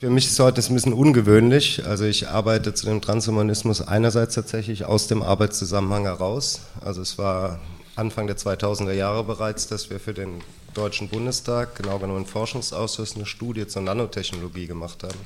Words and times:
Für 0.00 0.08
mich 0.08 0.28
ist 0.28 0.40
heute 0.40 0.62
ein 0.62 0.74
bisschen 0.74 0.94
ungewöhnlich. 0.94 1.84
Also 1.84 2.06
ich 2.06 2.26
arbeite 2.26 2.72
zu 2.72 2.86
dem 2.86 3.02
Transhumanismus 3.02 3.82
einerseits 3.82 4.34
tatsächlich 4.34 4.86
aus 4.86 5.08
dem 5.08 5.22
Arbeitszusammenhang 5.22 6.04
heraus. 6.04 6.62
Also 6.80 7.02
es 7.02 7.18
war 7.18 7.60
Anfang 7.96 8.26
der 8.26 8.38
2000er 8.38 8.94
Jahre 8.94 9.24
bereits, 9.24 9.66
dass 9.66 9.90
wir 9.90 10.00
für 10.00 10.14
den 10.14 10.40
Deutschen 10.72 11.10
Bundestag, 11.10 11.76
genau 11.76 11.98
genommen 11.98 12.24
Forschungsausschuss, 12.24 13.14
eine 13.14 13.26
Studie 13.26 13.66
zur 13.66 13.82
Nanotechnologie 13.82 14.66
gemacht 14.66 15.02
haben. 15.02 15.18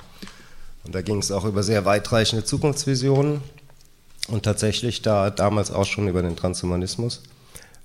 Und 0.82 0.92
da 0.92 1.02
ging 1.02 1.18
es 1.18 1.30
auch 1.30 1.44
über 1.44 1.62
sehr 1.62 1.84
weitreichende 1.84 2.44
Zukunftsvisionen 2.44 3.42
und 4.26 4.42
tatsächlich 4.42 5.02
da 5.02 5.30
damals 5.30 5.70
auch 5.70 5.86
schon 5.86 6.08
über 6.08 6.22
den 6.22 6.34
Transhumanismus. 6.34 7.22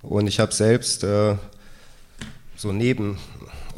Und 0.01 0.25
ich 0.25 0.39
habe 0.39 0.55
selbst 0.55 1.03
äh, 1.03 1.35
so 2.57 2.71
neben 2.71 3.19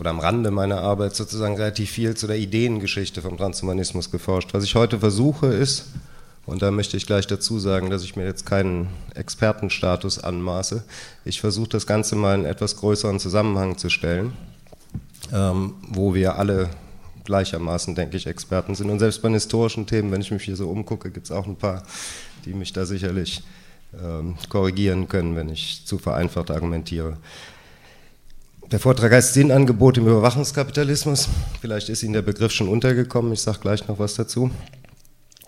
oder 0.01 0.09
am 0.09 0.19
Rande 0.19 0.49
meiner 0.49 0.81
Arbeit 0.81 1.15
sozusagen 1.15 1.55
relativ 1.57 1.91
viel 1.91 2.17
zu 2.17 2.25
der 2.25 2.37
Ideengeschichte 2.37 3.21
vom 3.21 3.37
Transhumanismus 3.37 4.09
geforscht. 4.09 4.51
Was 4.51 4.63
ich 4.63 4.73
heute 4.73 4.97
versuche 4.97 5.45
ist, 5.45 5.89
und 6.47 6.63
da 6.63 6.71
möchte 6.71 6.97
ich 6.97 7.05
gleich 7.05 7.27
dazu 7.27 7.59
sagen, 7.59 7.91
dass 7.91 8.03
ich 8.03 8.15
mir 8.15 8.25
jetzt 8.25 8.47
keinen 8.47 8.87
Expertenstatus 9.13 10.17
anmaße, 10.17 10.83
ich 11.23 11.39
versuche 11.39 11.69
das 11.69 11.85
Ganze 11.85 12.15
mal 12.15 12.33
in 12.33 12.45
etwas 12.45 12.77
größeren 12.77 13.19
Zusammenhang 13.19 13.77
zu 13.77 13.91
stellen, 13.91 14.33
ähm, 15.31 15.75
wo 15.87 16.15
wir 16.15 16.39
alle 16.39 16.71
gleichermaßen, 17.25 17.93
denke 17.93 18.17
ich, 18.17 18.25
Experten 18.25 18.73
sind. 18.73 18.89
Und 18.89 18.97
selbst 18.97 19.21
bei 19.21 19.29
historischen 19.29 19.85
Themen, 19.85 20.11
wenn 20.11 20.21
ich 20.21 20.31
mich 20.31 20.41
hier 20.41 20.55
so 20.55 20.67
umgucke, 20.67 21.11
gibt 21.11 21.27
es 21.27 21.31
auch 21.31 21.45
ein 21.45 21.57
paar, 21.57 21.83
die 22.45 22.55
mich 22.55 22.73
da 22.73 22.87
sicherlich 22.87 23.43
ähm, 23.93 24.35
korrigieren 24.49 25.07
können, 25.07 25.35
wenn 25.35 25.49
ich 25.49 25.85
zu 25.85 25.99
vereinfacht 25.99 26.49
argumentiere. 26.49 27.17
Der 28.71 28.79
Vortrag 28.79 29.11
heißt 29.11 29.33
Sinnangebot 29.33 29.97
im 29.97 30.07
Überwachungskapitalismus. 30.07 31.27
Vielleicht 31.59 31.89
ist 31.89 32.03
Ihnen 32.03 32.13
der 32.13 32.21
Begriff 32.21 32.53
schon 32.53 32.69
untergekommen, 32.69 33.33
ich 33.33 33.41
sage 33.41 33.59
gleich 33.59 33.85
noch 33.89 33.99
was 33.99 34.13
dazu. 34.13 34.49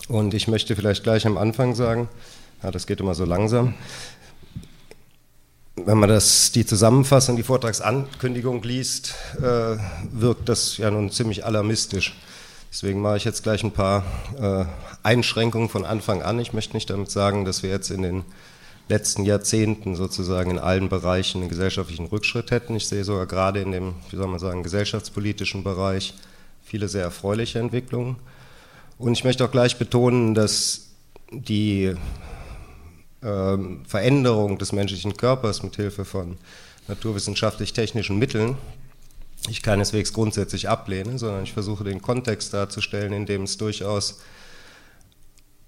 Und 0.09 0.34
ich 0.34 0.50
möchte 0.50 0.76
vielleicht 0.76 1.04
gleich 1.04 1.26
am 1.26 1.38
Anfang 1.38 1.73
sagen, 1.73 2.09
ja, 2.62 2.70
das 2.70 2.86
geht 2.86 3.00
immer 3.00 3.16
so 3.16 3.23
langsam, 3.23 3.75
wenn 5.78 5.97
man 5.97 6.09
das, 6.09 6.52
die 6.52 6.66
Zusammenfassung, 6.66 7.38
die 7.38 7.44
Vortragsankündigung 7.44 8.62
liest, 8.64 9.16
äh, 9.38 9.78
wirkt 10.12 10.50
das 10.50 10.75
ja 10.78 10.92
nun 10.92 11.09
ziemlich 11.09 11.45
alarmistisch. 11.45 12.17
Deswegen 12.73 13.02
mache 13.02 13.16
ich 13.16 13.23
jetzt 13.23 13.44
gleich 13.44 13.64
ein 13.64 13.72
paar 13.72 14.03
äh, 14.38 14.66
Einschränkungen 15.02 15.69
von 15.69 15.86
Anfang 15.86 16.22
an. 16.23 16.40
Ich 16.40 16.52
möchte 16.52 16.73
nicht 16.73 16.90
damit 16.90 17.09
sagen, 17.09 17.45
dass 17.45 17.64
wir 17.64 17.69
jetzt 17.69 17.90
in 17.90 18.02
den 18.02 18.25
letzten 18.89 19.26
Jahrzehnten 19.26 19.95
sozusagen 19.95 20.52
in 20.52 20.59
allen 20.59 20.89
Bereichen 20.89 21.42
einen 21.42 21.50
gesellschaftlichen 21.50 22.06
Rückschritt 22.08 22.52
hätten. 22.52 22.76
Ich 22.76 22.88
sehe 22.88 23.03
sogar 23.03 23.25
gerade 23.25 23.62
in 23.62 23.72
dem, 23.72 23.95
wie 24.09 24.17
soll 24.17 24.28
man 24.28 24.40
sagen, 24.40 24.64
gesellschaftspolitischen 24.64 25.64
Bereich 25.64 26.14
viele 26.64 26.88
sehr 26.88 27.03
erfreuliche 27.03 27.59
Entwicklungen. 27.59 28.17
Und 28.98 29.14
ich 29.14 29.23
möchte 29.23 29.45
auch 29.45 29.52
gleich 29.52 29.78
betonen, 29.78 30.36
dass 30.36 30.88
die 31.31 31.95
äh, 33.22 33.58
Veränderung 33.88 34.58
des 34.58 34.72
menschlichen 34.72 35.18
Körpers 35.18 35.64
mit 35.64 35.75
Hilfe 35.75 36.06
von 36.06 36.38
naturwissenschaftlich-technischen 36.88 38.20
Mitteln 38.20 38.58
ich 39.50 39.62
keineswegs 39.62 40.14
grundsätzlich 40.14 40.70
ablehne, 40.70 41.20
sondern 41.20 41.44
ich 41.44 41.53
versuche 41.53 41.84
den 41.84 42.02
Kontext 42.02 42.53
darzustellen, 42.53 43.14
in 43.14 43.25
dem 43.25 43.44
es 43.44 43.58
durchaus 43.58 44.22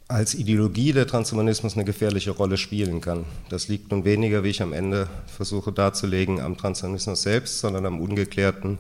als 0.08 0.36
Ideologie 0.36 0.94
der 0.94 1.08
Transhumanismus 1.08 1.76
eine 1.76 1.86
gefährliche 1.86 2.32
Rolle 2.32 2.58
spielen 2.58 3.02
kann. 3.02 3.26
Das 3.50 3.68
liegt 3.68 3.92
nun 3.92 4.06
weniger, 4.06 4.44
wie 4.44 4.50
ich 4.50 4.62
am 4.62 4.72
Ende 4.72 5.08
versuche 5.26 5.72
darzulegen, 5.72 6.40
am 6.40 6.58
Transhumanismus 6.58 7.24
selbst, 7.24 7.60
sondern 7.60 7.86
am 7.88 8.00
ungeklärten 8.00 8.78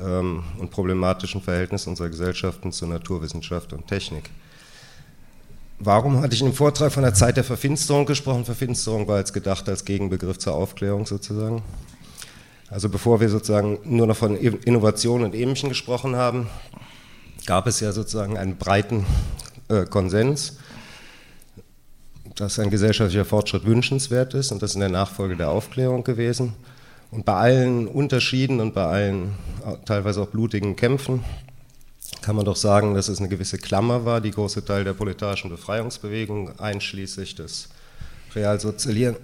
ähm, 0.00 0.44
und 0.58 0.70
problematischen 0.70 1.42
Verhältnis 1.42 1.86
unserer 1.86 2.10
Gesellschaften 2.10 2.70
zur 2.70 2.88
Naturwissenschaft 2.88 3.72
und 3.72 3.88
Technik. 3.88 4.30
Warum 5.78 6.22
hatte 6.22 6.34
ich 6.34 6.40
dem 6.40 6.54
Vortrag 6.54 6.92
von 6.92 7.02
der 7.02 7.12
Zeit 7.12 7.36
der 7.36 7.44
Verfinsterung 7.44 8.06
gesprochen? 8.06 8.44
Verfinsterung 8.44 9.08
war 9.08 9.18
jetzt 9.18 9.34
gedacht 9.34 9.68
als 9.68 9.84
Gegenbegriff 9.84 10.38
zur 10.38 10.54
Aufklärung 10.54 11.06
sozusagen. 11.06 11.62
Also 12.70 12.88
bevor 12.88 13.20
wir 13.20 13.28
sozusagen 13.28 13.78
nur 13.84 14.06
noch 14.06 14.16
von 14.16 14.36
Innovation 14.36 15.22
und 15.22 15.34
Ähnlichem 15.34 15.68
gesprochen 15.68 16.16
haben, 16.16 16.48
gab 17.46 17.66
es 17.66 17.80
ja 17.80 17.92
sozusagen 17.92 18.38
einen 18.38 18.56
breiten 18.56 19.04
äh, 19.68 19.84
Konsens, 19.84 20.58
dass 22.34 22.58
ein 22.58 22.70
gesellschaftlicher 22.70 23.24
Fortschritt 23.24 23.64
wünschenswert 23.64 24.34
ist 24.34 24.52
und 24.52 24.62
das 24.62 24.74
in 24.74 24.80
der 24.80 24.90
Nachfolge 24.90 25.36
der 25.36 25.50
Aufklärung 25.50 26.04
gewesen. 26.04 26.54
Und 27.10 27.24
bei 27.24 27.34
allen 27.34 27.86
Unterschieden 27.88 28.60
und 28.60 28.74
bei 28.74 28.84
allen 28.84 29.34
äh, 29.64 29.76
teilweise 29.84 30.22
auch 30.22 30.28
blutigen 30.28 30.76
Kämpfen 30.76 31.24
kann 32.22 32.36
man 32.36 32.44
doch 32.44 32.56
sagen, 32.56 32.94
dass 32.94 33.08
es 33.08 33.18
eine 33.18 33.28
gewisse 33.28 33.58
Klammer 33.58 34.04
war, 34.04 34.20
die 34.20 34.30
große 34.30 34.64
Teil 34.64 34.84
der 34.84 34.94
proletarischen 34.94 35.50
Befreiungsbewegung, 35.50 36.58
einschließlich 36.58 37.34
des 37.36 37.68
real, 38.34 38.58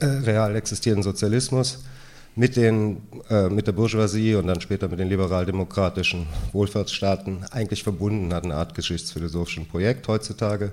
äh, 0.01 0.05
real 0.05 0.57
existierenden 0.57 1.03
Sozialismus, 1.03 1.85
mit, 2.35 2.57
den, 2.57 3.03
äh, 3.29 3.49
mit 3.49 3.67
der 3.67 3.73
Bourgeoisie 3.73 4.35
und 4.37 4.47
dann 4.47 4.61
später 4.61 4.89
mit 4.89 4.99
den 4.99 5.09
liberaldemokratischen 5.09 6.27
Wohlfahrtsstaaten 6.53 7.45
eigentlich 7.51 7.83
verbunden 7.83 8.33
hat, 8.33 8.45
eine 8.45 8.55
Art 8.55 8.75
geschichtsphilosophischen 8.75 9.67
Projekt. 9.67 10.09
Heutzutage 10.09 10.73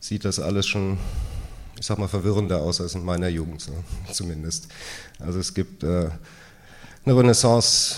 sieht 0.00 0.24
das 0.24 0.40
alles 0.40 0.66
schon, 0.66 0.98
ich 1.78 1.86
sag 1.86 1.98
mal, 1.98 2.08
verwirrender 2.08 2.60
aus 2.60 2.80
als 2.80 2.94
in 2.94 3.04
meiner 3.04 3.28
Jugend 3.28 3.60
so, 3.60 3.72
zumindest. 4.12 4.68
Also 5.20 5.38
es 5.38 5.54
gibt 5.54 5.84
äh, 5.84 6.08
eine 7.04 7.16
Renaissance 7.16 7.96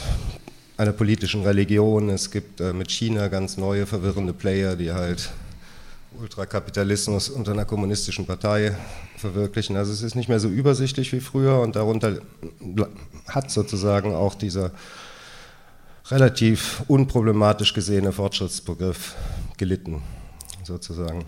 einer 0.77 0.93
politischen 0.93 1.43
Religion, 1.43 2.09
es 2.09 2.31
gibt 2.31 2.61
äh, 2.61 2.73
mit 2.73 2.91
China 2.91 3.29
ganz 3.29 3.59
neue 3.59 3.87
verwirrende 3.87 4.33
Player, 4.33 4.77
die 4.77 4.93
halt 4.93 5.31
Ultrakapitalismus 6.21 7.31
unter 7.31 7.53
einer 7.53 7.65
kommunistischen 7.65 8.27
Partei 8.27 8.77
verwirklichen. 9.17 9.77
Also 9.77 9.93
es 9.93 10.03
ist 10.03 10.15
nicht 10.15 10.29
mehr 10.29 10.41
so 10.41 10.49
übersichtlich 10.49 11.13
wie 11.13 11.21
früher 11.21 11.61
und 11.61 11.77
darunter 11.77 12.21
hat 13.27 13.51
sozusagen 13.51 14.15
auch 14.15 14.35
dieser 14.35 14.73
relativ 16.09 16.83
unproblematisch 16.89 17.73
gesehene 17.73 18.13
Fortschrittsbegriff 18.13 19.15
gelitten, 19.57 20.03
sozusagen. 20.65 21.25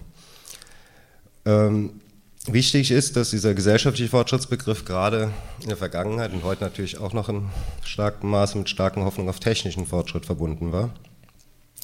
Ähm, 1.44 2.00
wichtig 2.47 2.91
ist, 2.91 3.16
dass 3.16 3.31
dieser 3.31 3.54
gesellschaftliche 3.54 4.10
Fortschrittsbegriff 4.10 4.84
gerade 4.84 5.31
in 5.62 5.69
der 5.69 5.76
Vergangenheit 5.76 6.32
und 6.32 6.44
heute 6.44 6.64
natürlich 6.64 6.98
auch 6.98 7.12
noch 7.12 7.28
in 7.28 7.48
starkem 7.84 8.31
Maße 8.31 8.58
mit 8.58 8.69
starken 8.69 9.04
Hoffnungen 9.04 9.31
auf 9.31 9.41
technischen 9.41 9.86
Fortschritt 9.86 10.26
verbunden 10.26 10.72
war 10.72 10.91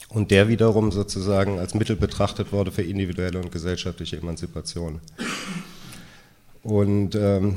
und 0.09 0.31
der 0.31 0.49
wiederum 0.49 0.91
sozusagen 0.91 1.59
als 1.59 1.75
Mittel 1.75 1.97
betrachtet 1.97 2.53
wurde 2.53 2.73
für 2.73 2.83
individuelle 2.83 3.39
und 3.39 3.53
gesellschaftliche 3.53 4.17
Emanzipation. 4.17 5.01
Und 6.63 7.15
ähm, 7.15 7.57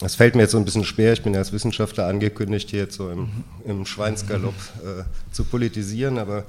es 0.00 0.14
fällt 0.14 0.34
mir 0.34 0.42
jetzt 0.42 0.52
so 0.52 0.58
ein 0.58 0.64
bisschen 0.64 0.84
schwer, 0.84 1.12
ich 1.12 1.22
bin 1.22 1.34
ja 1.34 1.40
als 1.40 1.52
Wissenschaftler 1.52 2.06
angekündigt, 2.06 2.70
hier 2.70 2.80
jetzt 2.80 2.96
so 2.96 3.10
im, 3.10 3.28
im 3.64 3.86
Schweinsgalopp 3.86 4.54
äh, 4.82 5.04
zu 5.32 5.44
politisieren, 5.44 6.18
aber 6.18 6.44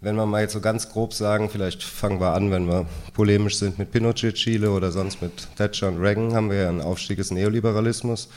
wenn 0.00 0.16
wir 0.16 0.26
mal 0.26 0.42
jetzt 0.42 0.52
so 0.52 0.60
ganz 0.60 0.90
grob 0.90 1.14
sagen, 1.14 1.48
vielleicht 1.48 1.82
fangen 1.82 2.20
wir 2.20 2.34
an, 2.34 2.50
wenn 2.50 2.66
wir 2.66 2.86
polemisch 3.14 3.56
sind 3.56 3.78
mit 3.78 3.90
Pinochet, 3.90 4.34
Chile 4.34 4.70
oder 4.70 4.92
sonst 4.92 5.22
mit 5.22 5.48
Thatcher 5.56 5.88
und 5.88 5.98
Reagan, 5.98 6.34
haben 6.34 6.50
wir 6.50 6.58
ja 6.58 6.68
einen 6.68 6.82
Aufstieg 6.82 7.16
des 7.16 7.30
Neoliberalismus, 7.30 8.28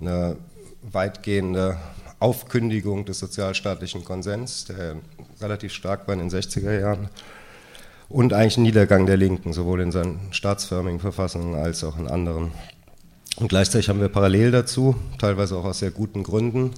eine 0.00 0.36
weitgehende 0.82 1.78
Aufkündigung 2.22 3.04
des 3.04 3.18
sozialstaatlichen 3.18 4.04
Konsens, 4.04 4.64
der 4.64 4.96
relativ 5.40 5.72
stark 5.72 6.06
war 6.06 6.14
in 6.14 6.20
den 6.20 6.30
60er 6.30 6.78
Jahren, 6.78 7.08
und 8.08 8.34
eigentlich 8.34 8.58
Niedergang 8.58 9.06
der 9.06 9.16
Linken, 9.16 9.52
sowohl 9.52 9.80
in 9.80 9.90
seinen 9.90 10.20
staatsförmigen 10.32 11.00
Verfassungen 11.00 11.54
als 11.54 11.82
auch 11.82 11.98
in 11.98 12.08
anderen. 12.08 12.52
Und 13.36 13.48
gleichzeitig 13.48 13.88
haben 13.88 14.00
wir 14.00 14.10
parallel 14.10 14.50
dazu, 14.50 14.94
teilweise 15.18 15.56
auch 15.56 15.64
aus 15.64 15.78
sehr 15.78 15.90
guten 15.90 16.22
Gründen, 16.22 16.72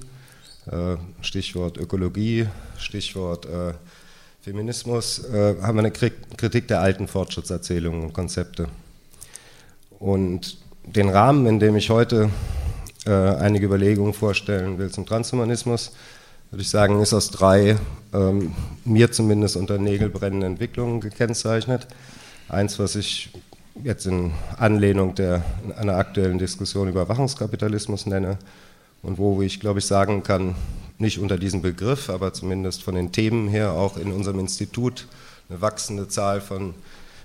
äh, 0.70 0.96
Stichwort 1.22 1.76
Ökologie, 1.76 2.46
Stichwort 2.78 3.46
äh, 3.46 3.74
Feminismus, 4.40 5.24
äh, 5.24 5.56
haben 5.60 5.76
wir 5.76 5.80
eine 5.80 5.90
Kritik 5.90 6.68
der 6.68 6.80
alten 6.80 7.08
Fortschrittserzählungen 7.08 8.02
und 8.02 8.12
Konzepte. 8.12 8.68
Und 9.98 10.58
den 10.86 11.08
Rahmen, 11.08 11.46
in 11.46 11.58
dem 11.58 11.76
ich 11.76 11.90
heute 11.90 12.30
äh, 13.06 13.10
einige 13.10 13.66
Überlegungen 13.66 14.14
vorstellen 14.14 14.78
will 14.78 14.90
zum 14.90 15.06
Transhumanismus, 15.06 15.92
würde 16.50 16.62
ich 16.62 16.70
sagen, 16.70 17.00
ist 17.02 17.12
aus 17.12 17.30
drei 17.30 17.76
ähm, 18.12 18.52
mir 18.84 19.10
zumindest 19.10 19.56
unter 19.56 19.78
Nägel 19.78 20.08
brennenden 20.08 20.52
Entwicklungen 20.52 21.00
gekennzeichnet. 21.00 21.86
Eins, 22.48 22.78
was 22.78 22.94
ich 22.94 23.30
jetzt 23.82 24.06
in 24.06 24.32
Anlehnung 24.56 25.14
der, 25.14 25.42
einer 25.76 25.96
aktuellen 25.96 26.38
Diskussion 26.38 26.88
über 26.88 27.08
Wachungskapitalismus 27.08 28.06
nenne 28.06 28.38
und 29.02 29.18
wo 29.18 29.42
ich, 29.42 29.58
glaube 29.60 29.80
ich, 29.80 29.86
sagen 29.86 30.22
kann, 30.22 30.54
nicht 30.98 31.18
unter 31.18 31.38
diesem 31.38 31.60
Begriff, 31.60 32.08
aber 32.08 32.32
zumindest 32.32 32.82
von 32.82 32.94
den 32.94 33.10
Themen 33.10 33.48
her 33.48 33.72
auch 33.72 33.96
in 33.96 34.12
unserem 34.12 34.38
Institut 34.38 35.08
eine 35.48 35.60
wachsende 35.60 36.08
Zahl 36.08 36.40
von 36.40 36.74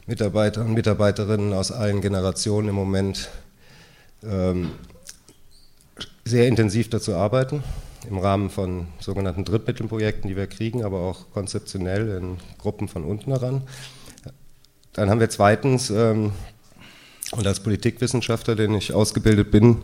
Mitarbeitern 0.07 0.67
und 0.67 0.73
Mitarbeiterinnen 0.73 1.53
aus 1.53 1.71
allen 1.71 2.01
Generationen 2.01 2.69
im 2.69 2.75
Moment 2.75 3.29
ähm, 4.23 4.71
sehr 6.29 6.47
intensiv 6.47 6.89
dazu 6.89 7.15
arbeiten, 7.15 7.63
im 8.09 8.17
Rahmen 8.17 8.49
von 8.49 8.87
sogenannten 8.99 9.45
Drittmittelprojekten, 9.45 10.29
die 10.29 10.35
wir 10.35 10.47
kriegen, 10.47 10.83
aber 10.83 10.99
auch 11.01 11.31
konzeptionell 11.33 12.09
in 12.17 12.37
Gruppen 12.57 12.87
von 12.87 13.03
unten 13.03 13.31
heran. 13.31 13.63
Dann 14.93 15.09
haben 15.09 15.19
wir 15.19 15.29
zweitens, 15.29 15.89
ähm, 15.89 16.31
und 17.31 17.45
als 17.45 17.59
Politikwissenschaftler, 17.59 18.55
den 18.55 18.73
ich 18.73 18.93
ausgebildet 18.93 19.51
bin, 19.51 19.77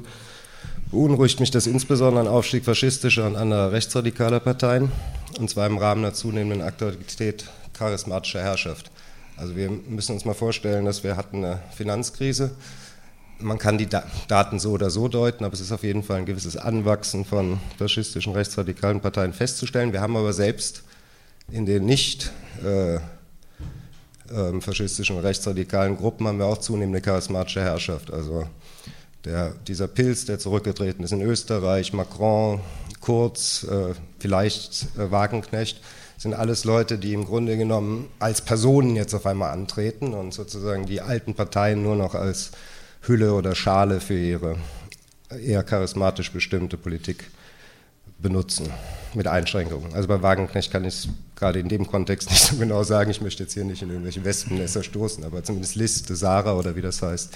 beunruhigt 0.91 1.39
mich 1.39 1.51
das 1.51 1.67
insbesondere 1.67 2.23
ein 2.23 2.29
Aufstieg 2.29 2.65
faschistischer 2.65 3.27
und 3.27 3.35
anderer 3.35 3.71
rechtsradikaler 3.71 4.39
Parteien, 4.39 4.91
und 5.39 5.49
zwar 5.49 5.67
im 5.67 5.77
Rahmen 5.77 6.01
der 6.01 6.13
zunehmenden 6.13 6.61
Aktualität 6.61 7.45
charismatischer 7.73 8.41
Herrschaft. 8.41 8.89
Also 9.37 9.55
wir 9.55 9.69
müssen 9.69 10.13
uns 10.13 10.25
mal 10.25 10.33
vorstellen, 10.33 10.85
dass 10.85 11.03
wir 11.03 11.17
hatten 11.17 11.43
eine 11.43 11.61
Finanzkrise. 11.75 12.51
Man 13.39 13.57
kann 13.57 13.77
die 13.77 13.87
Daten 13.87 14.59
so 14.59 14.71
oder 14.71 14.89
so 14.89 15.07
deuten, 15.07 15.43
aber 15.43 15.53
es 15.53 15.59
ist 15.59 15.71
auf 15.71 15.83
jeden 15.83 16.03
Fall 16.03 16.19
ein 16.19 16.25
gewisses 16.25 16.55
Anwachsen 16.55 17.25
von 17.25 17.59
faschistischen 17.77 18.33
rechtsradikalen 18.33 19.01
Parteien 19.01 19.33
festzustellen. 19.33 19.91
Wir 19.91 20.01
haben 20.01 20.15
aber 20.15 20.33
selbst 20.33 20.83
in 21.51 21.65
den 21.65 21.85
nicht 21.85 22.31
äh, 22.63 22.95
äh, 22.95 24.61
faschistischen 24.61 25.19
rechtsradikalen 25.19 25.97
Gruppen 25.97 26.27
haben 26.27 26.39
wir 26.39 26.45
auch 26.45 26.57
zunehmende 26.57 27.01
charismatische 27.01 27.61
Herrschaft. 27.61 28.11
Also 28.11 28.47
der, 29.25 29.53
dieser 29.67 29.87
Pilz, 29.87 30.25
der 30.25 30.39
zurückgetreten 30.39 31.03
ist 31.03 31.11
in 31.11 31.21
Österreich, 31.21 31.93
Macron, 31.93 32.61
Kurz, 33.01 33.63
äh, 33.63 33.93
vielleicht 34.19 34.87
äh, 34.97 35.11
Wagenknecht, 35.11 35.79
sind 36.17 36.33
alles 36.33 36.63
Leute, 36.63 36.97
die 36.97 37.13
im 37.13 37.25
Grunde 37.25 37.55
genommen 37.55 38.09
als 38.17 38.41
Personen 38.41 38.95
jetzt 38.95 39.13
auf 39.13 39.27
einmal 39.27 39.51
antreten 39.51 40.13
und 40.13 40.33
sozusagen 40.33 40.87
die 40.87 41.01
alten 41.01 41.35
Parteien 41.35 41.83
nur 41.83 41.95
noch 41.95 42.15
als 42.15 42.51
Hülle 43.07 43.33
oder 43.33 43.55
Schale 43.55 43.99
für 43.99 44.17
ihre 44.17 44.57
eher 45.29 45.63
charismatisch 45.63 46.31
bestimmte 46.31 46.77
Politik 46.77 47.25
benutzen, 48.17 48.69
mit 49.13 49.27
Einschränkungen. 49.27 49.93
Also 49.93 50.07
bei 50.07 50.21
Wagenknecht 50.21 50.71
kann 50.71 50.85
ich 50.85 50.93
es 50.93 51.09
gerade 51.35 51.59
in 51.59 51.69
dem 51.69 51.87
Kontext 51.87 52.29
nicht 52.31 52.41
so 52.41 52.55
genau 52.57 52.83
sagen, 52.83 53.11
ich 53.11 53.21
möchte 53.21 53.43
jetzt 53.43 53.53
hier 53.53 53.65
nicht 53.65 53.81
in 53.81 53.89
irgendwelche 53.89 54.23
Wespennester 54.23 54.83
stoßen, 54.83 55.23
aber 55.23 55.43
zumindest 55.43 55.75
Liste, 55.75 56.15
Sarah 56.15 56.53
oder 56.53 56.75
wie 56.75 56.81
das 56.81 57.01
heißt, 57.01 57.33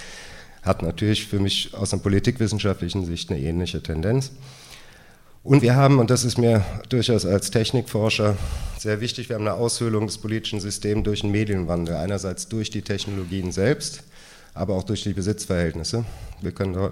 hat 0.62 0.81
natürlich 0.81 1.25
für 1.25 1.39
mich 1.39 1.74
aus 1.74 1.94
einer 1.94 2.01
politikwissenschaftlichen 2.01 3.06
Sicht 3.06 3.30
eine 3.30 3.39
ähnliche 3.39 3.81
Tendenz. 3.81 4.31
Und 5.42 5.62
wir 5.62 5.75
haben, 5.75 6.00
und 6.00 6.10
das 6.10 6.25
ist 6.25 6.38
mir 6.38 6.66
durchaus 6.89 7.25
als 7.25 7.50
Technikforscher 7.50 8.38
sehr 8.77 9.00
wichtig, 9.00 9.30
wir 9.30 9.36
haben 9.36 9.48
eine 9.48 9.56
Aushöhlung 9.56 10.06
des 10.06 10.18
politischen 10.18 10.60
Systems 10.60 11.04
durch 11.06 11.21
den 11.21 11.31
Medienwandel. 11.31 11.95
Einerseits 11.95 12.50
durch 12.50 12.69
die 12.69 12.81
Technologien 12.81 13.54
selbst, 13.54 14.04
aber 14.54 14.75
auch 14.75 14.84
durch 14.84 15.04
die 15.04 15.13
Besitzverhältnisse. 15.13 16.06
Wir 16.42 16.51
können 16.51 16.74
da 16.74 16.92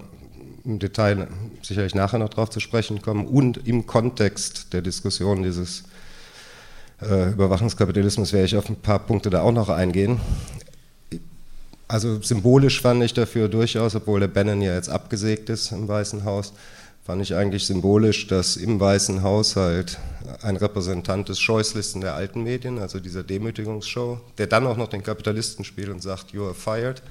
im 0.66 0.80
Detail 0.80 1.28
sicherlich 1.62 1.96
nachher 1.96 2.20
noch 2.20 2.30
darauf 2.30 2.50
zu 2.50 2.60
sprechen 2.60 3.02
kommen. 3.02 3.26
Und 3.26 3.68
im 3.68 3.88
Kontext 3.88 4.74
der 4.74 4.82
Diskussion 4.82 5.44
dieses 5.44 5.84
äh, 7.02 7.32
Überwachungskapitalismus 7.32 8.34
werde 8.34 8.46
ich 8.46 8.58
auf 8.58 8.70
ein 8.70 8.76
paar 8.76 9.00
Punkte 9.00 9.30
da 9.30 9.42
auch 9.42 9.52
noch 9.52 9.70
eingehen. 9.70 10.20
Also 11.88 12.22
symbolisch 12.22 12.82
fand 12.82 13.02
ich 13.04 13.14
dafür 13.14 13.48
durchaus, 13.48 13.96
obwohl 13.96 14.20
der 14.20 14.28
Bannon 14.28 14.62
ja 14.62 14.76
jetzt 14.76 14.90
abgesägt 14.90 15.50
ist 15.50 15.72
im 15.72 15.88
Weißen 15.88 16.26
Haus, 16.26 16.52
fand 17.06 17.22
ich 17.22 17.34
eigentlich 17.34 17.66
symbolisch, 17.66 18.28
dass 18.28 18.58
im 18.58 18.82
Weißen 18.82 19.24
Haus 19.24 19.56
halt 19.56 19.98
ein 20.42 20.58
Repräsentant 20.58 21.30
des 21.30 21.40
Scheußlisten 21.40 22.02
der 22.02 22.16
alten 22.16 22.44
Medien, 22.44 22.80
also 22.80 23.00
dieser 23.00 23.24
Demütigungsshow, 23.24 24.20
der 24.38 24.48
dann 24.48 24.68
auch 24.68 24.76
noch 24.76 24.90
den 24.90 25.04
Kapitalisten 25.04 25.64
spielt 25.64 25.88
und 25.88 26.04
sagt, 26.04 26.32
you 26.32 26.44
are 26.44 26.54
fired, 26.54 27.02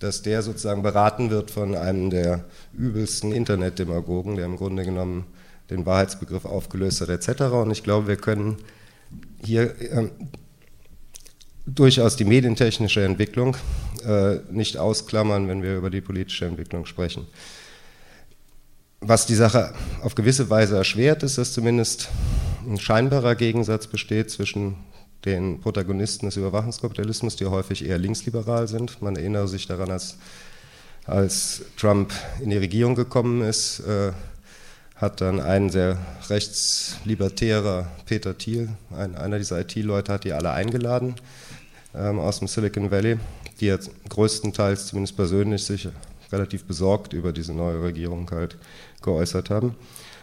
dass 0.00 0.22
der 0.22 0.42
sozusagen 0.42 0.82
beraten 0.82 1.30
wird 1.30 1.50
von 1.50 1.74
einem 1.76 2.10
der 2.10 2.44
übelsten 2.72 3.32
Internetdemagogen, 3.32 4.36
der 4.36 4.46
im 4.46 4.56
Grunde 4.56 4.84
genommen 4.84 5.26
den 5.70 5.86
Wahrheitsbegriff 5.86 6.46
aufgelöst 6.46 7.00
hat, 7.00 7.10
etc. 7.10 7.42
Und 7.42 7.70
ich 7.70 7.84
glaube, 7.84 8.08
wir 8.08 8.16
können 8.16 8.56
hier 9.44 9.80
äh, 9.80 10.08
durchaus 11.66 12.16
die 12.16 12.24
medientechnische 12.24 13.04
Entwicklung 13.04 13.56
äh, 14.04 14.36
nicht 14.50 14.78
ausklammern, 14.78 15.48
wenn 15.48 15.62
wir 15.62 15.76
über 15.76 15.90
die 15.90 16.00
politische 16.00 16.46
Entwicklung 16.46 16.86
sprechen. 16.86 17.26
Was 19.00 19.26
die 19.26 19.34
Sache 19.34 19.72
auf 20.02 20.14
gewisse 20.14 20.50
Weise 20.50 20.76
erschwert, 20.76 21.22
ist, 21.22 21.38
dass 21.38 21.52
zumindest 21.52 22.08
ein 22.66 22.78
scheinbarer 22.78 23.34
Gegensatz 23.34 23.86
besteht 23.86 24.30
zwischen 24.30 24.76
den 25.24 25.60
Protagonisten 25.60 26.26
des 26.26 26.36
Überwachungskapitalismus, 26.36 27.36
die 27.36 27.46
häufig 27.46 27.84
eher 27.84 27.98
linksliberal 27.98 28.68
sind. 28.68 29.02
Man 29.02 29.16
erinnere 29.16 29.48
sich 29.48 29.66
daran, 29.66 29.90
als, 29.90 30.16
als 31.06 31.62
Trump 31.76 32.12
in 32.40 32.50
die 32.50 32.56
Regierung 32.56 32.94
gekommen 32.94 33.42
ist, 33.42 33.80
äh, 33.80 34.12
hat 34.96 35.20
dann 35.20 35.40
ein 35.40 35.70
sehr 35.70 35.98
rechtslibertärer 36.28 37.90
Peter 38.04 38.36
Thiel, 38.36 38.68
ein, 38.96 39.14
einer 39.16 39.38
dieser 39.38 39.60
IT-Leute, 39.60 40.12
hat 40.12 40.24
die 40.24 40.32
alle 40.32 40.50
eingeladen 40.50 41.14
ähm, 41.94 42.18
aus 42.18 42.38
dem 42.38 42.48
Silicon 42.48 42.90
Valley, 42.90 43.18
die 43.60 43.66
jetzt 43.66 43.90
größtenteils, 44.08 44.88
zumindest 44.88 45.16
persönlich, 45.16 45.64
sich 45.64 45.88
relativ 46.32 46.64
besorgt 46.64 47.12
über 47.12 47.32
diese 47.32 47.52
neue 47.54 47.82
Regierung 47.82 48.30
halt 48.30 48.56
geäußert 49.02 49.50
haben. 49.50 49.74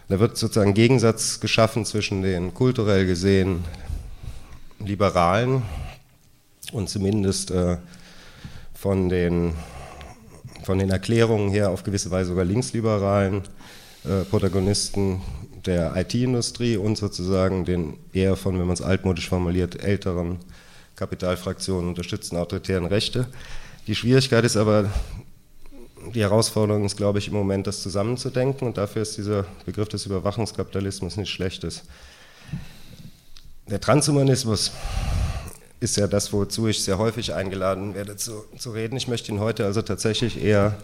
Da 0.08 0.18
wird 0.20 0.38
sozusagen 0.38 0.74
Gegensatz 0.74 1.40
geschaffen 1.40 1.84
zwischen 1.84 2.22
den 2.22 2.54
kulturell 2.54 3.04
gesehen 3.04 3.64
Liberalen 4.80 5.62
und 6.72 6.88
zumindest 6.88 7.50
äh, 7.50 7.78
von, 8.74 9.08
den, 9.08 9.54
von 10.64 10.78
den 10.78 10.90
Erklärungen 10.90 11.50
her 11.50 11.70
auf 11.70 11.82
gewisse 11.82 12.10
Weise 12.10 12.30
sogar 12.30 12.44
linksliberalen 12.44 13.42
äh, 14.04 14.24
Protagonisten 14.24 15.20
der 15.66 15.96
IT-Industrie 15.96 16.76
und 16.76 16.96
sozusagen 16.96 17.64
den 17.64 17.94
eher 18.12 18.36
von, 18.36 18.58
wenn 18.58 18.66
man 18.66 18.74
es 18.74 18.82
altmodisch 18.82 19.28
formuliert, 19.28 19.82
älteren 19.82 20.38
Kapitalfraktionen 20.96 21.88
unterstützten 21.88 22.36
autoritären 22.36 22.86
Rechte. 22.86 23.26
Die 23.86 23.94
Schwierigkeit 23.94 24.44
ist 24.44 24.56
aber, 24.56 24.90
die 26.14 26.20
Herausforderung 26.20 26.84
ist, 26.84 26.96
glaube 26.96 27.18
ich, 27.18 27.28
im 27.28 27.34
Moment 27.34 27.66
das 27.66 27.82
zusammenzudenken 27.82 28.66
und 28.66 28.78
dafür 28.78 29.02
ist 29.02 29.16
dieser 29.16 29.44
Begriff 29.66 29.88
des 29.88 30.06
Überwachungskapitalismus 30.06 31.16
nicht 31.16 31.30
schlechtes. 31.30 31.84
Der 33.70 33.80
Transhumanismus 33.80 34.72
ist 35.80 35.98
ja 35.98 36.06
das, 36.06 36.32
wozu 36.32 36.68
ich 36.68 36.82
sehr 36.82 36.96
häufig 36.96 37.34
eingeladen 37.34 37.94
werde 37.94 38.16
zu, 38.16 38.44
zu 38.56 38.70
reden. 38.70 38.96
Ich 38.96 39.08
möchte 39.08 39.30
ihn 39.30 39.40
heute 39.40 39.66
also 39.66 39.82
tatsächlich 39.82 40.42
eher 40.42 40.78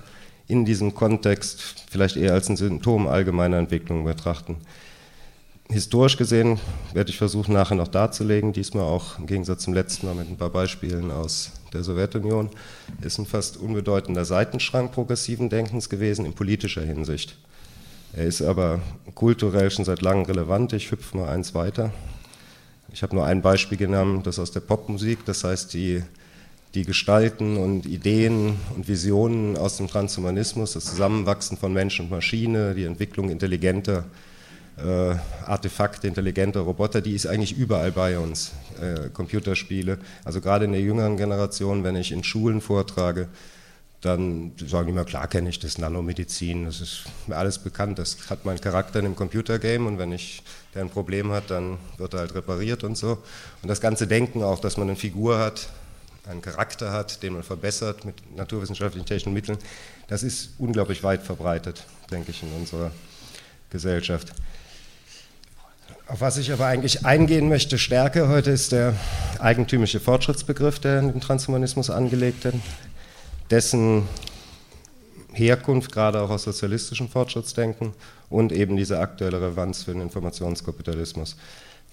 in 0.49 0.67
diesem 0.67 0.95
Kontext, 0.95 1.87
vielleicht 1.91 2.17
eher 2.17 2.35
als 2.35 2.51
ein 2.51 2.59
Symptom 2.59 3.09
allgemeiner 3.09 3.57
Entwicklung 3.57 4.05
betrachten. 4.05 4.59
Historisch 5.71 6.19
gesehen 6.19 6.61
werde 6.93 7.09
ich 7.09 7.17
versuchen, 7.17 7.55
nachher 7.55 7.75
noch 7.75 7.89
darzulegen, 7.89 8.53
diesmal 8.53 8.85
auch 8.85 9.19
im 9.19 9.27
Gegensatz 9.27 9.65
zum 9.65 9.73
letzten 9.73 10.07
Mal 10.07 10.15
mit 10.15 10.29
ein 10.29 10.37
paar 10.37 10.51
Beispielen 10.51 11.11
aus 11.11 11.53
der 11.73 11.83
Sowjetunion, 11.83 12.51
ist 13.01 13.19
ein 13.19 13.25
fast 13.25 13.57
unbedeutender 13.57 14.27
Seitenschrank 14.27 14.93
progressiven 14.93 15.49
Denkens 15.49 15.89
gewesen 15.89 16.27
in 16.27 16.35
politischer 16.35 16.83
Hinsicht. 16.83 17.39
Er 18.13 18.27
ist 18.27 18.43
aber 18.43 18.81
kulturell 19.15 19.71
schon 19.71 19.87
seit 19.87 20.03
langem 20.03 20.27
relevant. 20.27 20.75
Ich 20.75 20.91
hüpfe 20.91 21.17
mal 21.17 21.31
eins 21.31 21.55
weiter. 21.55 21.91
Ich 22.95 23.03
habe 23.03 23.17
nur 23.17 23.27
ein 23.27 23.43
Beispiel 23.43 23.77
genommen, 23.77 24.23
das 24.23 24.39
aus 24.39 24.53
der 24.53 24.61
Popmusik, 24.61 25.25
das 25.25 25.43
heißt 25.43 25.75
die, 25.75 26.05
die 26.75 26.85
Gestalten 26.85 27.57
und 27.57 27.87
Ideen 27.87 28.55
und 28.77 28.87
Visionen 28.87 29.57
aus 29.57 29.79
dem 29.79 29.89
Transhumanismus, 29.89 30.75
das 30.75 30.85
Zusammenwachsen 30.85 31.57
von 31.57 31.73
Mensch 31.73 31.99
und 31.99 32.09
Maschine, 32.09 32.73
die 32.73 32.85
Entwicklung 32.85 33.31
intelligenter 33.31 34.05
äh, 34.77 35.17
Artefakte, 35.45 36.07
intelligente 36.07 36.61
Roboter, 36.61 37.01
die 37.01 37.17
ist 37.17 37.27
eigentlich 37.27 37.59
überall 37.59 37.91
bei 37.91 38.17
uns. 38.17 38.53
Äh, 38.81 39.09
Computerspiele, 39.09 39.99
also 40.25 40.41
gerade 40.41 40.65
in 40.65 40.71
der 40.71 40.81
jüngeren 40.81 41.17
Generation, 41.17 41.83
wenn 41.83 41.97
ich 41.97 42.13
in 42.13 42.23
Schulen 42.23 42.61
vortrage, 42.61 43.27
dann 44.05 44.53
sagen 44.67 44.89
die 44.89 44.93
mir, 44.93 45.05
klar 45.05 45.29
kenne 45.29 45.49
ich 45.49 45.59
das 45.59 45.79
Nanomedizin, 45.79 46.67
das 46.67 46.81
ist 46.81 47.05
mir 47.27 47.37
alles 47.37 47.59
bekannt, 47.59 47.99
das 47.99 48.29
hat 48.29 48.45
meinen 48.45 48.61
Charakter 48.61 48.99
in 48.99 49.07
einem 49.07 49.17
Computergame 49.17 49.87
und 49.87 49.99
wenn 49.99 50.13
ich 50.13 50.43
der 50.75 50.83
ein 50.83 50.91
Problem 50.91 51.33
hat, 51.33 51.51
dann 51.51 51.79
wird 51.97 52.15
er 52.15 52.21
halt 52.21 52.35
repariert 52.35 52.85
und 52.85 52.97
so. 52.97 53.23
Und 53.63 53.69
das 53.69 53.81
ganze 53.81 54.07
Denken 54.07 54.43
auch, 54.43 54.59
dass 54.59 54.77
man 54.77 54.89
eine 54.89 54.97
Figur 54.97 55.39
hat, 55.39 55.69
einen 56.29 56.43
Charakter 56.43 56.93
hat, 56.93 57.23
den 57.23 57.35
man 57.35 57.43
verbessert 57.43 58.05
mit 58.05 58.15
naturwissenschaftlichen 58.37 59.07
technischen 59.07 59.33
Mitteln, 59.33 59.59
das 60.09 60.23
ist 60.23 60.51
unglaublich 60.59 61.03
weit 61.03 61.23
verbreitet, 61.23 61.85
denke 62.11 62.31
ich, 62.31 62.43
in 62.43 62.53
unserer 62.53 62.91
Gesellschaft. 63.71 64.33
Auf 66.07 66.21
was 66.21 66.37
ich 66.37 66.53
aber 66.53 66.67
eigentlich 66.67 67.07
eingehen 67.07 67.49
möchte 67.49 67.79
stärker 67.79 68.29
heute 68.29 68.51
ist 68.51 68.73
der 68.73 68.95
eigentümliche 69.39 70.01
Fortschrittsbegriff, 70.01 70.79
der 70.79 70.99
in 70.99 71.13
den 71.13 71.21
Transhumanismus 71.21 71.89
angelegt 71.89 72.45
wird, 72.45 72.57
dessen 73.51 74.09
Herkunft 75.33 75.93
gerade 75.93 76.21
auch 76.21 76.31
aus 76.31 76.45
sozialistischem 76.45 77.09
Fortschrittsdenken 77.09 77.93
und 78.31 78.53
eben 78.53 78.77
diese 78.77 78.99
aktuelle 78.99 79.41
Relevanz 79.41 79.83
für 79.85 79.93
den 79.93 80.03
Informationskapitalismus. 80.03 81.37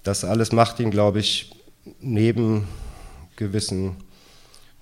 Das 0.02 0.24
alles 0.24 0.52
macht 0.52 0.80
ihn, 0.80 0.90
glaube 0.90 1.20
ich, 1.20 1.52
neben 2.00 2.66
gewissen, 3.36 3.96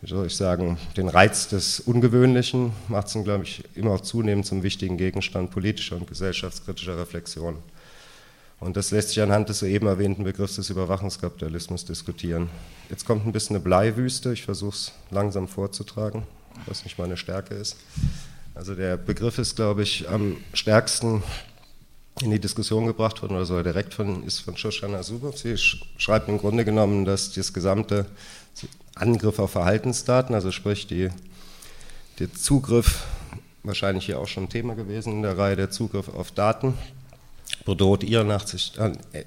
wie 0.01 0.09
soll 0.09 0.27
ich 0.27 0.37
sagen, 0.37 0.79
den 0.97 1.09
Reiz 1.09 1.49
des 1.49 1.81
Ungewöhnlichen, 1.81 2.73
macht 2.89 3.09
es 3.09 3.15
ihn, 3.15 3.25
glaube 3.25 3.45
ich, 3.45 3.65
immer 3.75 3.93
auch 3.93 4.01
zunehmend 4.01 4.47
zum 4.47 4.63
wichtigen 4.63 4.97
Gegenstand 4.97 5.51
politischer 5.51 5.97
und 5.97 6.07
gesellschaftskritischer 6.07 6.99
Reflexion. 6.99 7.57
Und 8.59 8.77
das 8.77 8.91
lässt 8.91 9.09
sich 9.09 9.23
anhand 9.23 9.49
des 9.49 9.61
soeben 9.61 9.87
erwähnten 9.87 10.25
Begriffs 10.25 10.57
des 10.57 10.69
Überwachungskapitalismus 10.69 11.87
diskutieren. 11.87 12.51
Jetzt 12.91 13.07
kommt 13.07 13.27
ein 13.27 13.33
bisschen 13.33 13.57
eine 13.57 13.65
Bleiwüste, 13.65 14.35
ich 14.35 14.43
versuche 14.43 14.75
es 14.75 14.93
langsam 15.11 15.49
vorzutragen, 15.49 16.25
was 16.67 16.85
nicht 16.85 16.99
meine 16.99 17.17
Stärke 17.17 17.55
ist. 17.55 17.77
Also 18.55 18.75
der 18.75 18.97
Begriff 18.97 19.39
ist, 19.39 19.57
glaube 19.57 19.83
ich, 19.83 20.09
am 20.09 20.37
stärksten 20.53 21.23
in 22.21 22.31
die 22.31 22.41
Diskussion 22.41 22.87
gebracht 22.87 23.23
worden, 23.23 23.37
oder 23.37 23.47
sogar 23.47 23.63
direkt 23.63 23.95
von, 23.95 24.25
ist 24.25 24.41
von 24.41 24.57
Shoshana 24.57 25.01
Zuboff. 25.03 25.39
Sie 25.39 25.57
schreibt 25.57 26.29
im 26.29 26.39
Grunde 26.39 26.65
genommen, 26.65 27.05
dass 27.05 27.33
das 27.33 27.53
gesamte 27.53 28.07
Angriff 28.95 29.39
auf 29.39 29.53
Verhaltensdaten, 29.53 30.35
also 30.35 30.51
sprich 30.51 30.87
die, 30.87 31.09
der 32.19 32.33
Zugriff, 32.35 33.05
wahrscheinlich 33.63 34.07
hier 34.07 34.19
auch 34.19 34.29
schon 34.29 34.49
Thema 34.49 34.75
gewesen 34.75 35.15
in 35.15 35.23
der 35.23 35.39
Reihe, 35.39 35.57
der 35.57 35.71
Zugriff 35.71 36.09
auf 36.09 36.31
Daten, 36.33 36.75
bedroht 37.65 38.05
ihrer 38.05 38.25
Nachsicht 38.25 38.79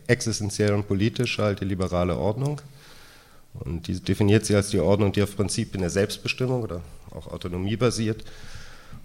existenziell 0.07 0.73
und 0.73 0.87
politisch 0.87 1.39
halt 1.39 1.61
die 1.61 1.65
liberale 1.65 2.17
Ordnung. 2.17 2.61
Und 3.53 3.87
die 3.87 3.99
definiert 3.99 4.45
sie 4.45 4.55
als 4.55 4.69
die 4.69 4.79
Ordnung, 4.79 5.11
die 5.11 5.23
auf 5.23 5.35
Prinzipien 5.35 5.81
der 5.81 5.89
Selbstbestimmung 5.89 6.63
oder 6.63 6.81
auch 7.13 7.27
Autonomie 7.27 7.75
basiert. 7.75 8.23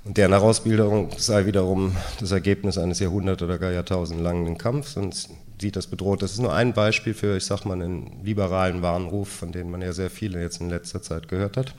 Und 0.04 0.16
deren 0.16 0.32
Herausbildung 0.32 1.10
sei 1.16 1.46
wiederum 1.46 1.96
das 2.20 2.30
Ergebnis 2.30 2.78
eines 2.78 3.00
Jahrhundert- 3.00 3.42
oder 3.42 3.58
gar 3.58 3.72
jahrtausendlangen 3.72 4.56
Kampfs 4.56 4.96
und 4.96 5.28
sieht 5.60 5.76
das 5.76 5.86
bedroht. 5.86 6.22
Das 6.22 6.32
ist 6.32 6.38
nur 6.38 6.54
ein 6.54 6.72
Beispiel 6.72 7.14
für, 7.14 7.36
ich 7.36 7.44
sag 7.44 7.64
mal, 7.64 7.74
einen 7.74 8.24
liberalen 8.24 8.80
Warnruf, 8.80 9.28
von 9.28 9.52
dem 9.52 9.70
man 9.70 9.82
ja 9.82 9.92
sehr 9.92 10.10
viele 10.10 10.40
jetzt 10.40 10.60
in 10.60 10.70
letzter 10.70 11.02
Zeit 11.02 11.28
gehört 11.28 11.56
hat. 11.56 11.74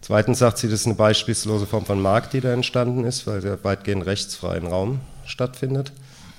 Zweitens 0.00 0.40
sagt 0.40 0.58
sie, 0.58 0.68
das 0.68 0.80
ist 0.80 0.86
eine 0.86 0.96
beispiellose 0.96 1.64
Form 1.64 1.86
von 1.86 2.02
Markt, 2.02 2.32
die 2.32 2.40
da 2.40 2.52
entstanden 2.52 3.04
ist, 3.04 3.26
weil 3.28 3.40
der 3.40 3.62
weitgehend 3.62 4.04
rechtsfreien 4.04 4.66
Raum 4.66 5.00
stattfindet. 5.24 5.92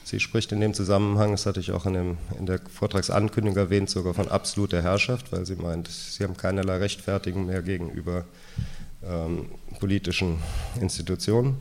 Sie 0.03 0.19
spricht 0.19 0.51
in 0.51 0.59
dem 0.59 0.73
Zusammenhang, 0.73 1.31
das 1.31 1.45
hatte 1.45 1.59
ich 1.59 1.71
auch 1.71 1.85
in, 1.85 1.93
dem, 1.93 2.17
in 2.37 2.45
der 2.45 2.59
Vortragsankündigung 2.59 3.57
erwähnt, 3.57 3.89
sogar 3.89 4.13
von 4.13 4.27
absoluter 4.27 4.81
Herrschaft, 4.81 5.31
weil 5.31 5.45
sie 5.45 5.55
meint, 5.55 5.87
sie 5.87 6.23
haben 6.23 6.35
keinerlei 6.35 6.77
Rechtfertigung 6.77 7.45
mehr 7.45 7.61
gegenüber 7.61 8.25
ähm, 9.07 9.45
politischen 9.79 10.39
Institutionen. 10.79 11.57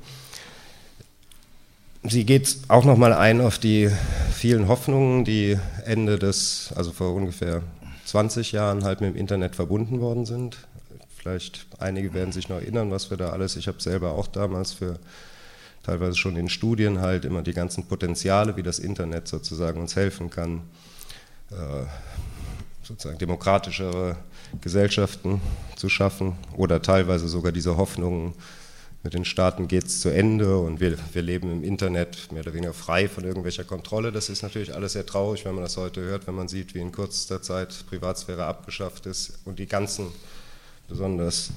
Sie 2.04 2.24
geht 2.24 2.56
auch 2.66 2.84
nochmal 2.84 3.12
ein 3.12 3.40
auf 3.40 3.58
die 3.58 3.88
vielen 4.32 4.66
Hoffnungen, 4.66 5.24
die 5.24 5.56
Ende 5.84 6.18
des, 6.18 6.72
also 6.74 6.90
vor 6.90 7.14
ungefähr 7.14 7.62
20 8.06 8.50
Jahren 8.50 8.82
halt 8.82 9.00
mit 9.00 9.14
dem 9.14 9.16
Internet 9.16 9.54
verbunden 9.54 10.00
worden 10.00 10.26
sind. 10.26 10.56
Vielleicht 11.16 11.66
einige 11.78 12.12
werden 12.12 12.32
sich 12.32 12.48
noch 12.48 12.56
erinnern, 12.56 12.90
was 12.90 13.10
wir 13.10 13.16
da 13.16 13.30
alles, 13.30 13.54
ich 13.54 13.68
habe 13.68 13.80
selber 13.80 14.14
auch 14.14 14.26
damals 14.26 14.72
für 14.72 14.98
teilweise 15.82 16.16
schon 16.16 16.36
in 16.36 16.48
Studien 16.48 17.00
halt 17.00 17.24
immer 17.24 17.42
die 17.42 17.52
ganzen 17.52 17.86
Potenziale, 17.86 18.56
wie 18.56 18.62
das 18.62 18.78
Internet 18.78 19.28
sozusagen 19.28 19.80
uns 19.80 19.96
helfen 19.96 20.30
kann, 20.30 20.62
äh, 21.50 21.84
sozusagen 22.82 23.18
demokratischere 23.18 24.16
Gesellschaften 24.60 25.40
zu 25.76 25.88
schaffen 25.88 26.36
oder 26.56 26.82
teilweise 26.82 27.28
sogar 27.28 27.52
diese 27.52 27.76
Hoffnungen, 27.76 28.34
mit 29.04 29.14
den 29.14 29.24
Staaten 29.24 29.66
geht 29.66 29.86
es 29.86 30.00
zu 30.00 30.10
Ende 30.10 30.58
und 30.58 30.78
wir, 30.78 30.96
wir 31.12 31.22
leben 31.22 31.50
im 31.50 31.64
Internet 31.64 32.30
mehr 32.30 32.42
oder 32.42 32.54
weniger 32.54 32.72
frei 32.72 33.08
von 33.08 33.24
irgendwelcher 33.24 33.64
Kontrolle. 33.64 34.12
Das 34.12 34.28
ist 34.28 34.42
natürlich 34.42 34.74
alles 34.74 34.92
sehr 34.92 35.04
traurig, 35.04 35.44
wenn 35.44 35.56
man 35.56 35.64
das 35.64 35.76
heute 35.76 36.00
hört, 36.02 36.28
wenn 36.28 36.36
man 36.36 36.46
sieht, 36.46 36.74
wie 36.74 36.78
in 36.78 36.92
kürzester 36.92 37.42
Zeit 37.42 37.84
Privatsphäre 37.88 38.44
abgeschafft 38.44 39.06
ist 39.06 39.40
und 39.44 39.58
die 39.58 39.66
ganzen 39.66 40.06
besonders 40.88 41.50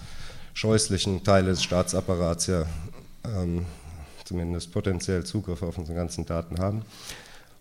scheußlichen 0.55 1.24
Teile 1.24 1.50
des 1.50 1.62
Staatsapparats 1.62 2.48
ja 2.48 2.65
ähm, 3.24 3.65
zumindest 4.25 4.72
potenziell 4.72 5.24
Zugriff 5.24 5.63
auf 5.63 5.77
unsere 5.77 5.98
ganzen 5.98 6.25
Daten 6.25 6.60
haben. 6.60 6.82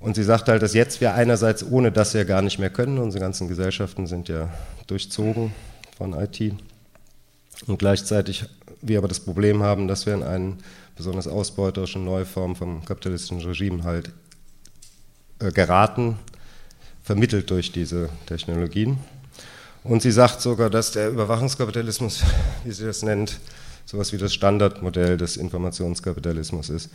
Und 0.01 0.17
sie 0.17 0.25
sagt 0.25 0.49
halt, 0.49 0.63
dass 0.63 0.75
jetzt 0.75 1.01
wir 1.01 1.15
einerseits 1.15 1.65
ohne 1.65 1.93
das 1.93 2.13
ja 2.13 2.25
gar 2.25 2.43
nicht 2.43 2.59
mehr 2.59 2.71
können, 2.71 2.99
unsere 2.99 3.23
ganzen 3.23 3.49
Gesellschaften 3.49 4.07
sind 4.07 4.29
ja 4.29 4.51
durchzogen 4.87 5.53
von 5.97 6.13
IT. 6.13 6.55
Und 7.67 7.79
gleichzeitig 7.79 8.45
wir 8.83 8.99
aber 8.99 9.09
das 9.09 9.21
Problem 9.21 9.63
haben, 9.63 9.89
dass 9.89 10.07
wir 10.07 10.15
in 10.15 10.23
eine 10.23 10.57
besonders 10.97 11.27
ausbeuterische 11.27 11.99
neue 11.99 12.27
Form 12.27 12.57
vom 12.57 12.85
kapitalistischen 12.85 13.41
Regime 13.41 13.85
halt 13.85 14.11
äh, 15.39 15.51
geraten, 15.51 16.19
vermittelt 17.03 17.51
durch 17.51 17.73
diese 17.73 18.09
Technologien. 18.27 18.99
Und 19.83 20.03
sie 20.03 20.13
sagt 20.13 20.41
sogar, 20.41 20.71
dass 20.71 20.93
der 20.93 21.11
Überwachungskapitalismus, 21.11 22.23
wie 22.65 22.73
sie 22.73 22.85
das 22.85 23.03
nennt, 23.03 23.39
sowas 23.85 24.13
wie 24.13 24.19
das 24.19 24.35
Standardmodell 24.35 25.17
des 25.17 25.37
Informationskapitalismus 25.37 26.71
ist. 26.71 26.91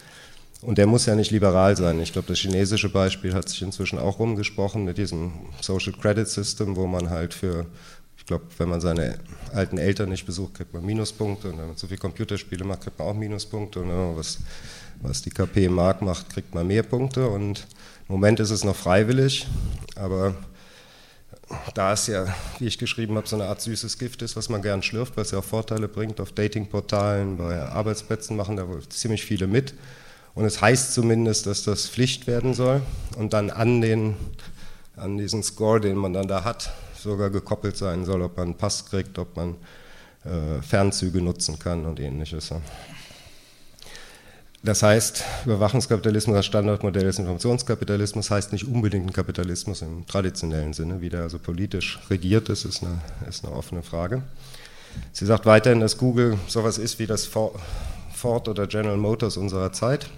Und 0.62 0.78
der 0.78 0.88
muss 0.88 1.06
ja 1.06 1.16
nicht 1.16 1.32
liberal 1.32 1.78
sein. 1.78 2.00
Ich 2.02 2.12
glaube, 2.12 2.28
das 2.28 2.40
chinesische 2.40 2.90
Beispiel 2.90 3.34
hat 3.34 3.48
sich 3.48 3.62
inzwischen 3.62 3.98
auch 3.98 4.20
rumgesprochen 4.20 4.84
mit 4.84 4.98
diesem 4.98 5.32
Social 5.62 5.94
Credit 5.94 6.28
System, 6.28 6.76
wo 6.76 6.86
man 6.86 7.10
halt 7.10 7.34
für, 7.34 7.66
ich 8.18 8.26
glaube, 8.26 8.44
wenn 8.58 8.68
man 8.68 8.82
seine 8.82 9.20
alten 9.54 9.78
Eltern 9.78 10.10
nicht 10.10 10.26
besucht, 10.26 10.56
kriegt 10.56 10.74
man 10.74 10.86
Minuspunkte 10.86 11.50
und 11.50 11.60
wenn 11.60 11.68
man 11.68 11.78
zu 11.78 11.88
viel 11.88 11.98
Computerspiele 11.98 12.66
macht, 12.66 12.82
kriegt 12.82 13.00
man 13.00 13.08
auch 13.08 13.16
Minuspunkte 13.16 13.80
und 13.80 13.88
wenn 13.88 13.96
man 13.96 14.18
was, 14.18 14.40
was 15.02 15.22
die 15.22 15.30
KP 15.30 15.66
im 15.66 15.76
Markt 15.76 16.02
macht, 16.02 16.30
kriegt 16.30 16.54
man 16.54 16.68
mehr 16.68 16.84
Punkte 16.84 17.30
und 17.30 17.66
im 18.10 18.16
Moment 18.16 18.42
ist 18.42 18.52
es 18.52 18.66
noch 18.66 18.76
freiwillig, 18.76 19.48
aber 19.96 20.36
da 21.74 21.94
es 21.94 22.08
ja, 22.08 22.26
wie 22.60 22.68
ich 22.68 22.78
geschrieben 22.78 23.16
habe, 23.16 23.28
so 23.28 23.36
eine 23.36 23.46
Art 23.46 23.62
süßes 23.62 23.98
Gift 23.98 24.22
ist, 24.22 24.36
was 24.36 24.50
man 24.50 24.62
gern 24.62 24.84
schlürft, 24.84 25.18
weil 25.18 25.24
es 25.24 25.32
ja 25.32 25.40
auch 25.40 25.44
Vorteile 25.44 25.88
bringt, 25.88 26.20
auf 26.22 26.32
Datingportalen, 26.32 27.38
bei 27.38 27.62
Arbeitsplätzen 27.62 28.36
machen 28.36 28.58
da 28.58 28.68
wohl 28.68 28.88
ziemlich 28.90 29.24
viele 29.24 29.48
mit. 29.48 29.74
Und 30.36 30.46
es 30.46 30.62
heißt 30.62 30.94
zumindest, 30.94 31.48
dass 31.48 31.64
das 31.64 31.88
Pflicht 31.88 32.28
werden 32.28 32.54
soll 32.54 32.82
und 33.18 33.34
dann 33.34 33.50
an, 33.50 33.82
den, 33.82 34.16
an 34.96 35.18
diesen 35.18 35.44
Score, 35.44 35.82
den 35.82 35.98
man 35.98 36.14
dann 36.14 36.28
da 36.28 36.44
hat, 36.44 36.72
sogar 36.96 37.30
gekoppelt 37.30 37.78
sein 37.78 38.06
soll, 38.06 38.22
ob 38.22 38.38
man 38.38 38.48
einen 38.48 38.58
Pass 38.58 38.86
kriegt, 38.86 39.18
ob 39.18 39.36
man 39.36 39.56
äh, 40.24 40.62
Fernzüge 40.62 41.22
nutzen 41.22 41.58
kann 41.60 41.86
und 41.86 42.00
ähnliches. 42.00 42.54
Das 44.62 44.84
heißt, 44.84 45.24
Überwachungskapitalismus 45.46 46.36
als 46.36 46.46
Standardmodell 46.46 47.06
des 47.06 47.18
Informationskapitalismus 47.18 48.30
heißt 48.30 48.52
nicht 48.52 48.68
unbedingt 48.68 49.08
ein 49.08 49.14
Kapitalismus 49.14 49.82
im 49.82 50.06
traditionellen 50.06 50.74
Sinne. 50.74 51.00
Wie 51.00 51.10
der 51.10 51.22
also 51.22 51.40
politisch 51.40 52.00
regiert 52.10 52.50
ist, 52.50 52.66
ist 52.66 52.84
eine, 52.84 53.00
ist 53.28 53.46
eine 53.46 53.56
offene 53.56 53.84
Frage. 53.84 54.22
Sie 55.14 55.26
sagt 55.26 55.46
weiterhin, 55.46 55.80
dass 55.80 55.98
Google 55.98 56.38
sowas 56.48 56.78
ist 56.78 57.00
wie 57.00 57.08
das 57.08 57.26
Ford 57.26 58.48
oder 58.50 58.68
General 58.68 58.98
Motors 58.98 59.38
unserer 59.38 59.72
Zeit. 59.72 60.10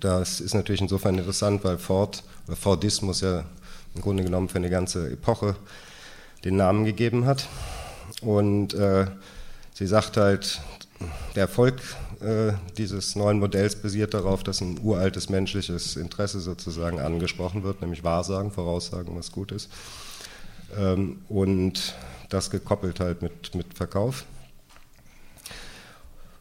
Das 0.00 0.40
ist 0.40 0.54
natürlich 0.54 0.82
insofern 0.82 1.16
interessant, 1.16 1.64
weil 1.64 1.78
Ford 1.78 2.22
oder 2.46 2.56
Fordismus 2.56 3.22
ja 3.22 3.44
im 3.94 4.02
Grunde 4.02 4.24
genommen 4.24 4.50
für 4.50 4.58
eine 4.58 4.70
ganze 4.70 5.10
Epoche 5.10 5.56
den 6.44 6.56
Namen 6.56 6.84
gegeben 6.84 7.24
hat. 7.24 7.48
Und 8.20 8.74
äh, 8.74 9.06
sie 9.72 9.86
sagt 9.86 10.18
halt, 10.18 10.60
der 11.34 11.42
Erfolg 11.42 11.80
äh, 12.20 12.52
dieses 12.78 13.16
neuen 13.16 13.38
Modells 13.38 13.76
basiert 13.76 14.14
darauf, 14.14 14.42
dass 14.42 14.60
ein 14.60 14.78
uraltes 14.82 15.28
menschliches 15.28 15.96
Interesse 15.96 16.40
sozusagen 16.40 17.00
angesprochen 17.00 17.64
wird, 17.64 17.80
nämlich 17.80 18.04
Wahrsagen, 18.04 18.50
Voraussagen, 18.50 19.16
was 19.16 19.32
gut 19.32 19.52
ist. 19.52 19.70
Ähm, 20.78 21.18
und 21.28 21.94
das 22.28 22.50
gekoppelt 22.50 23.00
halt 23.00 23.22
mit, 23.22 23.54
mit 23.54 23.74
Verkauf. 23.74 24.24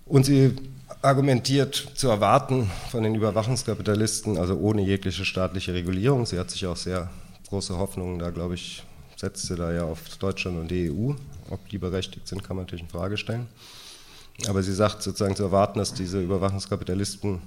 Und 0.05 0.25
sie 0.25 0.55
argumentiert 1.01 1.75
zu 1.95 2.07
erwarten 2.07 2.69
von 2.89 3.03
den 3.03 3.15
Überwachungskapitalisten, 3.15 4.38
also 4.38 4.55
ohne 4.57 4.81
jegliche 4.81 5.25
staatliche 5.25 5.74
Regulierung. 5.74 6.25
Sie 6.25 6.39
hat 6.39 6.50
sich 6.50 6.65
auch 6.65 6.77
sehr 6.77 7.10
große 7.50 7.77
Hoffnungen, 7.77 8.19
da 8.19 8.29
glaube 8.29 8.55
ich, 8.55 8.83
setzt 9.17 9.48
sie 9.48 9.55
da 9.55 9.72
ja 9.72 9.83
auf 9.83 10.17
Deutschland 10.17 10.57
und 10.57 10.72
die 10.72 10.89
EU. 10.89 11.13
Ob 11.50 11.67
die 11.69 11.77
berechtigt 11.77 12.27
sind, 12.27 12.43
kann 12.43 12.55
man 12.55 12.65
natürlich 12.65 12.83
in 12.83 12.89
Frage 12.89 13.17
stellen. 13.17 13.48
Aber 14.47 14.63
sie 14.63 14.73
sagt 14.73 15.03
sozusagen 15.03 15.35
zu 15.35 15.43
erwarten, 15.43 15.79
dass 15.79 15.93
diese 15.93 16.21
Überwachungskapitalisten 16.21 17.41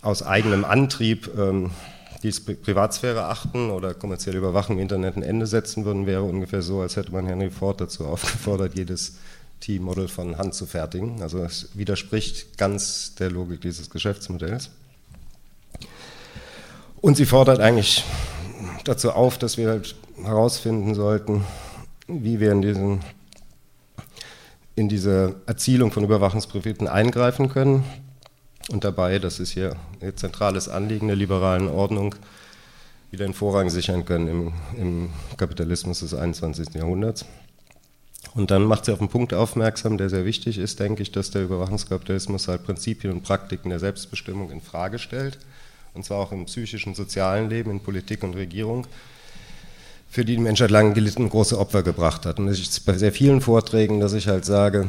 aus 0.00 0.22
eigenem 0.22 0.64
Antrieb 0.64 1.30
ähm, 1.36 1.70
die 2.22 2.30
Privatsphäre 2.30 3.24
achten 3.26 3.70
oder 3.70 3.94
kommerzielle 3.94 4.38
Überwachung 4.38 4.76
im 4.76 4.82
Internet 4.82 5.16
ein 5.16 5.22
Ende 5.22 5.46
setzen 5.46 5.84
würden, 5.84 6.06
wäre 6.06 6.22
ungefähr 6.22 6.62
so, 6.62 6.80
als 6.80 6.96
hätte 6.96 7.12
man 7.12 7.26
Henry 7.26 7.50
Ford 7.50 7.80
dazu 7.80 8.04
aufgefordert, 8.06 8.74
jedes 8.74 9.16
T-Model 9.60 10.08
von 10.08 10.38
Hand 10.38 10.54
zu 10.54 10.66
fertigen. 10.66 11.22
Also 11.22 11.38
es 11.38 11.70
widerspricht 11.74 12.58
ganz 12.58 13.14
der 13.14 13.30
Logik 13.30 13.60
dieses 13.60 13.90
Geschäftsmodells. 13.90 14.70
Und 17.00 17.16
sie 17.16 17.26
fordert 17.26 17.60
eigentlich 17.60 18.04
dazu 18.84 19.10
auf, 19.12 19.38
dass 19.38 19.56
wir 19.56 19.68
halt 19.68 19.94
herausfinden 20.22 20.94
sollten, 20.94 21.44
wie 22.06 22.38
wir 22.40 22.52
in 22.52 22.62
diesen 22.62 23.00
in 24.74 24.88
diese 24.88 25.36
Erzielung 25.46 25.92
von 25.92 26.04
Überwachungsprofiten 26.04 26.88
eingreifen 26.88 27.48
können 27.48 27.84
und 28.70 28.84
dabei, 28.84 29.18
das 29.18 29.40
ist 29.40 29.50
hier 29.50 29.76
ein 30.00 30.16
zentrales 30.16 30.68
Anliegen 30.68 31.08
der 31.08 31.16
liberalen 31.16 31.68
Ordnung, 31.68 32.14
wieder 33.10 33.26
den 33.26 33.34
Vorrang 33.34 33.68
sichern 33.68 34.04
können 34.04 34.28
im, 34.28 34.52
im 34.78 35.10
Kapitalismus 35.36 36.00
des 36.00 36.14
21. 36.14 36.74
Jahrhunderts. 36.74 37.26
Und 38.34 38.50
dann 38.50 38.64
macht 38.64 38.86
sie 38.86 38.92
auf 38.92 39.00
einen 39.00 39.10
Punkt 39.10 39.34
aufmerksam, 39.34 39.98
der 39.98 40.08
sehr 40.08 40.24
wichtig 40.24 40.56
ist, 40.56 40.80
denke 40.80 41.02
ich, 41.02 41.12
dass 41.12 41.30
der 41.30 41.42
Überwachungskapitalismus 41.42 42.48
halt 42.48 42.64
Prinzipien 42.64 43.12
und 43.12 43.22
Praktiken 43.22 43.68
der 43.68 43.80
Selbstbestimmung 43.80 44.50
in 44.50 44.62
Frage 44.62 44.98
stellt 44.98 45.38
und 45.94 46.04
zwar 46.04 46.18
auch 46.18 46.32
im 46.32 46.46
psychischen, 46.46 46.94
sozialen 46.94 47.50
Leben, 47.50 47.70
in 47.70 47.80
Politik 47.80 48.22
und 48.22 48.34
Regierung, 48.34 48.86
für 50.12 50.26
die 50.26 50.36
die 50.36 50.42
Menschheit 50.42 50.70
lange 50.70 50.92
gelitten 50.92 51.30
große 51.30 51.58
Opfer 51.58 51.82
gebracht 51.82 52.26
hat. 52.26 52.38
Und 52.38 52.52
ich 52.52 52.84
bei 52.84 52.98
sehr 52.98 53.12
vielen 53.12 53.40
Vorträgen, 53.40 53.98
dass 53.98 54.12
ich 54.12 54.28
halt 54.28 54.44
sage, 54.44 54.86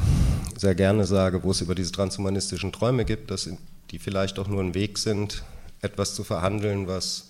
sehr 0.58 0.76
gerne 0.76 1.06
sage, 1.06 1.44
wo 1.44 1.52
es 1.52 1.62
über 1.62 1.76
diese 1.76 1.94
transhumanistischen 1.94 2.74
Träume 2.74 3.06
gibt, 3.06 3.32
dass 3.32 3.50
die 3.90 4.00
vielleicht 4.00 4.38
auch 4.38 4.50
nur 4.50 4.62
ein 4.62 4.76
Weg 4.76 4.98
sind, 4.98 5.44
etwas 5.82 6.14
zu 6.14 6.26
verhandeln, 6.26 6.88
was 6.88 7.30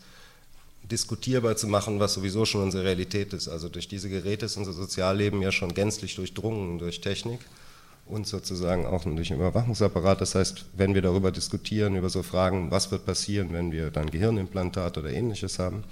diskutierbar 0.89 1.55
zu 1.55 1.67
machen, 1.67 1.99
was 1.99 2.15
sowieso 2.15 2.45
schon 2.45 2.63
unsere 2.63 2.83
Realität 2.83 3.31
ist. 3.31 3.47
Also 3.47 3.69
durch 3.69 3.87
diese 3.87 4.09
Geräte 4.09 4.47
ist 4.47 4.57
unser 4.57 4.73
Sozialleben 4.73 5.43
ja 5.43 5.51
schon 5.51 5.75
gänzlich 5.75 6.15
durchdrungen 6.15 6.79
durch 6.79 6.99
Technik 6.99 7.41
und 8.07 8.25
sozusagen 8.25 8.87
auch 8.87 9.03
durch 9.03 9.27
den 9.27 9.37
Überwachungsapparat. 9.37 10.19
Das 10.19 10.33
heißt, 10.33 10.65
wenn 10.75 10.95
wir 10.95 11.03
darüber 11.03 11.31
diskutieren, 11.31 11.95
über 11.95 12.09
so 12.09 12.23
Fragen, 12.23 12.71
was 12.71 12.89
wird 12.89 13.05
passieren, 13.05 13.53
wenn 13.53 13.71
wir 13.71 13.91
dann 13.91 14.09
Gehirnimplantat 14.09 14.97
oder 14.97 15.11
ähnliches 15.11 15.59
haben, 15.59 15.83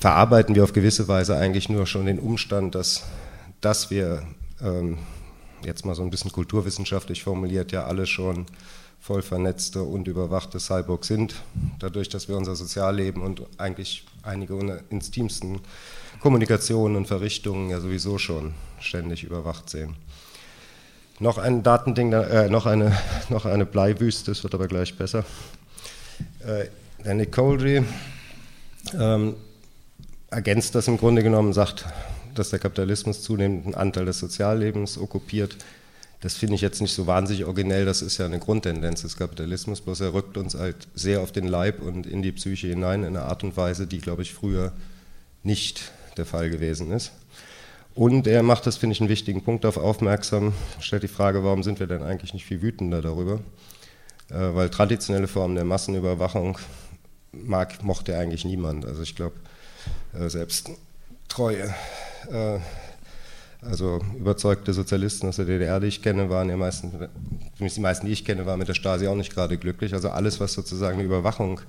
verarbeiten 0.00 0.54
wir 0.54 0.64
auf 0.64 0.72
gewisse 0.72 1.06
Weise 1.08 1.36
eigentlich 1.36 1.68
nur 1.68 1.86
schon 1.86 2.06
den 2.06 2.18
Umstand, 2.18 2.74
dass, 2.74 3.04
dass 3.60 3.90
wir, 3.90 4.22
ähm, 4.62 4.98
jetzt 5.62 5.84
mal 5.84 5.94
so 5.94 6.02
ein 6.02 6.10
bisschen 6.10 6.32
kulturwissenschaftlich 6.32 7.22
formuliert, 7.22 7.70
ja 7.70 7.84
alle 7.84 8.06
schon 8.06 8.46
voll 8.98 9.22
vernetzte 9.22 9.82
und 9.82 10.08
überwachte 10.08 10.58
Cyborgs 10.58 11.08
sind, 11.08 11.34
dadurch, 11.78 12.08
dass 12.08 12.28
wir 12.28 12.36
unser 12.36 12.56
Sozialleben 12.56 13.22
und 13.22 13.42
eigentlich 13.58 14.06
einige 14.22 14.54
unserer 14.54 14.80
intimsten 14.90 15.60
Kommunikationen 16.20 16.96
und 16.96 17.06
Verrichtungen 17.06 17.70
ja 17.70 17.80
sowieso 17.80 18.18
schon 18.18 18.54
ständig 18.78 19.22
überwacht 19.22 19.68
sehen. 19.70 19.96
Noch 21.18 21.36
ein 21.36 21.62
Datending, 21.62 22.12
äh, 22.12 22.48
noch, 22.48 22.64
eine, 22.64 22.96
noch 23.28 23.44
eine 23.44 23.66
Bleiwüste, 23.66 24.32
es 24.32 24.42
wird 24.42 24.54
aber 24.54 24.68
gleich 24.68 24.96
besser. 24.96 25.24
Äh, 26.40 26.66
der 27.04 27.14
Nick 27.14 27.32
Coldry 27.32 27.82
ähm, 28.98 29.34
ergänzt 30.30 30.74
das 30.74 30.88
im 30.88 30.96
Grunde 30.96 31.22
genommen, 31.22 31.52
sagt, 31.52 31.86
dass 32.34 32.50
der 32.50 32.58
Kapitalismus 32.58 33.22
zunehmend 33.22 33.66
einen 33.66 33.74
Anteil 33.74 34.06
des 34.06 34.18
Soziallebens 34.18 34.98
okkupiert 34.98 35.56
das 36.20 36.34
finde 36.34 36.54
ich 36.54 36.60
jetzt 36.60 36.82
nicht 36.82 36.92
so 36.92 37.06
wahnsinnig 37.06 37.46
originell, 37.46 37.86
das 37.86 38.02
ist 38.02 38.18
ja 38.18 38.26
eine 38.26 38.38
Grundtendenz 38.38 39.02
des 39.02 39.16
Kapitalismus, 39.16 39.80
bloß 39.80 40.00
er 40.00 40.12
rückt 40.12 40.36
uns 40.36 40.54
halt 40.54 40.88
sehr 40.94 41.22
auf 41.22 41.32
den 41.32 41.48
Leib 41.48 41.80
und 41.80 42.06
in 42.06 42.20
die 42.20 42.32
Psyche 42.32 42.68
hinein 42.68 43.04
in 43.04 43.16
einer 43.16 43.24
Art 43.24 43.42
und 43.42 43.56
Weise, 43.56 43.86
die, 43.86 43.98
glaube 43.98 44.20
ich, 44.22 44.34
früher 44.34 44.72
nicht 45.42 45.92
der 46.18 46.26
Fall 46.26 46.50
gewesen 46.50 46.92
ist. 46.92 47.12
Und 47.94 48.26
er 48.26 48.42
macht 48.42 48.66
das, 48.66 48.76
finde 48.76 48.92
ich, 48.92 49.00
einen 49.00 49.08
wichtigen 49.08 49.42
Punkt 49.42 49.64
auf 49.64 49.78
aufmerksam, 49.78 50.52
stellt 50.78 51.02
die 51.02 51.08
Frage, 51.08 51.42
warum 51.42 51.62
sind 51.62 51.80
wir 51.80 51.86
denn 51.86 52.02
eigentlich 52.02 52.34
nicht 52.34 52.44
viel 52.44 52.60
wütender 52.60 53.00
darüber? 53.00 53.40
Äh, 54.28 54.54
weil 54.54 54.68
traditionelle 54.68 55.26
Formen 55.26 55.54
der 55.54 55.64
Massenüberwachung 55.64 56.58
mag, 57.32 57.82
mochte 57.82 58.16
eigentlich 58.16 58.44
niemand. 58.44 58.84
Also 58.84 59.02
ich 59.02 59.16
glaube, 59.16 59.36
äh, 60.14 60.28
selbst 60.28 60.70
treue 61.28 61.74
äh, 62.30 62.58
also 63.62 64.00
überzeugte 64.16 64.72
Sozialisten 64.72 65.28
aus 65.28 65.36
der 65.36 65.44
DDR, 65.44 65.80
die 65.80 65.88
ich 65.88 66.02
kenne, 66.02 66.30
waren 66.30 66.48
ja 66.48 66.56
meistens, 66.56 66.94
die 67.58 67.80
meisten, 67.80 68.06
die 68.06 68.12
ich 68.12 68.24
kenne, 68.24 68.46
waren 68.46 68.58
mit 68.58 68.68
der 68.68 68.74
Stasi 68.74 69.06
auch 69.06 69.14
nicht 69.14 69.34
gerade 69.34 69.58
glücklich. 69.58 69.92
Also 69.92 70.08
alles, 70.10 70.40
was 70.40 70.54
sozusagen 70.54 70.98
eine 70.98 71.04
Überwachung 71.04 71.60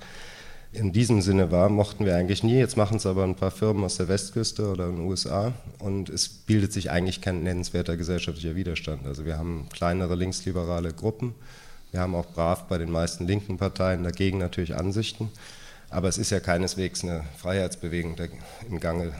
in 0.72 0.92
diesem 0.92 1.20
Sinne 1.20 1.50
war, 1.50 1.68
mochten 1.68 2.06
wir 2.06 2.16
eigentlich 2.16 2.42
nie. 2.42 2.56
Jetzt 2.56 2.78
machen 2.78 2.96
es 2.96 3.04
aber 3.04 3.24
ein 3.24 3.34
paar 3.34 3.50
Firmen 3.50 3.84
aus 3.84 3.98
der 3.98 4.08
Westküste 4.08 4.70
oder 4.70 4.88
in 4.88 4.96
den 4.96 5.06
USA 5.06 5.52
und 5.80 6.08
es 6.08 6.28
bildet 6.30 6.72
sich 6.72 6.90
eigentlich 6.90 7.20
kein 7.20 7.42
nennenswerter 7.42 7.98
gesellschaftlicher 7.98 8.56
Widerstand. 8.56 9.06
Also 9.06 9.26
wir 9.26 9.36
haben 9.36 9.68
kleinere 9.70 10.14
linksliberale 10.14 10.94
Gruppen, 10.94 11.34
wir 11.90 12.00
haben 12.00 12.14
auch 12.14 12.24
brav 12.24 12.68
bei 12.68 12.78
den 12.78 12.90
meisten 12.90 13.26
linken 13.26 13.58
Parteien 13.58 14.02
dagegen 14.02 14.38
natürlich 14.38 14.74
Ansichten, 14.74 15.28
aber 15.92 16.08
es 16.08 16.18
ist 16.18 16.30
ja 16.30 16.40
keineswegs 16.40 17.04
eine 17.04 17.24
Freiheitsbewegung 17.36 18.16
im 18.68 18.80
Gange 18.80 19.12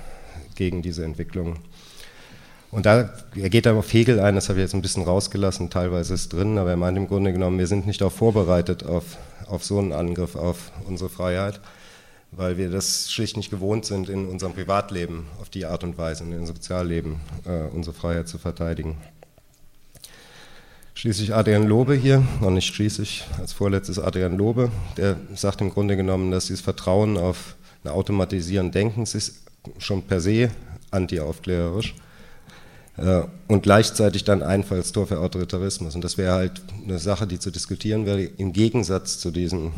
gegen 0.55 0.83
diese 0.83 1.05
Entwicklung. 1.05 1.57
Und 2.71 2.87
da 2.87 3.13
er 3.37 3.51
geht 3.51 3.67
er 3.67 3.75
auf 3.75 3.93
Hegel 3.93 4.19
ein, 4.19 4.35
das 4.35 4.49
habe 4.49 4.59
ich 4.59 4.65
jetzt 4.65 4.75
ein 4.75 4.81
bisschen 4.81 5.05
rausgelassen, 5.05 5.69
teilweise 5.69 6.15
ist 6.15 6.33
drin, 6.33 6.57
aber 6.57 6.71
er 6.71 6.77
meint 6.79 6.97
im 6.97 7.07
Grunde 7.07 7.33
genommen, 7.33 7.59
wir 7.59 7.67
sind 7.67 7.87
nicht 7.87 8.01
darauf 8.01 8.15
vorbereitet 8.15 8.83
auf, 8.85 9.19
auf 9.47 9.63
so 9.63 9.79
einen 9.79 9.93
Angriff 9.93 10.37
auf 10.37 10.73
unsere 10.87 11.11
Freiheit, 11.11 11.61
weil 12.31 12.57
wir 12.57 12.71
das 12.71 13.13
schlicht 13.13 13.37
nicht 13.37 13.51
gewohnt 13.51 13.85
sind, 13.85 14.09
in 14.09 14.27
unserem 14.27 14.55
Privatleben 14.55 15.27
auf 15.39 15.51
die 15.51 15.67
Art 15.67 15.85
und 15.85 15.99
Weise, 15.99 16.25
in 16.25 16.33
unserem 16.33 16.57
Sozialleben 16.57 17.21
äh, 17.45 17.69
unsere 17.75 17.95
Freiheit 17.95 18.29
zu 18.29 18.39
verteidigen. 18.39 18.97
Schließlich 20.95 21.35
Adrian 21.35 21.67
Lobe 21.67 21.95
hier, 21.95 22.23
noch 22.41 22.51
nicht 22.51 22.73
schließlich, 22.75 23.25
als 23.39 23.53
vorletztes 23.53 23.99
Adrian 23.99 24.37
Lobe, 24.37 24.71
der 24.97 25.17
sagt 25.35 25.63
im 25.63 25.71
Grunde 25.71 25.97
genommen, 25.97 26.31
dass 26.31 26.47
dieses 26.47 26.61
Vertrauen 26.61 27.17
auf 27.17 27.57
ein 27.83 27.91
automatisierende 27.91 28.73
Denken 28.73 29.03
ist 29.03 29.43
schon 29.79 30.03
per 30.03 30.21
se 30.21 30.51
anti-aufklärerisch 30.91 31.95
äh, 32.99 33.23
und 33.49 33.63
gleichzeitig 33.63 34.25
dann 34.25 34.43
Einfallstor 34.43 35.07
für 35.07 35.21
Autoritarismus. 35.21 35.95
Und 35.95 36.05
das 36.05 36.19
wäre 36.19 36.35
halt 36.35 36.63
eine 36.85 36.99
Sache, 36.99 37.27
die 37.27 37.39
zu 37.39 37.51
diskutieren 37.51 38.05
wäre, 38.07 38.23
im 38.23 38.53
Gegensatz 38.53 39.19
zu 39.19 39.31
diesem 39.31 39.73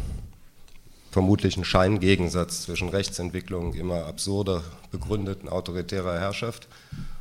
vermutlichen 1.12 1.64
Scheingegensatz 1.64 2.62
zwischen 2.62 2.88
Rechtsentwicklung 2.88 3.74
immer 3.74 4.06
absurder 4.06 4.64
begründeten 4.90 5.48
autoritärer 5.48 6.18
Herrschaft 6.18 6.66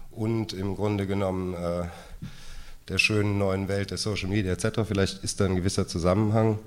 und 0.09 0.51
im 0.51 0.75
Grunde 0.75 1.05
genommen 1.05 1.53
äh, 1.53 1.83
der 2.89 2.97
schönen 2.97 3.37
neuen 3.37 3.67
Welt 3.67 3.91
der 3.91 3.97
Social 3.97 4.29
Media 4.29 4.51
etc. 4.51 4.81
Vielleicht 4.85 5.23
ist 5.23 5.39
da 5.39 5.45
ein 5.45 5.55
gewisser 5.55 5.87
Zusammenhang, 5.87 6.59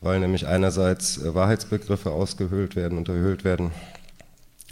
weil 0.00 0.20
nämlich 0.20 0.46
einerseits 0.46 1.18
äh, 1.18 1.34
Wahrheitsbegriffe 1.34 2.10
ausgehöhlt 2.10 2.76
werden, 2.76 2.98
unterhöhlt 2.98 3.44
werden 3.44 3.72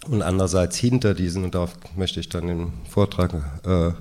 und 0.08 0.22
andererseits 0.22 0.76
hinter 0.76 1.14
diesen, 1.14 1.44
und 1.44 1.54
darauf 1.54 1.76
möchte 1.96 2.20
ich 2.20 2.28
dann 2.28 2.48
im 2.48 2.72
Vortrag 2.88 3.34
äh, 3.64 3.92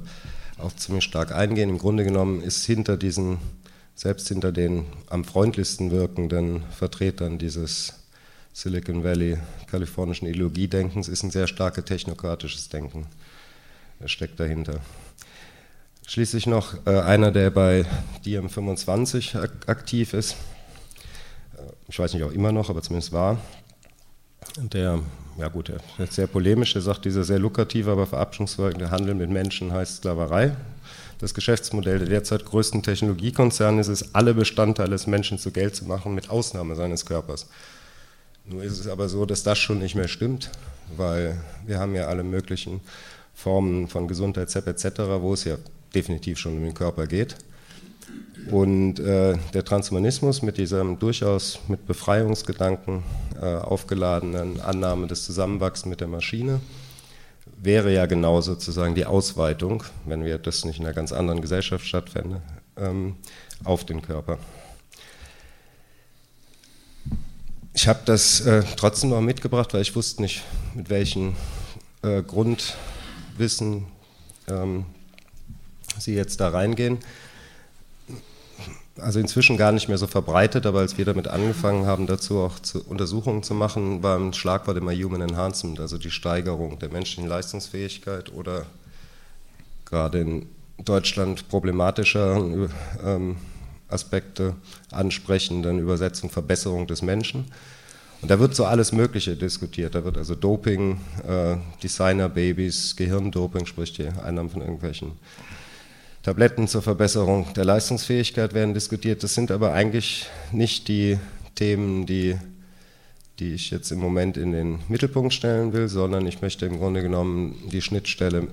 auch 0.62 0.76
ziemlich 0.76 1.04
stark 1.04 1.32
eingehen, 1.32 1.69
im 1.69 1.78
Grunde 1.78 2.04
genommen 2.04 2.41
ist 2.41 2.65
hinter 2.65 2.98
diesen, 2.98 3.38
selbst 3.95 4.28
hinter 4.28 4.52
den 4.52 4.86
am 5.10 5.24
freundlichsten 5.24 5.91
wirkenden 5.91 6.63
Vertretern 6.71 7.38
dieses 7.38 7.93
Silicon 8.54 9.04
Valley 9.04 9.38
kalifornischen 9.67 10.28
Ideologiedenkens 10.28 11.08
ist 11.08 11.24
ein 11.24 11.32
sehr 11.32 11.48
starkes 11.48 11.86
technokratisches 11.86 12.69
Denken. 12.69 13.08
Das 14.00 14.12
steckt 14.12 14.39
dahinter. 14.39 14.80
Schließlich 16.07 16.45
noch 16.45 16.75
äh, 16.85 16.99
einer, 16.99 17.31
der 17.31 17.49
bei 17.49 17.85
DiEM25 18.23 19.39
ak 19.39 19.51
aktiv 19.67 20.13
ist. 20.13 20.33
Äh, 21.57 21.71
ich 21.87 21.97
weiß 21.97 22.13
nicht, 22.13 22.23
auch 22.23 22.31
immer 22.31 22.51
noch, 22.51 22.69
aber 22.69 22.81
zumindest 22.81 23.11
war. 23.11 23.39
Der 24.57 24.99
ja 25.37 25.49
gut, 25.49 25.69
er 25.69 26.03
ist 26.03 26.13
sehr 26.13 26.27
polemisch, 26.27 26.75
er 26.75 26.81
sagt, 26.81 27.03
dieser 27.03 27.25
sehr 27.25 27.39
lukrative, 27.39 27.91
aber 27.91 28.07
verabschiedungsfolgende 28.07 28.89
Handel 28.89 29.15
mit 29.15 29.29
Menschen 29.29 29.73
heißt 29.73 29.97
Sklaverei. 29.97 30.55
Das 31.19 31.33
Geschäftsmodell 31.33 31.99
der 31.99 32.07
derzeit 32.07 32.45
größten 32.45 32.83
Technologiekonzerne 32.83 33.81
ist 33.81 33.89
es, 33.89 34.15
alle 34.15 34.33
Bestandteile 34.33 34.91
des 34.91 35.07
Menschen 35.07 35.37
zu 35.37 35.51
Geld 35.51 35.75
zu 35.75 35.85
machen, 35.85 36.15
mit 36.15 36.29
Ausnahme 36.29 36.75
seines 36.75 37.05
Körpers. 37.05 37.47
Nur 38.45 38.63
ist 38.63 38.79
es 38.79 38.87
aber 38.87 39.09
so, 39.09 39.25
dass 39.25 39.43
das 39.43 39.57
schon 39.57 39.79
nicht 39.79 39.95
mehr 39.95 40.07
stimmt, 40.07 40.51
weil 40.95 41.37
wir 41.65 41.79
haben 41.79 41.95
ja 41.95 42.07
alle 42.07 42.23
möglichen 42.23 42.79
Formen 43.33 43.89
von 43.89 44.07
Gesundheit 44.07 44.55
etc., 44.55 44.85
wo 45.19 45.33
es 45.33 45.43
ja 45.43 45.57
definitiv 45.95 46.38
schon 46.38 46.58
um 46.58 46.63
den 46.63 46.73
Körper 46.73 47.08
geht. 47.08 47.36
Und 48.51 48.99
äh, 48.99 49.38
der 49.53 49.65
Transhumanismus 49.65 50.43
mit 50.43 50.58
diesem 50.58 50.99
durchaus 50.99 51.60
mit 51.67 51.88
Befreiungsgedanken 51.88 53.01
äh, 53.41 53.45
aufgeladenen 53.45 54.62
Annahme 54.62 55.08
des 55.08 55.25
Zusammenwachsens 55.25 55.89
mit 55.89 56.01
der 56.01 56.08
Maschine 56.08 56.60
wäre 57.58 57.91
ja 57.91 58.05
genau 58.05 58.41
sozusagen 58.41 58.95
die 58.95 59.05
Ausweitung, 59.05 59.84
wenn 60.05 60.23
wir 60.23 60.38
das 60.38 60.65
nicht 60.65 60.79
in 60.79 60.86
einer 60.86 60.93
ganz 60.93 61.12
anderen 61.12 61.41
Gesellschaft 61.41 61.86
stattfände, 61.86 62.41
ähm, 62.77 63.15
auf 63.63 63.86
den 63.86 64.01
Körper. 64.01 64.38
Ich 67.73 67.88
habe 67.88 67.99
das 68.05 68.41
äh, 68.41 68.63
trotzdem 68.77 69.10
noch 69.10 69.21
mitgebracht, 69.21 69.73
weil 69.73 69.81
ich 69.81 69.95
wusste 69.95 70.21
nicht, 70.21 70.43
mit 70.75 70.89
welchem 70.89 71.36
äh, 72.03 72.21
Grundwissen 72.21 73.88
ähm, 74.47 74.86
Sie 75.99 76.15
jetzt 76.15 76.39
da 76.39 76.49
reingehen 76.49 76.99
also 78.99 79.19
inzwischen 79.19 79.58
gar 79.58 79.71
nicht 79.71 79.88
mehr 79.88 79.97
so 79.97 80.08
verbreitet, 80.08 80.65
aber 80.65 80.79
als 80.79 80.97
wir 80.97 81.05
damit 81.05 81.27
angefangen 81.27 81.86
haben, 81.86 82.08
dazu 82.08 82.39
auch 82.39 82.60
zu 82.60 82.84
Untersuchungen 82.86 83.43
zu 83.43 83.53
machen, 83.53 84.03
war 84.03 84.17
ein 84.17 84.34
Schlagwort 84.34 84.77
immer 84.77 84.93
Human 84.93 85.21
Enhancement, 85.21 85.79
also 85.79 85.97
die 85.97 86.12
Steigerung 86.12 86.79
der 86.79 86.89
menschlichen 86.89 87.27
Leistungsfähigkeit 87.27 88.31
oder 88.31 88.65
gerade 89.86 90.21
in 90.21 90.45
Deutschland 90.84 91.47
problematischer 91.49 92.38
ähm, 93.03 93.38
Aspekte 93.89 94.55
ansprechenden 94.91 95.79
Übersetzung 95.79 96.29
Verbesserung 96.29 96.88
des 96.88 97.01
Menschen. 97.01 97.51
Und 98.21 98.31
da 98.31 98.39
wird 98.39 98.55
so 98.55 98.65
alles 98.65 98.91
Mögliche 98.91 99.36
diskutiert. 99.36 99.93
Da 99.93 100.03
wird 100.03 100.17
also 100.17 100.36
Doping, 100.36 100.99
äh, 101.27 101.58
Designer-Babys, 101.84 102.95
Gehirndoping, 102.95 103.65
sprich 103.65 103.93
die 103.93 104.08
Einnahmen 104.08 104.49
von 104.49 104.62
irgendwelchen 104.62 105.12
Tabletten 106.25 106.67
zur 106.67 106.81
Verbesserung 106.81 107.53
der 107.53 107.65
Leistungsfähigkeit 107.65 108.55
werden 108.55 108.73
diskutiert. 108.73 109.21
Das 109.21 109.35
sind 109.35 109.51
aber 109.51 109.73
eigentlich 109.73 110.25
nicht 110.51 110.88
die 110.88 111.19
Themen, 111.53 112.07
die, 112.07 112.35
die 113.38 113.53
ich 113.53 113.69
jetzt 113.69 113.91
im 113.91 113.99
Moment 113.99 114.35
in 114.35 114.51
den 114.51 114.79
Mittelpunkt 114.88 115.35
stellen 115.35 115.71
will, 115.71 115.88
sondern 115.88 116.25
ich 116.25 116.41
möchte 116.41 116.65
im 116.65 116.79
Grunde 116.79 117.03
genommen 117.03 117.69
die 117.71 117.83
Schnittstelle 117.83 118.47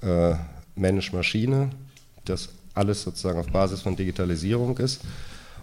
äh, 0.00 0.36
Mensch-Maschine, 0.76 1.68
das 2.24 2.48
alles 2.72 3.02
sozusagen 3.02 3.38
auf 3.38 3.48
Basis 3.48 3.82
von 3.82 3.96
Digitalisierung 3.96 4.78
ist 4.78 5.02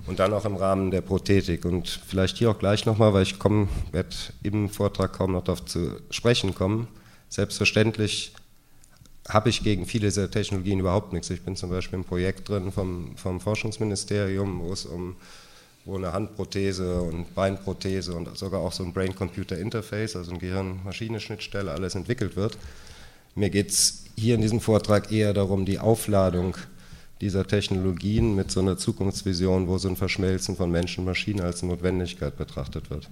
und 0.06 0.19
dann 0.19 0.34
auch 0.34 0.45
im 0.45 0.58
Rahmen 0.58 0.91
der 0.91 1.01
Prothetik. 1.01 1.65
Und 1.65 1.89
vielleicht 2.06 2.38
hier 2.38 2.51
auch 2.51 2.60
gleich 2.60 2.86
nochmal, 2.86 3.15
weil 3.15 3.23
ich 3.23 3.43
werde 3.43 4.15
im 4.43 4.69
Vortrag 4.69 5.13
kaum 5.13 5.32
noch 5.32 5.43
darauf 5.43 5.65
zu 5.65 6.01
sprechen 6.12 6.54
kommen. 6.54 6.88
Selbstverständlich 7.30 8.34
habe 9.29 9.49
ich 9.49 9.63
gegen 9.63 9.86
viele 9.86 10.07
dieser 10.07 10.29
Technologien 10.29 10.79
überhaupt 10.79 11.13
nichts. 11.13 11.29
Ich 11.29 11.41
bin 11.41 11.55
zum 11.55 11.69
Beispiel 11.69 11.99
im 11.99 12.05
Projekt 12.05 12.49
drin 12.49 12.71
vom, 12.71 13.15
vom 13.17 13.39
Forschungsministerium, 13.39 14.62
wo 14.62 14.73
es 14.73 14.86
um 14.86 15.15
wo 15.86 15.97
eine 15.97 16.13
Handprothese 16.13 17.01
und 17.01 17.34
Beinprothese 17.34 18.13
und 18.13 18.38
sogar 18.38 18.62
auch 18.62 18.71
so 18.71 18.84
ein 18.84 18.93
Brain-Computer-Interface, 18.93 20.15
also 20.15 20.31
eine 20.31 20.39
Gehirn-Maschine-Schnittstelle, 20.39 21.71
alles 21.71 21.95
entwickelt 21.95 22.36
wird. 22.36 22.57
Mir 23.34 23.49
geht 23.49 23.69
es 23.69 24.03
hier 24.15 24.36
in 24.36 24.41
diesem 24.41 24.60
Vortrag 24.60 25.12
eher 25.12 25.34
darum, 25.34 25.65
die 25.65 25.79
Aufladung 25.79 26.55
dieser 27.21 27.47
Technologien 27.47 28.36
mit 28.36 28.51
so 28.51 28.60
einer 28.60 28.77
Zukunftsvision, 28.77 29.67
wo 29.67 29.77
so 29.77 29.88
ein 29.88 29.95
Verschmelzen 29.95 30.55
von 30.55 30.71
Mensch 30.71 30.97
und 30.97 31.05
Maschine 31.05 31.43
als 31.43 31.63
Notwendigkeit 31.63 32.38
betrachtet 32.38 32.89
wird. 32.89 33.10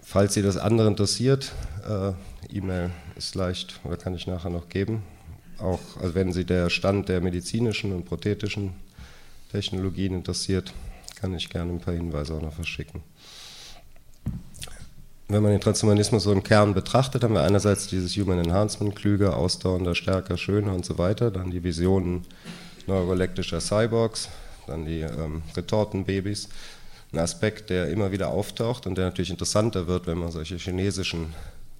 Falls 0.00 0.34
Sie 0.34 0.42
das 0.42 0.56
andere 0.56 0.88
interessiert, 0.88 1.52
äh, 1.88 2.12
E-Mail 2.56 2.90
ist 3.16 3.34
leicht 3.34 3.80
oder 3.84 3.96
kann 3.96 4.14
ich 4.14 4.26
nachher 4.26 4.50
noch 4.50 4.68
geben. 4.68 5.02
Auch 5.58 5.80
also 6.00 6.14
wenn 6.14 6.32
Sie 6.32 6.44
der 6.44 6.70
Stand 6.70 7.08
der 7.08 7.20
medizinischen 7.20 7.92
und 7.92 8.04
prothetischen 8.04 8.72
Technologien 9.52 10.14
interessiert, 10.14 10.72
kann 11.20 11.34
ich 11.34 11.48
gerne 11.48 11.72
ein 11.72 11.80
paar 11.80 11.94
Hinweise 11.94 12.34
auch 12.34 12.42
noch 12.42 12.52
verschicken. 12.52 13.02
Wenn 15.28 15.42
man 15.42 15.52
den 15.52 15.60
Transhumanismus 15.60 16.24
so 16.24 16.32
im 16.32 16.42
Kern 16.42 16.74
betrachtet, 16.74 17.24
haben 17.24 17.34
wir 17.34 17.42
einerseits 17.42 17.86
dieses 17.86 18.14
Human 18.16 18.38
Enhancement, 18.38 18.94
klüger, 18.94 19.36
ausdauernder, 19.36 19.94
stärker, 19.94 20.36
schöner 20.36 20.74
und 20.74 20.84
so 20.84 20.98
weiter, 20.98 21.30
dann 21.30 21.50
die 21.50 21.64
Visionen 21.64 22.26
neuroelektrischer 22.86 23.60
Cyborgs, 23.60 24.28
dann 24.66 24.84
die 24.84 25.00
ähm, 25.00 25.42
Retortenbabys. 25.56 26.48
Ein 27.12 27.20
Aspekt, 27.20 27.70
der 27.70 27.88
immer 27.88 28.12
wieder 28.12 28.28
auftaucht 28.28 28.86
und 28.86 28.98
der 28.98 29.06
natürlich 29.06 29.30
interessanter 29.30 29.86
wird, 29.86 30.06
wenn 30.06 30.18
man 30.18 30.30
solche 30.30 30.56
chinesischen 30.56 31.32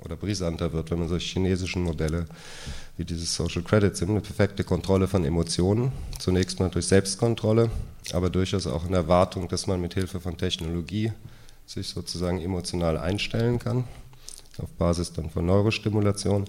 oder 0.05 0.17
brisanter 0.17 0.73
wird, 0.73 0.91
wenn 0.91 0.99
man 0.99 1.09
solche 1.09 1.33
chinesischen 1.35 1.83
Modelle 1.83 2.27
wie 2.97 3.05
dieses 3.05 3.35
Social 3.35 3.63
Credit 3.63 3.97
sind, 3.97 4.11
eine 4.11 4.21
perfekte 4.21 4.65
Kontrolle 4.65 5.09
von 5.09 5.25
Emotionen, 5.25 5.93
zunächst 6.19 6.61
mal 6.61 6.71
durch 6.71 6.87
Selbstkontrolle, 6.87 7.71
aber 8.13 8.31
durchaus 8.31 8.67
auch 8.67 8.87
in 8.87 8.95
Erwartung, 8.95 9.49
dass 9.49 9.67
man 9.67 9.81
mit 9.81 9.95
Hilfe 9.95 10.21
von 10.21 10.37
Technologie 10.37 11.13
sich 11.67 11.89
sozusagen 11.89 12.41
emotional 12.41 12.99
einstellen 12.99 13.59
kann, 13.59 13.85
auf 14.59 14.71
Basis 14.79 15.13
dann 15.13 15.31
von 15.31 15.47
Neurostimulation. 15.47 16.45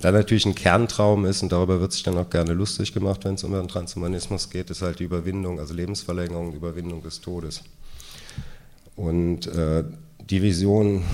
Dann 0.00 0.14
natürlich 0.14 0.46
ein 0.46 0.56
Kerntraum 0.56 1.24
ist, 1.26 1.42
und 1.42 1.52
darüber 1.52 1.80
wird 1.80 1.92
sich 1.92 2.02
dann 2.02 2.18
auch 2.18 2.28
gerne 2.28 2.54
lustig 2.54 2.92
gemacht, 2.92 3.24
wenn 3.24 3.34
es 3.34 3.44
um 3.44 3.52
den 3.52 3.68
Transhumanismus 3.68 4.50
geht, 4.50 4.68
ist 4.70 4.82
halt 4.82 4.98
die 4.98 5.04
Überwindung, 5.04 5.60
also 5.60 5.74
Lebensverlängerung, 5.74 6.52
Überwindung 6.52 7.02
des 7.02 7.20
Todes. 7.20 7.62
Und 8.96 9.46
äh, 9.46 9.84
die 10.30 10.42
Vision, 10.42 11.04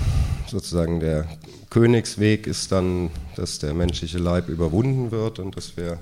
sozusagen 0.47 0.99
der 0.99 1.27
Königsweg 1.69 2.47
ist 2.47 2.71
dann, 2.71 3.11
dass 3.35 3.59
der 3.59 3.73
menschliche 3.73 4.17
Leib 4.17 4.49
überwunden 4.49 5.11
wird 5.11 5.39
und 5.39 5.55
dass 5.55 5.77
wir, 5.77 5.99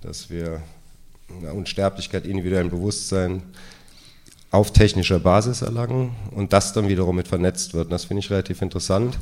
dass 0.00 0.30
wir 0.30 0.62
Unsterblichkeit, 1.52 2.26
individuellen 2.26 2.70
Bewusstsein 2.70 3.42
auf 4.50 4.72
technischer 4.72 5.18
Basis 5.18 5.62
erlangen 5.62 6.14
und 6.30 6.52
das 6.52 6.72
dann 6.72 6.88
wiederum 6.88 7.16
mit 7.16 7.28
vernetzt 7.28 7.74
wird. 7.74 7.86
Und 7.86 7.90
das 7.90 8.04
finde 8.04 8.20
ich 8.20 8.30
relativ 8.30 8.62
interessant. 8.62 9.18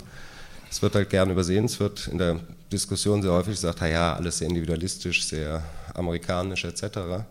Es 0.71 0.83
wird 0.83 0.95
halt 0.95 1.11
gern 1.11 1.31
übersehen, 1.31 1.65
es 1.65 1.81
wird 1.81 2.09
in 2.09 2.19
der 2.19 2.41
Diskussion 2.71 3.23
sehr 3.23 3.33
häufig 3.33 3.55
gesagt, 3.55 3.81
ja, 3.81 4.15
alles 4.15 4.39
sehr 4.39 4.49
individualistisch, 4.49 5.25
sehr 5.25 5.63
amerikanisch 5.95 6.65
etc. 6.65 7.25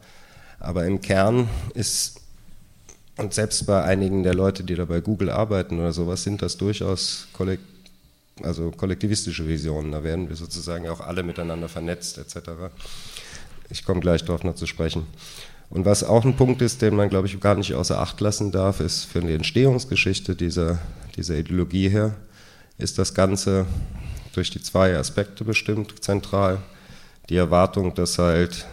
Aber 0.59 0.85
im 0.85 1.01
Kern 1.01 1.47
ist, 1.73 2.19
und 3.21 3.33
selbst 3.33 3.65
bei 3.67 3.83
einigen 3.83 4.23
der 4.23 4.33
Leute, 4.33 4.63
die 4.63 4.75
da 4.75 4.85
bei 4.85 4.99
Google 4.99 5.29
arbeiten 5.29 5.79
oder 5.79 5.93
sowas, 5.93 6.23
sind 6.23 6.41
das 6.41 6.57
durchaus 6.57 7.27
kollekt, 7.33 7.63
also 8.41 8.71
kollektivistische 8.71 9.47
Visionen. 9.47 9.91
Da 9.91 10.03
werden 10.03 10.27
wir 10.27 10.35
sozusagen 10.35 10.89
auch 10.89 10.99
alle 10.99 11.23
miteinander 11.23 11.69
vernetzt 11.69 12.17
etc. 12.17 12.49
Ich 13.69 13.85
komme 13.85 13.99
gleich 13.99 14.25
darauf 14.25 14.43
noch 14.43 14.55
zu 14.55 14.65
sprechen. 14.65 15.05
Und 15.69 15.85
was 15.85 16.03
auch 16.03 16.25
ein 16.25 16.35
Punkt 16.35 16.61
ist, 16.61 16.81
den 16.81 16.95
man, 16.95 17.09
glaube 17.09 17.27
ich, 17.27 17.39
gar 17.39 17.55
nicht 17.55 17.73
außer 17.75 17.99
Acht 17.99 18.19
lassen 18.19 18.51
darf, 18.51 18.81
ist 18.81 19.05
für 19.05 19.21
die 19.21 19.33
Entstehungsgeschichte 19.33 20.35
dieser, 20.35 20.79
dieser 21.15 21.37
Ideologie 21.37 21.89
her, 21.89 22.15
ist 22.77 22.97
das 22.97 23.13
Ganze 23.13 23.67
durch 24.33 24.49
die 24.49 24.61
zwei 24.61 24.97
Aspekte 24.97 25.45
bestimmt, 25.45 26.03
zentral. 26.03 26.57
Die 27.29 27.37
Erwartung, 27.37 27.93
dass 27.93 28.17
halt 28.17 28.65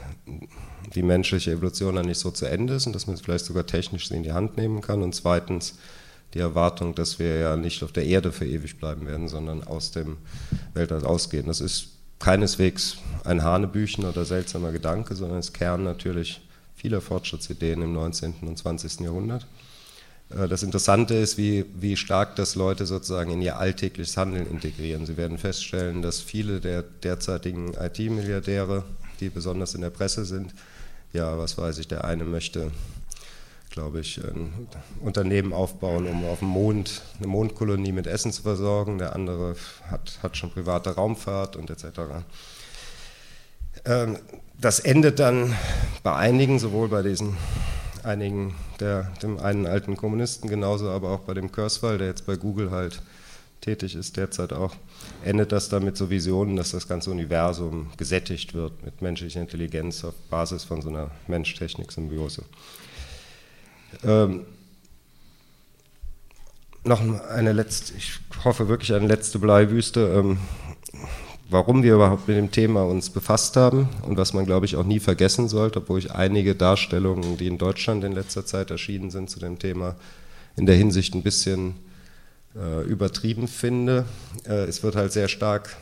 die 0.99 1.05
menschliche 1.05 1.53
Evolution 1.53 1.95
dann 1.95 2.07
nicht 2.07 2.19
so 2.19 2.33
zu 2.33 2.45
Ende 2.45 2.75
ist 2.75 2.89
und 2.89 2.93
dass 2.93 3.07
man 3.07 3.15
es 3.15 3.21
vielleicht 3.21 3.45
sogar 3.45 3.65
technisch 3.65 4.11
in 4.11 4.25
die 4.25 4.33
Hand 4.33 4.57
nehmen 4.57 4.81
kann. 4.81 5.01
Und 5.01 5.15
zweitens 5.15 5.75
die 6.35 6.41
Erwartung, 6.41 6.97
dass 6.97 7.21
wir 7.21 7.39
ja 7.39 7.57
nicht 7.57 7.85
auf 7.85 7.93
der 7.93 8.05
Erde 8.05 8.33
für 8.33 8.45
ewig 8.45 8.79
bleiben 8.79 9.07
werden, 9.07 9.29
sondern 9.29 9.63
aus 9.63 9.93
dem 9.93 10.17
Weltall 10.75 11.07
ausgehen. 11.07 11.47
Das 11.47 11.61
ist 11.61 11.91
keineswegs 12.19 12.97
ein 13.23 13.45
Hanebüchen 13.45 14.05
oder 14.07 14.25
seltsamer 14.25 14.73
Gedanke, 14.73 15.15
sondern 15.15 15.39
ist 15.39 15.55
Kern 15.55 15.85
natürlich 15.85 16.41
vieler 16.75 17.01
Fortschrittsideen 17.01 17.81
im 17.81 17.93
19. 17.93 18.35
und 18.43 18.59
20. 18.59 19.01
Jahrhundert. 19.01 19.47
Äh, 20.31 20.49
das 20.49 20.65
Interessante 20.65 21.15
ist, 21.15 21.39
wie, 21.39 21.65
wie 21.79 21.97
stark 21.97 22.35
das 22.35 22.57
Leute 22.57 22.87
sozusagen 22.87 23.31
in 23.31 23.41
ihr 23.41 23.57
alltägliches 23.57 24.17
Handeln 24.17 24.51
integrieren. 24.51 25.07
Sie 25.07 25.17
werden 25.17 25.39
feststellen, 25.39 26.03
dass 26.03 26.21
viele 26.21 26.59
der 26.59 26.83
derzeitigen 26.83 27.75
IT-Milliardäre, 27.75 28.83
die 29.21 29.31
besonders 29.31 29.77
in 29.77 29.83
der 29.83 29.91
Presse 29.91 30.25
sind, 30.25 30.55
ja, 31.13 31.39
was 31.39 31.59
weiß 31.59 31.79
ich, 31.79 31.89
der 31.89 32.05
eine 32.05 32.25
möchte, 32.25 32.71
glaube 33.71 34.01
ich, 34.01 34.19
ein 34.23 34.69
Unternehmen 35.01 35.53
aufbauen, 35.53 36.07
um 36.07 36.25
auf 36.27 36.41
dem 36.41 36.49
Mond 36.49 37.03
eine 37.19 37.29
Mondkolonie 37.29 37.93
mit 37.93 38.07
Essen 38.07 38.33
zu 38.33 38.43
versorgen, 38.43 38.99
der 38.99 39.15
andere 39.15 39.57
hat, 39.91 40.19
hat 40.23 40.37
schon 40.37 40.51
private 40.51 40.91
Raumfahrt 40.91 41.57
und 41.57 41.71
etc. 41.71 41.85
Ähm, 43.85 44.19
das 44.61 44.81
endet 44.81 45.19
dann 45.19 45.55
bei 46.03 46.15
einigen, 46.15 46.59
sowohl 46.59 46.89
bei 46.89 47.03
diesen 47.03 47.37
einigen, 48.03 48.55
der, 48.81 49.13
dem 49.23 49.39
einen 49.39 49.67
alten 49.67 49.97
Kommunisten 49.97 50.49
genauso, 50.49 50.91
aber 50.91 51.11
auch 51.11 51.21
bei 51.21 51.35
dem 51.35 51.53
Kurzweil, 51.53 51.99
der 51.99 52.09
jetzt 52.09 52.27
bei 52.27 52.37
Google 52.37 52.71
halt 52.71 53.03
tätig 53.61 53.95
ist 53.95 54.17
derzeit 54.17 54.53
auch, 54.53 54.75
endet 55.25 55.53
das 55.53 55.69
dann 55.69 55.85
mit 55.85 55.97
so 55.97 56.11
Visionen, 56.11 56.57
dass 56.57 56.71
das 56.71 56.89
ganze 56.89 57.11
Universum 57.11 57.91
gesättigt 57.97 58.55
wird 58.55 58.85
mit 58.85 59.03
menschlicher 59.03 59.41
Intelligenz 59.41 60.05
auf 60.05 60.15
Basis 60.31 60.65
von 60.65 60.83
so 60.83 60.89
einer 60.89 61.11
Mensch-Technik-Symbiose. 61.27 62.45
Ähm, 64.05 64.45
noch 66.85 67.01
eine 67.29 67.53
letzte, 67.53 67.95
ich 67.97 68.19
hoffe 68.45 68.69
wirklich 68.69 68.93
eine 68.95 69.07
letzte 69.07 69.39
Bleiwüste. 69.39 70.13
Ähm, 70.17 70.39
warum 71.51 71.83
wir 71.83 71.95
überhaupt 71.95 72.29
mit 72.29 72.37
dem 72.37 72.51
Thema 72.51 72.83
uns 72.85 73.11
befasst 73.11 73.57
haben 73.57 73.89
und 74.03 74.17
was 74.17 74.35
man, 74.35 74.45
glaube 74.45 74.67
ich, 74.67 74.77
auch 74.77 74.85
nie 74.85 75.01
vergessen 75.01 75.49
sollte, 75.49 75.81
obwohl 75.81 75.99
ich 75.99 76.13
einige 76.13 76.55
Darstellungen, 76.55 77.37
die 77.37 77.47
in 77.47 77.59
Deutschland 77.59 78.05
in 78.05 78.13
letzter 78.13 78.45
Zeit 78.45 78.71
erschienen 78.71 79.11
sind 79.11 79.31
zu 79.31 79.41
dem 79.41 79.59
Thema, 79.59 79.97
in 80.57 80.67
der 80.67 80.77
Hinsicht 80.77 81.15
ein 81.15 81.23
bisschen 81.23 81.75
äh, 82.57 82.83
übertrieben 82.83 83.49
finde. 83.49 84.05
Äh, 84.47 84.65
es 84.65 84.83
wird 84.83 84.97
halt 84.97 85.13
sehr 85.13 85.29
stark, 85.29 85.77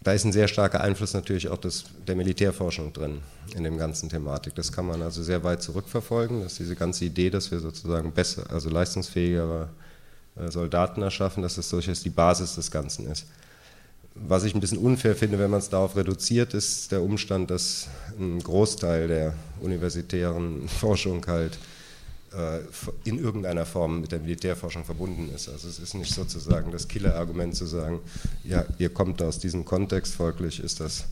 da 0.00 0.12
ist 0.12 0.24
ein 0.24 0.32
sehr 0.32 0.48
starker 0.48 0.80
Einfluss 0.80 1.14
natürlich 1.14 1.48
auch 1.48 1.58
des, 1.58 1.84
der 2.06 2.16
Militärforschung 2.16 2.92
drin 2.92 3.20
in 3.54 3.64
dem 3.64 3.78
ganzen 3.78 4.08
Thematik. 4.08 4.54
Das 4.54 4.72
kann 4.72 4.86
man 4.86 5.02
also 5.02 5.22
sehr 5.22 5.42
weit 5.44 5.62
zurückverfolgen, 5.62 6.42
dass 6.42 6.56
diese 6.56 6.76
ganze 6.76 7.04
Idee, 7.04 7.30
dass 7.30 7.50
wir 7.50 7.60
sozusagen 7.60 8.12
besser, 8.12 8.50
also 8.50 8.70
leistungsfähigere 8.70 9.68
äh, 10.36 10.50
Soldaten 10.50 11.02
erschaffen, 11.02 11.42
dass 11.42 11.56
das 11.56 11.68
durchaus 11.68 12.02
die 12.02 12.10
Basis 12.10 12.54
des 12.54 12.70
Ganzen 12.70 13.10
ist. 13.10 13.26
Was 14.14 14.44
ich 14.44 14.54
ein 14.54 14.60
bisschen 14.60 14.78
unfair 14.78 15.14
finde, 15.14 15.38
wenn 15.38 15.50
man 15.50 15.60
es 15.60 15.68
darauf 15.68 15.96
reduziert, 15.96 16.54
ist 16.54 16.90
der 16.90 17.02
Umstand, 17.02 17.50
dass 17.50 17.88
ein 18.18 18.40
Großteil 18.40 19.08
der 19.08 19.34
universitären 19.60 20.68
Forschung 20.80 21.24
halt 21.26 21.58
in 23.04 23.18
irgendeiner 23.18 23.64
Form 23.64 24.00
mit 24.02 24.12
der 24.12 24.20
Militärforschung 24.20 24.84
verbunden 24.84 25.30
ist. 25.34 25.48
Also 25.48 25.68
es 25.68 25.78
ist 25.78 25.94
nicht 25.94 26.14
sozusagen 26.14 26.70
das 26.70 26.86
Killerargument 26.88 27.54
zu 27.54 27.66
sagen, 27.66 28.00
ja, 28.44 28.64
ihr 28.78 28.90
kommt 28.90 29.22
aus 29.22 29.38
diesem 29.38 29.64
Kontext, 29.64 30.14
folglich 30.14 30.62
ist 30.62 30.80
das 30.80 31.06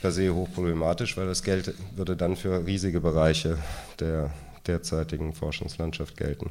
per 0.00 0.12
se 0.12 0.34
hochproblematisch, 0.34 1.16
weil 1.16 1.26
das 1.26 1.42
Geld 1.42 1.74
würde 1.94 2.16
dann 2.16 2.36
für 2.36 2.66
riesige 2.66 3.00
Bereiche 3.00 3.58
der 4.00 4.30
derzeitigen 4.66 5.34
Forschungslandschaft 5.34 6.16
gelten. 6.16 6.50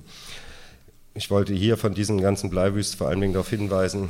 Ich 1.14 1.30
wollte 1.30 1.54
hier 1.54 1.76
von 1.76 1.94
diesen 1.94 2.22
ganzen 2.22 2.50
Bleiwüsten 2.50 2.98
vor 2.98 3.10
allen 3.10 3.20
Dingen 3.20 3.34
darauf 3.34 3.50
hinweisen, 3.50 4.10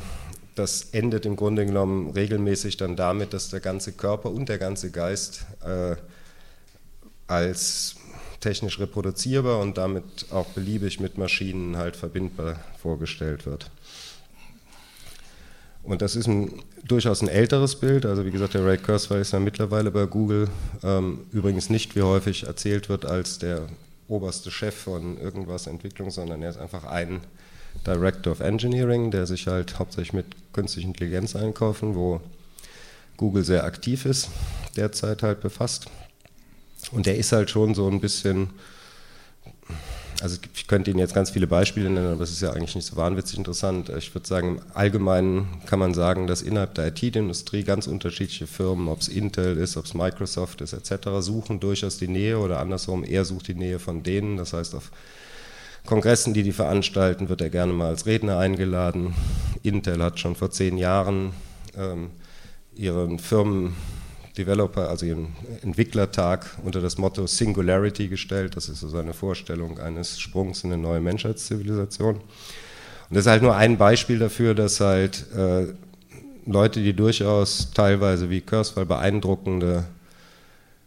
das 0.54 0.90
endet 0.92 1.26
im 1.26 1.36
Grunde 1.36 1.64
genommen 1.64 2.10
regelmäßig 2.10 2.76
dann 2.76 2.96
damit, 2.96 3.32
dass 3.32 3.48
der 3.48 3.60
ganze 3.60 3.92
Körper 3.92 4.30
und 4.30 4.48
der 4.48 4.58
ganze 4.58 4.90
Geist 4.90 5.46
äh, 5.64 5.96
als 7.26 7.96
technisch 8.40 8.78
reproduzierbar 8.78 9.60
und 9.60 9.78
damit 9.78 10.26
auch 10.30 10.46
beliebig 10.46 11.00
mit 11.00 11.18
Maschinen 11.18 11.76
halt 11.76 11.96
verbindbar 11.96 12.60
vorgestellt 12.80 13.46
wird. 13.46 13.70
Und 15.82 16.02
das 16.02 16.14
ist 16.14 16.26
ein, 16.26 16.62
durchaus 16.84 17.22
ein 17.22 17.28
älteres 17.28 17.76
Bild. 17.76 18.04
Also 18.04 18.24
wie 18.24 18.30
gesagt, 18.30 18.54
der 18.54 18.64
Ray 18.64 18.78
Kurzweil 18.78 19.20
ist 19.20 19.32
ja 19.32 19.40
mittlerweile 19.40 19.90
bei 19.90 20.06
Google. 20.06 20.48
Ähm, 20.82 21.20
übrigens 21.32 21.70
nicht, 21.70 21.96
wie 21.96 22.02
häufig 22.02 22.44
erzählt 22.46 22.88
wird, 22.88 23.06
als 23.06 23.38
der 23.38 23.66
oberste 24.08 24.50
Chef 24.50 24.74
von 24.74 25.18
irgendwas 25.18 25.66
Entwicklung, 25.66 26.10
sondern 26.10 26.42
er 26.42 26.50
ist 26.50 26.58
einfach 26.58 26.84
ein 26.84 27.20
Director 27.86 28.32
of 28.32 28.40
Engineering, 28.40 29.10
der 29.10 29.26
sich 29.26 29.46
halt 29.46 29.78
hauptsächlich 29.78 30.12
mit 30.12 30.26
künstlicher 30.52 30.88
Intelligenz 30.88 31.36
einkaufen, 31.36 31.94
wo 31.94 32.20
Google 33.16 33.44
sehr 33.44 33.64
aktiv 33.64 34.06
ist, 34.06 34.28
derzeit 34.76 35.22
halt 35.22 35.40
befasst. 35.40 35.86
Und 36.92 37.06
der 37.06 37.16
ist 37.16 37.32
halt 37.32 37.50
schon 37.50 37.74
so 37.74 37.88
ein 37.88 38.00
bisschen 38.00 38.50
also 40.22 40.36
ich 40.54 40.66
könnte 40.66 40.90
Ihnen 40.90 41.00
jetzt 41.00 41.14
ganz 41.14 41.30
viele 41.30 41.46
Beispiele 41.46 41.88
nennen, 41.88 42.12
aber 42.12 42.22
es 42.22 42.30
ist 42.30 42.42
ja 42.42 42.52
eigentlich 42.52 42.74
nicht 42.74 42.86
so 42.86 42.96
wahnwitzig 42.96 43.38
interessant. 43.38 43.88
Ich 43.96 44.14
würde 44.14 44.26
sagen, 44.26 44.48
im 44.48 44.60
Allgemeinen 44.74 45.48
kann 45.66 45.78
man 45.78 45.94
sagen, 45.94 46.26
dass 46.26 46.42
innerhalb 46.42 46.74
der 46.74 46.88
IT-Industrie 46.88 47.62
ganz 47.62 47.86
unterschiedliche 47.86 48.46
Firmen, 48.46 48.88
ob 48.88 49.00
es 49.00 49.08
Intel 49.08 49.56
ist, 49.56 49.76
ob 49.76 49.86
es 49.86 49.94
Microsoft 49.94 50.60
ist, 50.60 50.72
etc., 50.74 51.08
suchen 51.20 51.58
durchaus 51.60 51.96
die 51.98 52.08
Nähe 52.08 52.38
oder 52.38 52.60
andersrum, 52.60 53.02
er 53.02 53.24
sucht 53.24 53.48
die 53.48 53.54
Nähe 53.54 53.78
von 53.78 54.02
denen. 54.02 54.36
Das 54.36 54.52
heißt, 54.52 54.74
auf 54.74 54.90
Kongressen, 55.86 56.34
die 56.34 56.42
die 56.42 56.52
veranstalten, 56.52 57.30
wird 57.30 57.40
er 57.40 57.50
gerne 57.50 57.72
mal 57.72 57.88
als 57.88 58.04
Redner 58.04 58.38
eingeladen. 58.38 59.14
Intel 59.62 60.02
hat 60.02 60.20
schon 60.20 60.36
vor 60.36 60.50
zehn 60.50 60.76
Jahren 60.76 61.32
ähm, 61.76 62.10
ihren 62.74 63.18
Firmen 63.18 63.74
Developer, 64.36 64.88
also 64.88 65.06
ihren 65.06 65.34
Entwicklertag 65.62 66.46
unter 66.64 66.80
das 66.80 66.98
Motto 66.98 67.26
Singularity 67.26 68.08
gestellt. 68.08 68.56
Das 68.56 68.68
ist 68.68 68.80
so 68.80 68.88
seine 68.88 69.12
Vorstellung 69.12 69.78
eines 69.78 70.20
Sprungs 70.20 70.64
in 70.64 70.72
eine 70.72 70.80
neue 70.80 71.00
Menschheitszivilisation. 71.00 72.16
Und 72.16 72.22
das 73.10 73.26
ist 73.26 73.30
halt 73.30 73.42
nur 73.42 73.56
ein 73.56 73.76
Beispiel 73.76 74.18
dafür, 74.18 74.54
dass 74.54 74.80
halt 74.80 75.26
äh, 75.34 75.66
Leute, 76.46 76.80
die 76.80 76.94
durchaus 76.94 77.70
teilweise 77.74 78.30
wie 78.30 78.40
Kurzweil 78.40 78.86
beeindruckende 78.86 79.84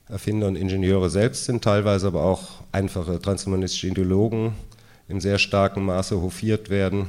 Erfinder 0.09 0.47
und 0.47 0.55
Ingenieure 0.55 1.09
selbst 1.09 1.45
sind, 1.45 1.63
teilweise 1.63 2.07
aber 2.07 2.23
auch 2.23 2.61
einfache 2.71 3.19
transhumanistische 3.19 3.87
Ideologen 3.87 4.53
in 5.07 5.19
sehr 5.19 5.37
starkem 5.37 5.85
Maße 5.85 6.21
hofiert 6.21 6.69
werden 6.69 7.07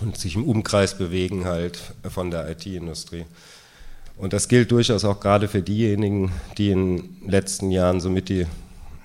und 0.00 0.16
sich 0.16 0.34
im 0.34 0.44
Umkreis 0.44 0.96
bewegen 0.96 1.44
halt 1.44 1.78
von 2.08 2.30
der 2.30 2.48
IT-Industrie. 2.50 3.24
Und 4.20 4.34
das 4.34 4.48
gilt 4.48 4.70
durchaus 4.70 5.06
auch 5.06 5.18
gerade 5.18 5.48
für 5.48 5.62
diejenigen, 5.62 6.30
die 6.58 6.70
in 6.70 6.96
den 6.98 7.30
letzten 7.30 7.70
Jahren, 7.70 8.00
somit 8.00 8.28
die, 8.28 8.46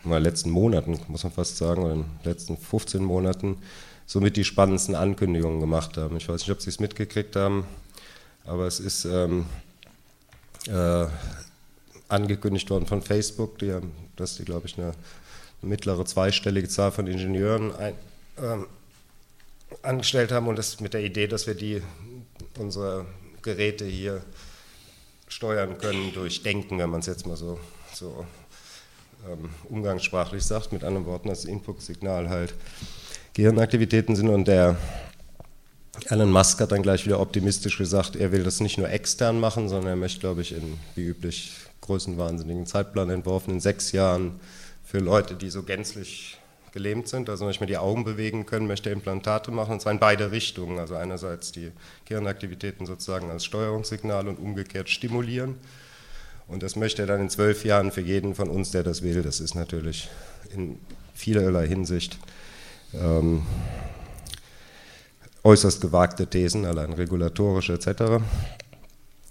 oder 0.04 0.19
letzten 0.19 0.49
Monaten, 0.49 0.99
muss 1.08 1.23
man 1.23 1.32
fast 1.32 1.56
sagen, 1.56 1.84
oder 1.84 1.93
in 1.93 2.01
den 2.01 2.10
letzten 2.25 2.58
15 2.58 3.01
Monaten, 3.01 3.58
somit 4.06 4.36
die 4.36 4.43
spannendsten 4.43 4.93
Ankündigungen 4.93 5.62
gemacht 5.62 5.95
haben. 5.95 6.17
Ich 6.17 6.28
weiß 6.28 6.41
nicht, 6.41 6.51
ob 6.51 6.62
Sie 6.62 6.69
es 6.69 6.82
mitgekriegt 6.82 7.38
haben, 7.38 7.65
aber 8.43 8.67
es 8.67 8.82
ist 8.82 9.06
ähm, 9.06 9.45
äh, 10.67 11.06
angekündigt 12.10 12.69
worden 12.69 12.86
von 12.86 13.01
Facebook, 13.01 13.58
die 13.60 13.71
haben, 13.71 13.93
dass 14.17 14.36
die, 14.36 14.43
glaube 14.43 14.67
ich, 14.67 14.78
eine, 14.78 14.91
mittlere 15.62 16.06
zweistellige 16.06 16.67
Zahl 16.67 16.91
von 16.91 17.08
Ingenieuren 17.08 17.73
ein, 17.75 17.93
ähm, 18.38 18.67
angestellt 19.82 20.34
haben 20.34 20.47
und 20.47 20.58
das 20.58 20.82
mit 20.82 20.93
der 20.93 21.04
Idee, 21.04 21.25
dass 21.25 21.47
wir 21.47 21.56
die 21.56 21.82
unsere 22.60 23.06
Geräte 23.41 23.86
hier 23.86 24.21
steuern 25.27 25.77
können 25.77 26.13
durch 26.13 26.43
Denken, 26.43 26.79
wenn 26.79 26.89
man 26.89 26.99
es 26.99 27.07
jetzt 27.07 27.25
mal 27.27 27.35
so, 27.35 27.59
so 27.93 28.25
ähm, 29.27 29.49
umgangssprachlich 29.69 30.43
sagt, 30.43 30.71
mit 30.71 30.83
anderen 30.83 31.05
Worten, 31.05 31.29
das 31.29 31.45
Input-Signal 31.45 32.29
halt. 32.29 32.53
Gehirnaktivitäten 33.33 34.15
sind 34.15 34.29
und 34.29 34.47
der 34.47 34.77
Elon 36.09 36.31
Musk 36.31 36.59
hat 36.59 36.71
dann 36.71 36.83
gleich 36.83 37.05
wieder 37.05 37.19
optimistisch 37.19 37.77
gesagt, 37.77 38.15
er 38.15 38.31
will 38.31 38.43
das 38.43 38.59
nicht 38.59 38.77
nur 38.77 38.89
extern 38.89 39.39
machen, 39.39 39.69
sondern 39.69 39.89
er 39.89 39.95
möchte, 39.95 40.19
glaube 40.19 40.41
ich, 40.41 40.53
in 40.53 40.77
wie 40.95 41.05
üblich 41.05 41.53
größenwahnsinnigen 41.81 42.65
Zeitplan 42.65 43.09
entworfen, 43.09 43.55
in 43.55 43.59
sechs 43.59 43.91
Jahren 43.91 44.39
für 44.83 44.99
Leute, 44.99 45.35
die 45.35 45.49
so 45.49 45.63
gänzlich 45.63 46.38
gelähmt 46.75 47.07
sind, 47.07 47.29
also 47.29 47.47
nicht 47.47 47.61
mehr 47.61 47.67
die 47.67 47.77
Augen 47.77 48.03
bewegen 48.03 48.45
können, 48.45 48.67
möchte 48.67 48.89
Implantate 48.89 49.49
machen, 49.49 49.71
und 49.71 49.81
zwar 49.81 49.93
in 49.93 49.99
beide 49.99 50.31
Richtungen. 50.31 50.77
Also 50.77 50.95
einerseits 50.95 51.53
die 51.53 51.71
Gehirnaktivitäten 52.03 52.85
sozusagen 52.85 53.31
als 53.31 53.45
Steuerungssignal 53.45 54.27
und 54.27 54.38
umgekehrt 54.38 54.89
stimulieren. 54.89 55.55
Und 56.47 56.61
das 56.61 56.75
möchte 56.75 57.03
er 57.03 57.07
dann 57.07 57.21
in 57.21 57.29
zwölf 57.29 57.63
Jahren 57.63 57.91
für 57.91 58.01
jeden 58.01 58.35
von 58.35 58.49
uns, 58.49 58.71
der 58.71 58.83
das 58.83 59.01
will. 59.01 59.23
Das 59.23 59.39
ist 59.39 59.55
natürlich 59.55 60.09
in 60.53 60.77
vielerlei 61.13 61.65
Hinsicht 61.65 62.19
ähm, 62.93 63.43
äußerst 65.43 65.79
gewagte 65.79 66.27
Thesen, 66.27 66.65
allein 66.65 66.91
regulatorische 66.91 67.73
etc. 67.73 68.21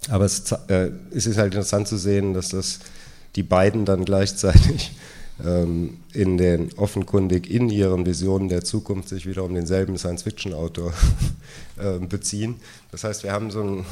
Aber 0.09 0.25
es, 0.25 0.51
äh, 0.67 0.89
es 1.11 1.27
ist 1.27 1.37
halt 1.37 1.53
interessant 1.53 1.87
zu 1.87 1.97
sehen, 1.97 2.33
dass 2.33 2.49
das 2.49 2.79
die 3.35 3.43
beiden 3.43 3.85
dann 3.85 4.03
gleichzeitig 4.03 4.93
in 5.37 6.37
den 6.37 6.71
offenkundig 6.77 7.49
in 7.49 7.69
ihren 7.69 8.05
Visionen 8.05 8.47
der 8.47 8.63
Zukunft 8.63 9.09
sich 9.09 9.25
wieder 9.25 9.43
um 9.43 9.53
denselben 9.53 9.97
Science-Fiction-Autor 9.97 10.93
ähm, 11.81 12.07
beziehen. 12.07 12.55
Das 12.91 13.03
heißt, 13.03 13.23
wir 13.23 13.33
haben 13.33 13.51
so 13.51 13.61
ein, 13.61 13.85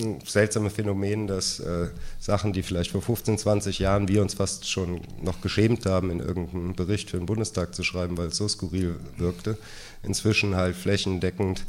ein 0.00 0.18
seltsames 0.24 0.72
Phänomen, 0.72 1.26
dass 1.26 1.58
äh, 1.58 1.88
Sachen, 2.20 2.52
die 2.52 2.62
vielleicht 2.62 2.92
vor 2.92 3.02
15, 3.02 3.38
20 3.38 3.80
Jahren 3.80 4.06
wir 4.06 4.22
uns 4.22 4.34
fast 4.34 4.70
schon 4.70 5.00
noch 5.20 5.40
geschämt 5.40 5.84
haben, 5.84 6.12
in 6.12 6.20
irgendeinem 6.20 6.74
Bericht 6.74 7.10
für 7.10 7.16
den 7.16 7.26
Bundestag 7.26 7.74
zu 7.74 7.82
schreiben, 7.82 8.16
weil 8.16 8.28
es 8.28 8.36
so 8.36 8.46
skurril 8.46 8.94
wirkte, 9.16 9.58
inzwischen 10.04 10.54
halt 10.54 10.76
flächendeckend 10.76 11.64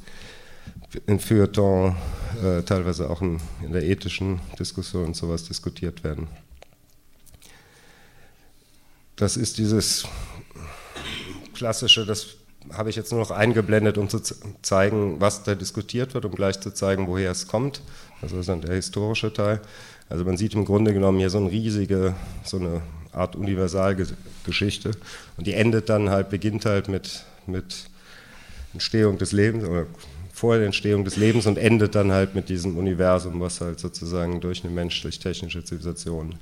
in 1.08 1.20
Feuilleton, 1.20 1.96
äh, 2.44 2.62
teilweise 2.62 3.10
auch 3.10 3.24
in, 3.24 3.40
in 3.64 3.74
der 3.74 3.84
ethischen 3.84 4.40
Diskussion 4.60 5.06
und 5.06 5.16
sowas 5.16 5.46
diskutiert 5.46 6.04
werden. 6.04 6.28
Das 9.16 9.38
ist 9.38 9.58
dieses 9.58 10.06
klassische, 11.54 12.06
das 12.06 12.36
habe 12.74 12.90
ich 12.90 12.96
jetzt 12.96 13.12
nur 13.12 13.22
noch 13.22 13.32
eingeblendet, 13.32 13.98
um 13.98 14.10
zu 14.10 14.20
zeigen, 14.62 15.22
was 15.22 15.44
da 15.44 15.56
diskutiert 15.56 16.14
wird, 16.14 16.26
um 16.26 16.34
gleich 16.34 16.60
zu 16.60 16.72
zeigen, 16.72 17.08
woher 17.08 17.32
es 17.32 17.48
kommt. 17.48 17.82
Also 18.22 18.36
das 18.36 18.42
ist 18.42 18.50
dann 18.50 18.62
der 18.62 18.76
historische 18.76 19.32
Teil. 19.32 19.62
Also 20.10 20.26
man 20.26 20.38
sieht 20.38 20.54
im 20.54 20.66
Grunde 20.66 20.94
genommen 20.94 21.20
hier 21.20 21.30
so 21.30 21.38
eine 21.38 21.50
riesige, 21.50 22.16
so 22.44 22.58
eine 22.58 22.82
Art 23.14 23.36
Universalgeschichte. 23.36 24.92
Und 25.38 25.48
die 25.48 25.54
endet 25.54 25.90
dann 25.90 26.10
halt, 26.10 26.30
beginnt 26.30 26.66
halt 26.66 26.90
mit, 26.90 27.24
mit 27.48 27.90
Entstehung 28.74 29.18
des 29.18 29.32
Lebens 29.32 29.64
oder 29.64 29.86
vor 30.34 30.58
der 30.58 30.66
Entstehung 30.66 31.06
des 31.06 31.16
Lebens 31.16 31.46
und 31.46 31.58
endet 31.58 31.96
dann 31.96 32.12
halt 32.12 32.36
mit 32.36 32.50
diesem 32.50 32.78
Universum, 32.78 33.40
was 33.40 33.62
halt 33.62 33.80
sozusagen 33.80 34.42
durch 34.42 34.66
eine 34.66 34.74
menschlich-technische 34.74 35.64
Zivilisation 35.64 36.36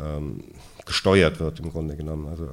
ähm, 0.00 0.44
gesteuert 0.86 1.40
wird 1.40 1.60
im 1.60 1.70
Grunde 1.70 1.96
genommen. 1.96 2.28
Also 2.28 2.50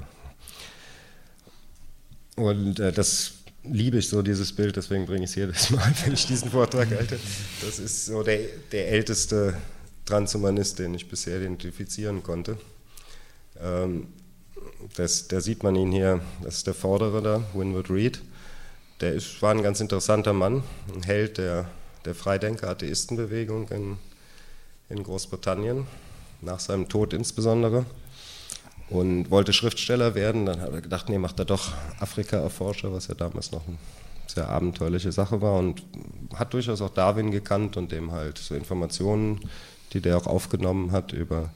und 2.36 2.80
äh, 2.80 2.91
das 2.91 3.34
liebe 3.63 3.97
ich 3.97 4.10
so, 4.10 4.21
dieses 4.21 4.54
Bild, 4.54 4.75
deswegen 4.75 5.06
bringe 5.06 5.23
ich 5.23 5.32
es 5.32 5.36
jedes 5.36 5.69
Mal, 5.69 5.93
wenn 6.04 6.13
ich 6.13 6.25
diesen 6.25 6.49
Vortrag 6.49 6.89
halte. 6.91 7.19
Das 7.63 7.80
ist 7.80 8.06
so 8.06 8.23
der, 8.23 8.39
der 8.71 8.89
älteste 8.89 9.56
Transhumanist, 10.06 10.80
den 10.80 10.93
ich 10.93 11.08
bisher 11.08 11.38
identifizieren 11.38 12.23
konnte. 12.23 12.58
Ähm, 13.60 14.08
das, 14.95 15.27
da 15.27 15.41
sieht 15.41 15.63
man 15.63 15.75
ihn 15.75 15.91
hier, 15.91 16.21
das 16.43 16.58
ist 16.58 16.67
der 16.67 16.73
Vordere 16.73 17.21
da, 17.21 17.43
Winwood 17.54 17.89
Reed. 17.89 18.21
Der 18.99 19.13
ist, 19.13 19.41
war 19.41 19.51
ein 19.51 19.63
ganz 19.63 19.80
interessanter 19.80 20.34
Mann, 20.34 20.63
ein 20.93 21.04
Held 21.04 21.38
der, 21.38 21.69
der 22.06 22.15
Freidenker-Atheistenbewegung 22.15 23.69
in, 23.69 23.97
in 24.89 25.04
Großbritannien, 25.04 25.88
nach 26.41 26.60
seinem 26.60 26.89
Tod 26.89 27.13
insbesondere 27.13 27.86
und 28.89 29.32
wollte 29.32 29.54
Schriftsteller 29.54 30.15
werden. 30.15 30.45
Dann 30.45 30.62
hat 30.62 30.73
er 30.73 30.82
gedacht, 30.82 31.10
nee, 31.10 31.17
macht 31.17 31.39
er 31.39 31.45
doch 31.45 31.71
Afrika-Erforscher, 31.99 32.91
was 32.93 33.08
ja 33.08 33.15
damals 33.15 33.51
noch 33.51 33.67
eine 33.67 33.77
sehr 34.27 34.49
abenteuerliche 34.49 35.12
Sache 35.12 35.41
war 35.41 35.58
und 35.58 35.84
hat 36.36 36.54
durchaus 36.54 36.82
auch 36.82 36.89
Darwin 36.89 37.32
gekannt 37.32 37.77
und 37.77 37.91
dem 37.91 38.12
halt 38.12 38.38
so 38.38 38.56
Informationen, 38.56 39.41
die 39.93 40.01
der 40.01 40.17
auch 40.17 40.27
aufgenommen 40.27 40.91
hat 40.91 41.13
über 41.13 41.49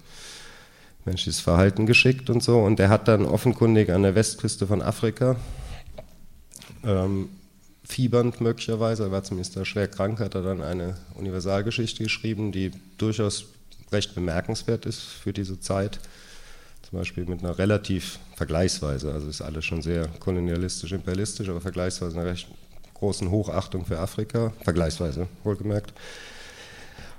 menschliches 1.05 1.39
Verhalten 1.39 1.85
geschickt 1.85 2.29
und 2.29 2.43
so. 2.43 2.59
Und 2.59 2.79
der 2.79 2.89
hat 2.89 3.07
dann 3.07 3.25
offenkundig 3.25 3.91
an 3.91 4.03
der 4.03 4.15
Westküste 4.15 4.67
von 4.67 4.81
Afrika, 4.81 5.35
ähm, 6.83 7.29
fiebernd 7.83 8.41
möglicherweise, 8.41 9.03
er 9.03 9.11
war 9.11 9.23
zumindest 9.23 9.55
da 9.55 9.63
schwer 9.63 9.87
krank, 9.87 10.19
hat 10.19 10.35
er 10.35 10.41
dann 10.41 10.61
eine 10.61 10.97
Universalgeschichte 11.15 12.03
geschrieben, 12.03 12.51
die 12.51 12.71
durchaus 12.97 13.45
recht 13.91 14.15
bemerkenswert 14.15 14.85
ist 14.85 15.01
für 15.01 15.33
diese 15.33 15.59
Zeit 15.59 15.99
zum 16.89 16.99
Beispiel 16.99 17.25
mit 17.25 17.43
einer 17.43 17.57
relativ 17.57 18.19
vergleichsweise, 18.35 19.11
also 19.11 19.27
ist 19.27 19.41
alles 19.41 19.65
schon 19.65 19.81
sehr 19.81 20.07
kolonialistisch, 20.19 20.91
imperialistisch, 20.91 21.49
aber 21.49 21.59
vergleichsweise 21.59 22.19
einer 22.19 22.29
recht 22.29 22.47
großen 22.93 23.29
Hochachtung 23.31 23.85
für 23.85 23.99
Afrika, 23.99 24.53
vergleichsweise 24.63 25.27
wohlgemerkt. 25.43 25.93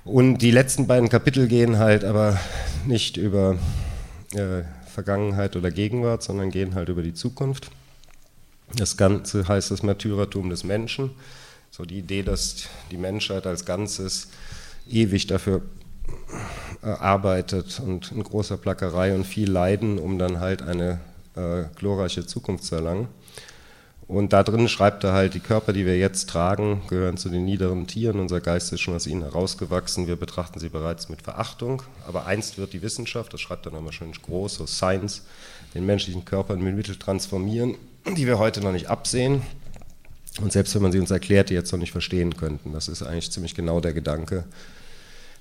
Und 0.05 0.37
die 0.37 0.51
letzten 0.51 0.87
beiden 0.87 1.09
Kapitel 1.09 1.47
gehen 1.47 1.79
halt 1.79 2.05
aber 2.05 2.39
nicht 2.85 3.17
über 3.17 3.57
äh, 4.33 4.63
Vergangenheit 4.87 5.55
oder 5.57 5.69
Gegenwart, 5.69 6.23
sondern 6.23 6.49
gehen 6.49 6.73
halt 6.73 6.87
über 6.87 7.03
die 7.03 7.13
Zukunft. 7.13 7.69
Das 8.75 8.95
Ganze 8.95 9.47
heißt 9.47 9.69
das 9.69 9.83
Märtyrertum 9.83 10.49
des 10.49 10.63
Menschen. 10.63 11.11
So 11.71 11.83
die 11.83 11.99
Idee, 11.99 12.23
dass 12.23 12.67
die 12.89 12.97
Menschheit 12.97 13.45
als 13.45 13.65
Ganzes 13.65 14.29
ewig 14.89 15.27
dafür 15.27 15.61
arbeitet 16.81 17.79
und 17.79 18.11
in 18.11 18.23
großer 18.23 18.57
Plackerei 18.57 19.13
und 19.15 19.25
viel 19.25 19.49
Leiden, 19.49 19.99
um 19.99 20.17
dann 20.19 20.39
halt 20.39 20.61
eine 20.61 20.99
äh, 21.35 21.63
glorreiche 21.75 22.25
Zukunft 22.25 22.63
zu 22.65 22.75
erlangen. 22.75 23.07
Und 24.07 24.31
da 24.31 24.41
drin 24.41 24.69
schreibt 24.69 25.03
er 25.03 25.11
halt, 25.11 25.33
die 25.33 25.41
Körper, 25.41 25.73
die 25.73 25.85
wir 25.85 25.97
jetzt 25.97 26.29
tragen, 26.29 26.81
gehören 26.87 27.17
zu 27.17 27.27
den 27.27 27.43
niederen 27.43 27.87
Tieren. 27.87 28.21
Unser 28.21 28.39
Geist 28.39 28.71
ist 28.71 28.79
schon 28.79 28.95
aus 28.95 29.05
ihnen 29.05 29.21
herausgewachsen. 29.21 30.07
Wir 30.07 30.15
betrachten 30.15 30.59
sie 30.59 30.69
bereits 30.69 31.09
mit 31.09 31.21
Verachtung. 31.21 31.83
Aber 32.07 32.25
einst 32.25 32.57
wird 32.57 32.71
die 32.71 32.81
Wissenschaft, 32.81 33.33
das 33.33 33.41
schreibt 33.41 33.65
er 33.65 33.73
nochmal 33.73 33.91
schön 33.91 34.13
groß, 34.13 34.55
so 34.55 34.65
Science, 34.65 35.23
den 35.75 35.85
menschlichen 35.85 36.23
Körper 36.23 36.53
in 36.53 36.63
Mittel 36.63 36.95
transformieren, 36.95 37.75
die 38.15 38.25
wir 38.25 38.39
heute 38.39 38.61
noch 38.61 38.71
nicht 38.71 38.87
absehen. 38.87 39.41
Und 40.41 40.53
selbst 40.53 40.73
wenn 40.73 40.83
man 40.83 40.93
sie 40.93 40.99
uns 40.99 41.11
erklärt, 41.11 41.49
die 41.49 41.55
jetzt 41.55 41.73
noch 41.73 41.79
nicht 41.79 41.91
verstehen 41.91 42.37
könnten. 42.37 42.71
Das 42.71 42.87
ist 42.87 43.03
eigentlich 43.03 43.31
ziemlich 43.31 43.55
genau 43.55 43.81
der 43.81 43.91
Gedanke, 43.91 44.45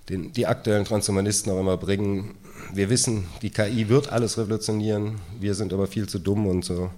den 0.09 0.33
die 0.33 0.47
aktuellen 0.47 0.85
Transhumanisten 0.85 1.53
auch 1.53 1.61
immer 1.61 1.77
bringen. 1.77 2.35
Wir 2.73 2.91
wissen, 2.91 3.27
die 3.43 3.51
KI 3.51 3.89
wird 3.89 4.13
alles 4.13 4.39
revolutionieren. 4.39 5.17
Wir 5.41 5.55
sind 5.55 5.73
aber 5.73 5.87
viel 5.87 6.09
zu 6.09 6.19
dumm 6.19 6.47
und 6.47 6.65
so 6.65 6.91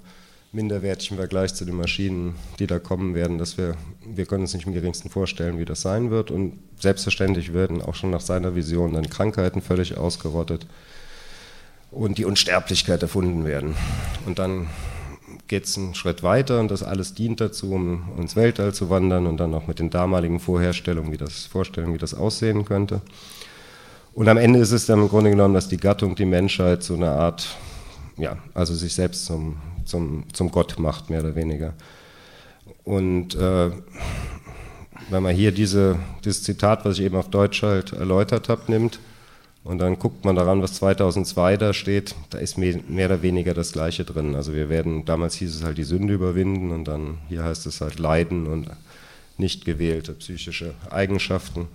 minderwertig 0.52 1.10
im 1.10 1.18
Vergleich 1.18 1.54
zu 1.54 1.64
den 1.64 1.76
Maschinen, 1.76 2.34
die 2.58 2.66
da 2.66 2.78
kommen 2.78 3.14
werden, 3.14 3.38
dass 3.38 3.58
wir, 3.58 3.76
wir 4.06 4.24
können 4.24 4.42
uns 4.42 4.54
nicht 4.54 4.66
im 4.66 4.72
geringsten 4.72 5.10
vorstellen, 5.10 5.58
wie 5.58 5.64
das 5.64 5.82
sein 5.82 6.10
wird. 6.10 6.30
Und 6.30 6.58
selbstverständlich 6.78 7.52
werden 7.52 7.82
auch 7.82 7.94
schon 7.94 8.10
nach 8.10 8.20
seiner 8.20 8.54
Vision 8.54 8.94
dann 8.94 9.10
Krankheiten 9.10 9.60
völlig 9.60 9.98
ausgerottet 9.98 10.66
und 11.90 12.18
die 12.18 12.24
Unsterblichkeit 12.24 13.02
erfunden 13.02 13.44
werden. 13.44 13.74
Und 14.26 14.38
dann 14.38 14.68
geht 15.48 15.64
es 15.64 15.76
einen 15.76 15.94
Schritt 15.94 16.22
weiter 16.22 16.60
und 16.60 16.70
das 16.70 16.82
alles 16.82 17.14
dient 17.14 17.40
dazu, 17.40 17.72
um 17.72 18.04
ins 18.18 18.36
Weltall 18.36 18.74
zu 18.74 18.90
wandern 18.90 19.26
und 19.26 19.38
dann 19.38 19.54
auch 19.54 19.66
mit 19.66 19.78
den 19.78 19.90
damaligen 19.90 20.40
Vorherstellungen, 20.40 21.12
wie 21.12 21.16
das 21.16 21.46
Vorstellungen, 21.46 21.94
wie 21.94 21.98
das 21.98 22.14
aussehen 22.14 22.64
könnte. 22.64 23.00
Und 24.14 24.28
am 24.28 24.36
Ende 24.36 24.58
ist 24.58 24.72
es 24.72 24.86
dann 24.86 25.00
im 25.00 25.08
Grunde 25.08 25.30
genommen, 25.30 25.54
dass 25.54 25.68
die 25.68 25.76
Gattung, 25.76 26.14
die 26.14 26.24
Menschheit 26.24 26.82
so 26.82 26.94
eine 26.94 27.10
Art, 27.10 27.56
ja, 28.16 28.36
also 28.54 28.74
sich 28.74 28.94
selbst 28.94 29.26
zum 29.26 29.56
zum, 29.88 30.24
zum 30.32 30.50
Gott 30.50 30.78
macht, 30.78 31.10
mehr 31.10 31.20
oder 31.20 31.34
weniger. 31.34 31.72
Und 32.84 33.34
äh, 33.34 33.70
wenn 35.10 35.22
man 35.22 35.34
hier 35.34 35.52
diese, 35.52 35.98
dieses 36.24 36.42
Zitat, 36.42 36.84
was 36.84 36.98
ich 36.98 37.04
eben 37.04 37.16
auf 37.16 37.30
Deutsch 37.30 37.62
halt 37.62 37.92
erläutert 37.92 38.48
habe, 38.48 38.62
nimmt, 38.68 39.00
und 39.68 39.80
dann 39.80 39.98
guckt 39.98 40.24
man 40.24 40.34
daran, 40.34 40.62
was 40.62 40.72
2002 40.76 41.58
da 41.58 41.74
steht, 41.74 42.14
da 42.30 42.38
ist 42.38 42.56
mehr, 42.56 42.80
oder 42.88 43.20
weniger 43.20 43.52
das 43.52 43.72
Gleiche 43.72 44.02
drin. 44.02 44.34
Also 44.34 44.54
wir 44.54 44.70
werden, 44.70 45.04
damals 45.04 45.34
hieß 45.34 45.56
es 45.56 45.62
halt 45.62 45.76
die 45.76 45.84
Sünde 45.84 46.14
überwinden 46.14 46.70
und 46.70 46.86
dann 46.86 47.18
hier 47.28 47.44
heißt 47.44 47.66
es 47.66 47.82
halt 47.82 47.98
Leiden 47.98 48.46
und 48.46 48.70
nicht 49.36 49.66
gewählte 49.66 50.14
psychische 50.14 50.72
Eigenschaften. 50.88 51.68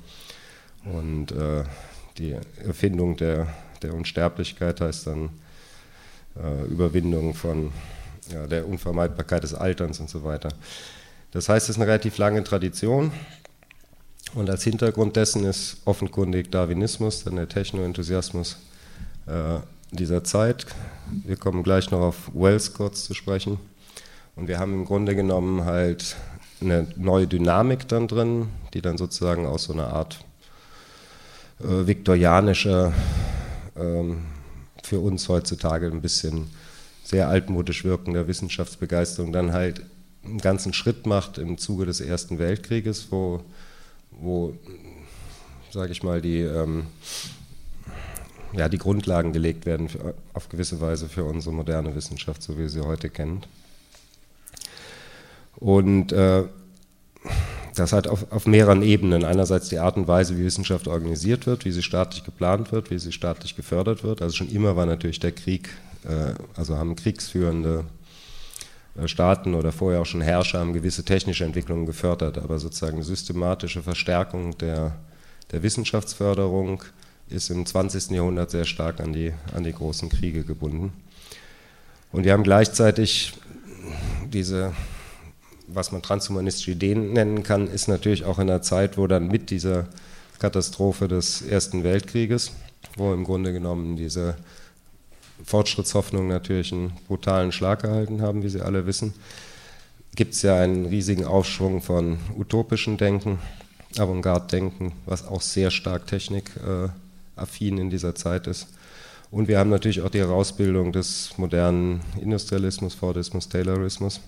Und 0.86 1.34
äh, 1.34 1.66
die 2.18 2.36
Erfindung 2.66 3.16
der, 3.16 3.46
der 3.84 3.94
Unsterblichkeit 3.94 4.82
heißt 4.82 5.06
dann 5.06 5.30
äh, 6.36 6.66
Überwindung 6.66 7.36
von 7.36 7.72
ja, 8.32 8.48
der 8.48 8.68
Unvermeidbarkeit 8.68 9.44
des 9.44 9.54
Alterns 9.54 10.00
und 10.00 10.10
so 10.10 10.24
weiter. 10.24 10.50
Das 11.30 11.48
heißt, 11.48 11.70
es 11.70 11.76
ist 11.76 11.80
eine 11.80 11.92
relativ 11.92 12.18
lange 12.18 12.44
Tradition. 12.44 13.12
Und 14.36 14.50
als 14.50 14.64
Hintergrund 14.64 15.16
dessen 15.16 15.46
ist 15.46 15.78
offenkundig 15.86 16.52
Darwinismus, 16.52 17.24
dann 17.24 17.36
der 17.36 17.48
Techno-Enthusiasmus 17.48 18.58
äh, 19.28 19.60
dieser 19.92 20.24
Zeit. 20.24 20.66
Wir 21.24 21.36
kommen 21.36 21.62
gleich 21.62 21.92
noch 21.92 22.02
auf 22.02 22.32
Wells 22.34 22.74
kurz 22.74 23.04
zu 23.04 23.14
sprechen. 23.14 23.60
Und 24.36 24.48
wir 24.48 24.58
haben 24.58 24.74
im 24.74 24.86
Grunde 24.86 25.16
genommen 25.16 25.66
halt 25.66 26.16
eine 26.62 26.88
neue 26.96 27.28
Dynamik 27.28 27.88
dann 27.88 28.08
drin, 28.08 28.48
die 28.74 28.82
dann 28.82 28.98
sozusagen 28.98 29.46
aus 29.46 29.66
so 29.66 29.74
einer 29.74 29.94
Art 29.94 30.26
äh, 31.60 31.86
viktorianischer, 31.86 32.92
ähm, 33.76 34.26
für 34.82 35.00
uns 35.00 35.30
heutzutage 35.30 35.88
ein 35.88 36.02
bisschen 36.02 36.50
sehr 37.04 37.28
altmodisch 37.28 37.84
wirkender 37.84 38.28
Wissenschaftsbegeisterung 38.28 39.32
dann 39.32 39.54
halt 39.54 39.82
einen 40.24 40.40
ganzen 40.40 40.74
Schritt 40.74 41.06
macht 41.06 41.38
im 41.38 41.58
Zuge 41.58 41.86
des 41.86 42.02
Ersten 42.02 42.40
Weltkrieges, 42.40 43.12
wo, 43.12 43.42
wo 44.20 44.54
sage 45.74 45.92
ich 45.92 46.04
mal, 46.04 46.22
die, 46.22 46.40
ähm, 46.40 46.86
ja, 48.54 48.70
die 48.70 48.78
Grundlagen 48.78 49.34
gelegt 49.34 49.66
werden 49.66 49.90
für, 49.90 50.14
auf 50.34 50.48
gewisse 50.50 50.80
Weise 50.80 51.10
für 51.10 51.24
unsere 51.24 51.54
moderne 51.54 51.96
Wissenschaft, 51.96 52.44
so 52.44 52.54
wie 52.54 52.62
wir 52.62 52.70
sie 52.70 52.82
heute 52.82 53.10
kennen. 53.10 53.42
Und 55.56 56.12
äh, 56.12 56.44
das 57.76 57.92
hat 57.92 58.08
auf, 58.08 58.32
auf 58.32 58.46
mehreren 58.46 58.84
Ebenen. 58.84 59.26
Einerseits 59.26 59.70
die 59.70 59.80
Art 59.80 59.98
und 59.98 60.08
Weise, 60.08 60.38
wie 60.38 60.44
Wissenschaft 60.44 60.88
organisiert 60.88 61.48
wird, 61.48 61.66
wie 61.66 61.72
sie 61.72 61.82
staatlich 61.82 62.24
geplant 62.24 62.72
wird, 62.72 62.92
wie 62.92 63.00
sie 63.00 63.12
staatlich 63.12 63.56
gefördert 63.56 64.04
wird. 64.04 64.22
Also 64.22 64.36
schon 64.36 64.50
immer 64.50 64.76
war 64.76 64.86
natürlich 64.86 65.20
der 65.20 65.32
Krieg 65.32 65.70
äh, 66.04 66.34
also 66.56 66.78
haben 66.78 66.96
kriegsführende 66.96 67.86
Staaten 69.06 69.56
oder 69.56 69.72
vorher 69.72 70.02
auch 70.02 70.06
schon 70.06 70.22
Herrscher 70.22 70.60
haben 70.60 70.74
gewisse 70.74 71.04
technische 71.04 71.46
Entwicklungen 71.46 71.86
gefördert, 71.86 72.38
aber 72.38 72.60
sozusagen 72.60 72.96
eine 72.96 73.04
systematische 73.04 73.82
Verstärkung 73.82 74.58
der, 74.60 74.96
der 75.52 75.64
Wissenschaftsförderung 75.64 76.84
ist 77.30 77.50
im 77.50 77.66
20. 77.66 78.12
Jahrhundert 78.12 78.52
sehr 78.52 78.66
stark 78.66 79.00
an 79.00 79.14
die, 79.14 79.34
an 79.56 79.64
die 79.64 79.74
großen 79.74 80.10
Kriege 80.10 80.44
gebunden. 80.44 80.94
Und 82.12 82.26
wir 82.26 82.34
haben 82.34 82.44
gleichzeitig 82.44 83.34
diese, 84.28 84.74
was 85.68 85.92
man 85.92 86.04
transhumanistische 86.04 86.72
Ideen 86.72 87.14
nennen 87.14 87.42
kann, 87.42 87.68
ist 87.68 87.88
natürlich 87.88 88.26
auch 88.26 88.38
in 88.38 88.50
einer 88.50 88.62
Zeit, 88.62 88.98
wo 88.98 89.08
dann 89.08 89.28
mit 89.28 89.50
dieser 89.50 89.88
Katastrophe 90.38 91.08
des 91.08 91.42
Ersten 91.42 91.84
Weltkrieges, 91.84 92.52
wo 92.96 93.14
im 93.14 93.24
Grunde 93.24 93.52
genommen 93.52 93.96
diese 93.96 94.36
Fortschrittshoffnungen 95.44 96.30
natürlich 96.30 96.72
einen 96.72 96.94
brutalen 97.08 97.52
Schlag 97.52 97.84
erhalten 97.84 98.22
haben, 98.22 98.44
wie 98.44 98.50
Sie 98.50 98.62
alle 98.62 98.86
wissen, 98.86 99.14
gibt 100.16 100.34
es 100.34 100.42
ja 100.42 100.56
einen 100.56 100.86
riesigen 100.86 101.26
Aufschwung 101.26 101.82
von 101.82 102.20
utopischen 102.38 102.98
Denken, 102.98 103.40
Avantgarde-Denken, 103.98 104.94
was 105.06 105.28
auch 105.28 105.42
sehr 105.42 105.72
stark 105.72 106.08
technikaffin 106.08 107.78
in 107.78 107.90
dieser 107.90 108.16
Zeit 108.16 108.48
ist. 108.48 108.68
Und 109.32 109.48
wir 109.48 109.58
haben 109.58 109.72
natürlich 109.72 110.02
auch 110.02 110.12
die 110.12 110.20
Herausbildung 110.20 110.92
des 110.92 111.32
modernen 111.38 112.02
Industrialismus, 112.22 112.94
Fordismus, 112.94 113.50
Taylorismus. 113.50 114.22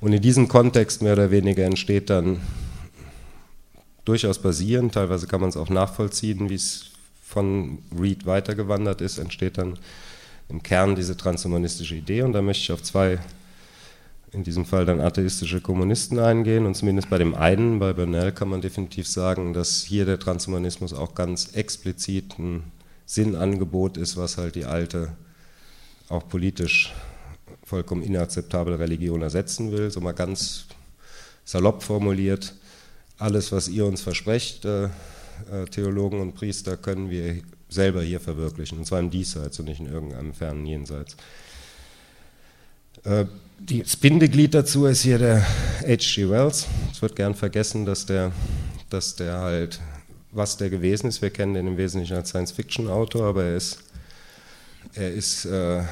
Und 0.00 0.12
in 0.12 0.20
diesem 0.20 0.48
Kontext 0.48 1.02
mehr 1.02 1.12
oder 1.12 1.30
weniger 1.30 1.64
entsteht 1.64 2.10
dann 2.10 2.40
durchaus 4.04 4.40
basierend, 4.40 4.94
teilweise 4.94 5.26
kann 5.26 5.40
man 5.40 5.50
es 5.50 5.56
auch 5.56 5.68
nachvollziehen, 5.68 6.50
wie 6.50 6.56
es 6.56 6.90
von 7.34 7.78
Reed 8.00 8.26
weitergewandert 8.26 9.00
ist, 9.00 9.18
entsteht 9.18 9.58
dann 9.58 9.76
im 10.48 10.62
Kern 10.62 10.94
diese 10.94 11.16
transhumanistische 11.16 11.96
Idee. 11.96 12.22
Und 12.22 12.32
da 12.32 12.42
möchte 12.42 12.62
ich 12.62 12.70
auf 12.70 12.82
zwei, 12.82 13.18
in 14.30 14.44
diesem 14.44 14.64
Fall 14.64 14.86
dann 14.86 15.00
atheistische 15.00 15.60
Kommunisten 15.60 16.20
eingehen. 16.20 16.64
Und 16.64 16.76
zumindest 16.76 17.10
bei 17.10 17.18
dem 17.18 17.34
einen, 17.34 17.80
bei 17.80 17.92
Bernal, 17.92 18.30
kann 18.30 18.48
man 18.48 18.60
definitiv 18.60 19.08
sagen, 19.08 19.52
dass 19.52 19.82
hier 19.82 20.04
der 20.04 20.20
Transhumanismus 20.20 20.94
auch 20.94 21.16
ganz 21.16 21.54
explizit 21.54 22.38
ein 22.38 22.62
Sinnangebot 23.04 23.96
ist, 23.96 24.16
was 24.16 24.38
halt 24.38 24.54
die 24.54 24.64
alte, 24.64 25.10
auch 26.08 26.28
politisch 26.28 26.94
vollkommen 27.64 28.02
inakzeptable 28.02 28.78
Religion 28.78 29.22
ersetzen 29.22 29.72
will. 29.72 29.90
So 29.90 30.00
mal 30.00 30.12
ganz 30.12 30.66
salopp 31.44 31.82
formuliert, 31.82 32.54
alles, 33.18 33.50
was 33.50 33.66
ihr 33.66 33.86
uns 33.86 34.02
versprecht, 34.02 34.64
äh, 34.64 34.88
Theologen 35.70 36.20
und 36.20 36.34
Priester 36.34 36.76
können 36.76 37.10
wir 37.10 37.42
selber 37.68 38.02
hier 38.02 38.20
verwirklichen, 38.20 38.78
und 38.78 38.86
zwar 38.86 39.00
im 39.00 39.10
Diesseits 39.10 39.58
und 39.58 39.66
nicht 39.66 39.80
in 39.80 39.86
irgendeinem 39.86 40.32
fernen 40.32 40.66
Jenseits. 40.66 41.16
Äh, 43.04 43.26
das 43.60 43.96
Bindeglied 43.96 44.54
dazu 44.54 44.86
ist 44.86 45.02
hier 45.02 45.18
der 45.18 45.42
H.G. 45.82 46.28
Wells. 46.28 46.66
Es 46.92 47.00
wird 47.00 47.16
gern 47.16 47.34
vergessen, 47.34 47.86
dass 47.86 48.04
der, 48.06 48.32
dass 48.90 49.16
der 49.16 49.38
halt, 49.38 49.80
was 50.32 50.56
der 50.56 50.70
gewesen 50.70 51.06
ist, 51.06 51.22
wir 51.22 51.30
kennen 51.30 51.54
den 51.54 51.66
im 51.66 51.76
Wesentlichen 51.76 52.16
als 52.16 52.30
Science-Fiction-Autor, 52.30 53.26
aber 53.26 53.44
er 53.44 53.56
ist, 53.56 53.78
er 54.94 55.12
ist 55.12 55.44
äh, 55.44 55.82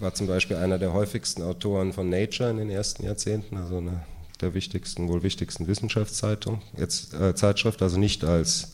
war 0.00 0.14
zum 0.14 0.26
Beispiel 0.26 0.56
einer 0.56 0.78
der 0.78 0.92
häufigsten 0.92 1.42
Autoren 1.42 1.92
von 1.92 2.08
Nature 2.08 2.50
in 2.50 2.58
den 2.58 2.70
ersten 2.70 3.04
Jahrzehnten, 3.04 3.56
also 3.56 3.78
eine 3.78 4.04
der 4.40 4.54
wichtigsten, 4.54 5.08
wohl 5.08 5.22
wichtigsten 5.22 5.66
Wissenschaftszeitung, 5.66 6.62
jetzt 6.76 7.14
äh, 7.14 7.34
Zeitschrift, 7.34 7.82
also 7.82 7.98
nicht 7.98 8.24
als 8.24 8.72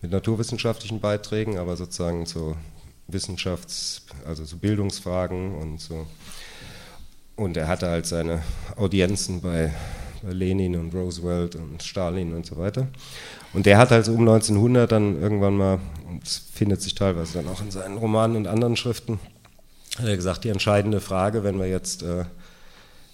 mit 0.00 0.10
naturwissenschaftlichen 0.10 1.00
Beiträgen, 1.00 1.58
aber 1.58 1.76
sozusagen 1.76 2.26
zu 2.26 2.56
Wissenschafts-, 3.08 4.02
also 4.26 4.44
zu 4.44 4.58
Bildungsfragen 4.58 5.54
und 5.54 5.80
so. 5.80 6.06
Und 7.36 7.56
er 7.56 7.68
hatte 7.68 7.88
halt 7.88 8.06
seine 8.06 8.42
Audienzen 8.76 9.40
bei, 9.40 9.72
Lenin 10.30 10.76
und 10.76 10.94
Roosevelt 10.94 11.56
und 11.56 11.82
Stalin 11.82 12.34
und 12.34 12.46
so 12.46 12.56
weiter. 12.56 12.88
Und 13.52 13.66
der 13.66 13.78
hat 13.78 13.92
also 13.92 14.12
um 14.12 14.20
1900 14.20 14.90
dann 14.90 15.20
irgendwann 15.20 15.56
mal, 15.56 15.80
und 16.08 16.24
es 16.24 16.38
findet 16.52 16.80
sich 16.80 16.94
teilweise 16.94 17.34
dann 17.34 17.48
auch 17.48 17.60
in 17.60 17.70
seinen 17.70 17.96
Romanen 17.96 18.36
und 18.36 18.46
anderen 18.46 18.76
Schriften, 18.76 19.18
hat 19.98 20.06
er 20.06 20.16
gesagt, 20.16 20.44
die 20.44 20.48
entscheidende 20.48 21.00
Frage, 21.00 21.44
wenn 21.44 21.58
wir 21.58 21.68
jetzt, 21.68 22.02
äh, 22.02 22.24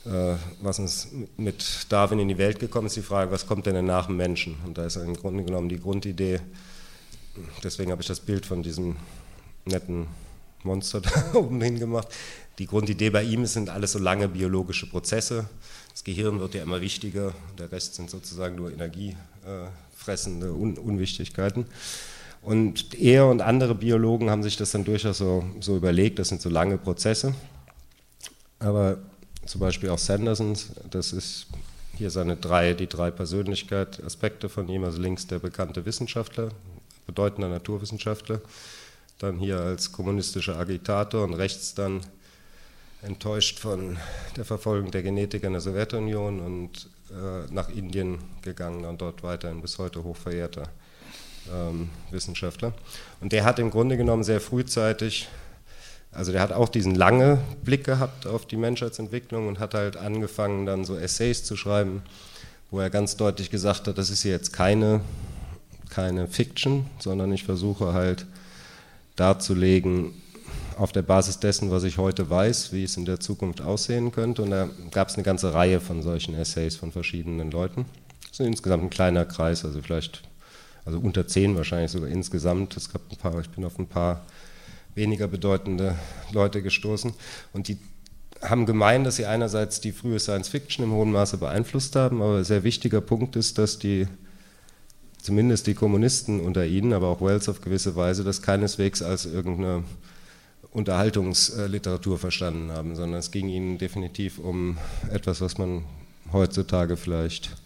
was 0.05 0.79
uns 0.79 1.09
mit 1.37 1.87
Darwin 1.91 2.19
in 2.19 2.29
die 2.29 2.39
Welt 2.39 2.59
gekommen 2.61 2.87
ist, 2.87 2.97
die 2.97 3.03
Frage, 3.03 3.31
was 3.31 3.47
kommt 3.47 3.67
denn 3.67 3.85
nach 3.85 4.07
dem 4.07 4.17
Menschen? 4.17 4.57
Und 4.65 4.79
da 4.79 4.87
ist 4.87 4.97
im 4.97 5.15
Grunde 5.15 5.45
genommen 5.45 5.69
die 5.69 5.81
Grundidee, 5.81 6.41
deswegen 7.63 7.91
habe 7.91 8.03
ich 8.03 8.09
das 8.09 8.21
Bild 8.21 8.47
von 8.47 8.63
diesem 8.63 8.97
netten 9.65 10.07
Monster 10.63 11.01
da 11.33 11.35
oben 11.35 11.61
hingemacht. 11.61 12.09
Die 12.59 12.67
Grundidee 12.67 13.11
bei 13.11 13.23
ihm 13.23 13.47
sind 13.47 13.71
alles 13.71 13.93
so 13.93 13.99
lange 13.99 14.29
biologische 14.29 14.89
Prozesse. 14.89 15.49
Das 15.93 16.05
Gehirn 16.05 16.41
wird 16.41 16.55
ja 16.55 16.63
immer 16.63 16.81
wichtiger, 16.81 17.33
der 17.59 17.71
Rest 17.71 17.95
sind 17.95 18.11
sozusagen 18.11 18.57
nur 18.57 18.73
energiefressende 18.73 20.53
Un 20.53 20.77
Unwichtigkeiten. 20.79 21.67
Und 22.43 22.95
er 22.99 23.27
und 23.27 23.41
andere 23.43 23.75
Biologen 23.75 24.31
haben 24.31 24.43
sich 24.43 24.57
das 24.57 24.71
dann 24.71 24.85
durchaus 24.85 25.19
so, 25.19 25.45
so 25.61 25.77
überlegt, 25.77 26.19
das 26.19 26.29
sind 26.29 26.41
so 26.41 26.49
lange 26.49 26.79
Prozesse. 26.79 27.35
Aber 28.59 28.99
zum 29.49 29.61
Beispiel 29.61 29.89
auch 29.89 29.99
Sanderson, 29.99 30.57
das 30.91 31.13
ist 31.13 31.47
hier 31.97 32.11
seine 32.11 32.37
drei, 32.37 32.75
die 32.75 32.87
drei 32.87 33.11
Persönlichkeitsaspekte 33.11 34.49
von 34.49 34.69
ihm, 34.69 34.85
also 34.85 35.01
links 35.01 35.27
der 35.27 35.39
bekannte 35.39 35.85
Wissenschaftler, 35.87 36.51
bedeutender 37.07 37.49
Naturwissenschaftler, 37.49 38.41
dann 39.19 39.39
hier 39.39 39.59
als 39.59 39.91
kommunistischer 39.91 40.57
Agitator 40.57 41.25
und 41.25 41.35
rechts 41.35 41.75
dann 41.75 42.03
enttäuscht 43.03 43.59
von 43.59 43.97
der 44.37 44.45
Verfolgung 44.45 44.91
der 44.91 45.03
Genetiker 45.03 45.47
in 45.47 45.55
der 45.55 45.63
Sowjetunion 45.63 46.41
und 46.41 46.89
äh, 47.11 47.53
nach 47.53 47.71
Indien 47.71 48.19
gegangen 48.43 48.85
und 48.85 49.01
dort 49.01 49.23
weiterhin 49.23 49.63
bis 49.63 49.79
heute 49.79 50.05
hochverehrter 50.05 50.65
ähm, 51.53 51.89
Wissenschaftler. 52.11 52.75
Und 53.21 53.33
der 53.33 53.45
hat 53.45 53.59
im 53.59 53.71
Grunde 53.71 53.97
genommen 53.97 54.25
sehr 54.25 54.41
frühzeitig, 54.41 55.29
also 56.13 56.33
der 56.33 56.41
hat 56.41 56.53
auch 56.53 56.69
diesen 56.69 56.95
lange 56.95 57.39
Blick 57.65 57.85
gehabt 57.85 58.27
auf 58.27 58.47
die 58.47 58.57
Menschheitsentwicklung 58.57 59.47
und 59.49 59.59
hat 59.59 59.75
halt 59.75 59.97
angefangen 59.97 60.67
dann 60.67 60.85
so 60.85 60.97
Essays 60.97 61.45
zu 61.45 61.57
schreiben, 61.57 62.03
wo 62.71 62.81
er 62.81 62.91
ganz 62.91 63.17
deutlich 63.17 63.51
gesagt 63.51 63.87
hat, 63.87 63.99
das 63.99 64.11
ist 64.11 64.25
jetzt 64.25 64.53
keine, 64.53 65.01
keine 65.91 66.29
Fiction, 66.29 66.87
sondern 66.99 67.33
ich 67.33 67.45
versuche 67.45 67.93
halt 67.93 68.27
darzulegen, 69.17 70.15
auf 70.79 70.93
der 70.93 71.03
Basis 71.03 71.41
dessen, 71.41 71.71
was 71.71 71.83
ich 71.83 71.99
heute 71.99 72.31
weiß, 72.31 72.73
wie 72.73 72.85
es 72.85 72.97
in 72.97 73.05
der 73.05 73.19
Zukunft 73.19 73.61
aussehen 73.61 74.13
könnte. 74.13 74.43
Und 74.43 74.51
da 74.51 74.69
gab 74.93 75.09
es 75.09 75.15
eine 75.15 75.25
ganze 75.25 75.53
Reihe 75.53 75.81
von 75.81 76.03
solchen 76.03 76.35
Essays 76.35 76.77
von 76.77 76.93
verschiedenen 76.93 77.51
Leuten. 77.51 77.85
Das 78.31 78.41
ist 78.41 78.47
insgesamt 78.47 78.85
ein 78.85 78.91
kleiner 78.91 79.25
Kreis, 79.25 79.65
also 79.65 79.83
vielleicht, 79.83 80.23
also 80.85 81.01
unter 81.01 81.27
zehn 81.27 81.57
wahrscheinlich 81.57 81.91
sogar 81.91 82.09
insgesamt. 82.09 82.77
Es 82.77 82.93
gab 82.93 83.03
ein 83.11 83.17
paar, 83.17 83.41
ich 83.41 83.51
bin 83.51 83.65
auf 83.65 83.79
ein 83.79 83.89
paar 83.89 84.25
weniger 84.99 85.29
bedeutende 85.29 85.95
Leute 86.33 86.61
gestoßen. 86.61 87.15
Und 87.55 87.69
die 87.69 87.79
haben 88.43 88.67
gemeint, 88.67 89.07
dass 89.07 89.17
sie 89.17 89.25
einerseits 89.25 89.81
die 89.81 89.93
frühe 89.93 90.19
Science 90.21 90.49
Fiction 90.49 90.85
im 90.85 90.93
hohen 90.93 91.11
Maße 91.11 91.39
beeinflusst 91.39 91.97
haben, 91.97 92.21
aber 92.21 92.39
ein 92.39 92.45
sehr 92.45 92.63
wichtiger 92.65 93.01
Punkt 93.01 93.35
ist, 93.37 93.57
dass 93.57 93.79
die 93.79 94.07
zumindest 95.21 95.67
die 95.67 95.75
Kommunisten 95.75 96.41
unter 96.41 96.67
ihnen, 96.67 96.93
aber 96.93 97.09
auch 97.09 97.21
Wells 97.21 97.49
auf 97.49 97.61
gewisse 97.61 97.97
Weise, 97.97 98.25
das 98.25 98.43
keineswegs 98.43 99.03
als 99.03 99.27
irgendeine 99.27 99.85
Unterhaltungsliteratur 100.71 102.19
verstanden 102.19 102.71
haben, 102.71 102.95
sondern 102.95 103.19
es 103.19 103.31
ging 103.31 103.49
ihnen 103.49 103.79
definitiv 103.79 104.39
um 104.39 104.77
etwas, 105.11 105.41
was 105.41 105.59
man 105.59 105.85
heutzutage 106.33 106.97
vielleicht 106.97 107.57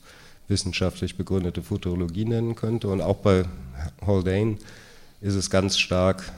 wissenschaftlich 0.48 1.16
begründete 1.16 1.62
Futurologie 1.62 2.24
nennen 2.24 2.54
könnte. 2.54 2.88
Und 2.88 3.00
auch 3.00 3.16
bei 3.16 3.44
Haldane 4.06 4.56
ist 5.20 5.34
es 5.34 5.50
ganz 5.50 5.78
stark 5.78 6.32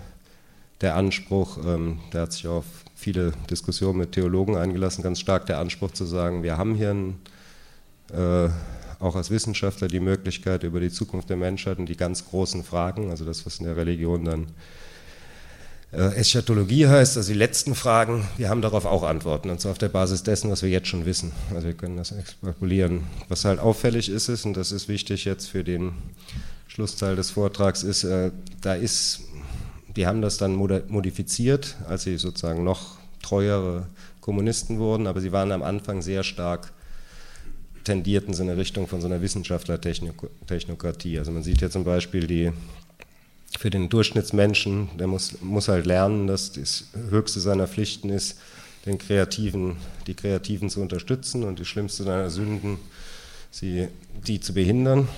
der 0.85 0.97
Anspruch, 0.97 1.57
ähm, 1.66 1.99
der 2.12 2.22
hat 2.22 2.35
sich 2.35 2.47
auf 2.47 2.66
viele 2.95 3.32
Diskussionen 3.51 3.99
mit 3.99 4.12
Theologen 4.12 4.55
eingelassen, 4.55 5.03
ganz 5.03 5.18
stark 5.18 5.47
der 5.47 5.59
Anspruch 5.59 5.93
zu 5.93 6.05
sagen, 6.05 6.43
wir 6.43 6.59
haben 6.59 6.74
hier 6.74 6.91
ein, 6.91 7.14
äh, 8.12 8.51
auch 9.01 9.16
als 9.16 9.30
Wissenschaftler 9.30 9.89
die 9.89 10.01
Möglichkeit, 10.01 10.62
über 10.62 10.80
die 10.80 10.91
Zukunft 10.91 11.30
der 11.30 11.39
Menschheit 11.39 11.78
und 11.78 11.87
die 11.87 11.97
ganz 11.97 12.26
großen 12.26 12.64
Fragen, 12.64 13.11
also 13.11 13.24
das, 13.24 13.47
was 13.47 13.61
in 13.61 13.64
der 13.64 13.78
Religion 13.78 14.26
dann 14.26 14.47
äh, 15.91 16.16
Eschatologie 16.16 16.87
heißt, 16.87 17.16
also 17.16 17.32
die 17.32 17.39
letzten 17.39 17.74
Fragen, 17.74 18.28
wir 18.37 18.51
haben 18.51 18.61
darauf 18.61 18.85
auch 18.85 19.05
Antworten, 19.05 19.49
und 19.49 19.62
zwar 19.62 19.72
auf 19.72 19.78
der 19.78 19.89
Basis 19.89 20.22
dessen, 20.22 20.51
was 20.51 20.62
wir 20.62 20.68
jetzt 20.68 20.89
schon 20.89 21.07
wissen. 21.07 21.32
Also 21.55 21.66
wir 21.66 21.74
können 21.74 21.97
das 21.97 22.12
extrapolieren. 22.12 23.05
Was 23.30 23.47
halt 23.47 23.59
auffällig 23.59 24.11
ist, 24.11 24.28
ist, 24.28 24.45
und 24.45 24.55
das 24.55 24.70
ist 24.70 24.89
wichtig 24.89 25.24
jetzt 25.24 25.47
für 25.47 25.64
den 25.64 25.93
Schlussteil 26.68 27.16
des 27.16 27.30
Vortrags, 27.30 27.82
ist, 27.82 28.05
äh, 28.05 28.32
da 28.61 28.74
ist, 28.74 29.20
die 29.97 30.07
haben 30.07 30.22
das 30.22 30.38
dann 30.38 30.55
modifiziert, 30.55 31.76
als 31.88 32.05
sie 32.05 32.16
sozusagen 32.16 32.64
noch 32.64 32.97
treuere 33.22 33.86
Kommunisten 34.20 34.78
wurden, 34.78 35.07
aber 35.07 35.20
sie 35.20 35.32
waren 35.32 35.53
am 35.53 35.62
Anfang 35.62 36.03
sehr 36.03 36.22
stark 36.24 36.72
tendierten 37.84 38.34
in 38.34 38.40
eine 38.40 38.57
Richtung 38.57 38.86
von 38.88 39.01
so 39.01 39.07
einer 39.07 39.20
Wissenschaftlertechnokratie. 39.20 41.18
Also 41.18 41.30
man 41.32 41.42
sieht 41.42 41.61
ja 41.61 41.70
zum 41.70 41.84
Beispiel 41.84 42.26
die 42.26 42.53
für 43.59 43.70
den 43.70 43.88
Durchschnittsmenschen, 43.88 44.90
der 44.99 45.07
muss, 45.07 45.40
muss 45.40 45.68
halt 45.68 45.86
lernen, 45.86 46.26
dass 46.26 46.53
das 46.53 46.86
höchste 47.11 47.40
seiner 47.40 47.68
Pflichten 47.68 48.11
ist, 48.11 48.38
den 48.86 48.99
Kreativen, 48.99 49.76
die 50.07 50.14
Kreativen 50.14 50.68
zu 50.68 50.80
unterstützen 50.80 51.45
und 51.45 51.59
die 51.59 51.64
schlimmste 51.64 52.03
seiner 52.03 52.30
Sünden, 52.30 52.78
sie, 53.51 53.88
die 54.26 54.40
zu 54.40 54.55
behindern. 54.55 55.09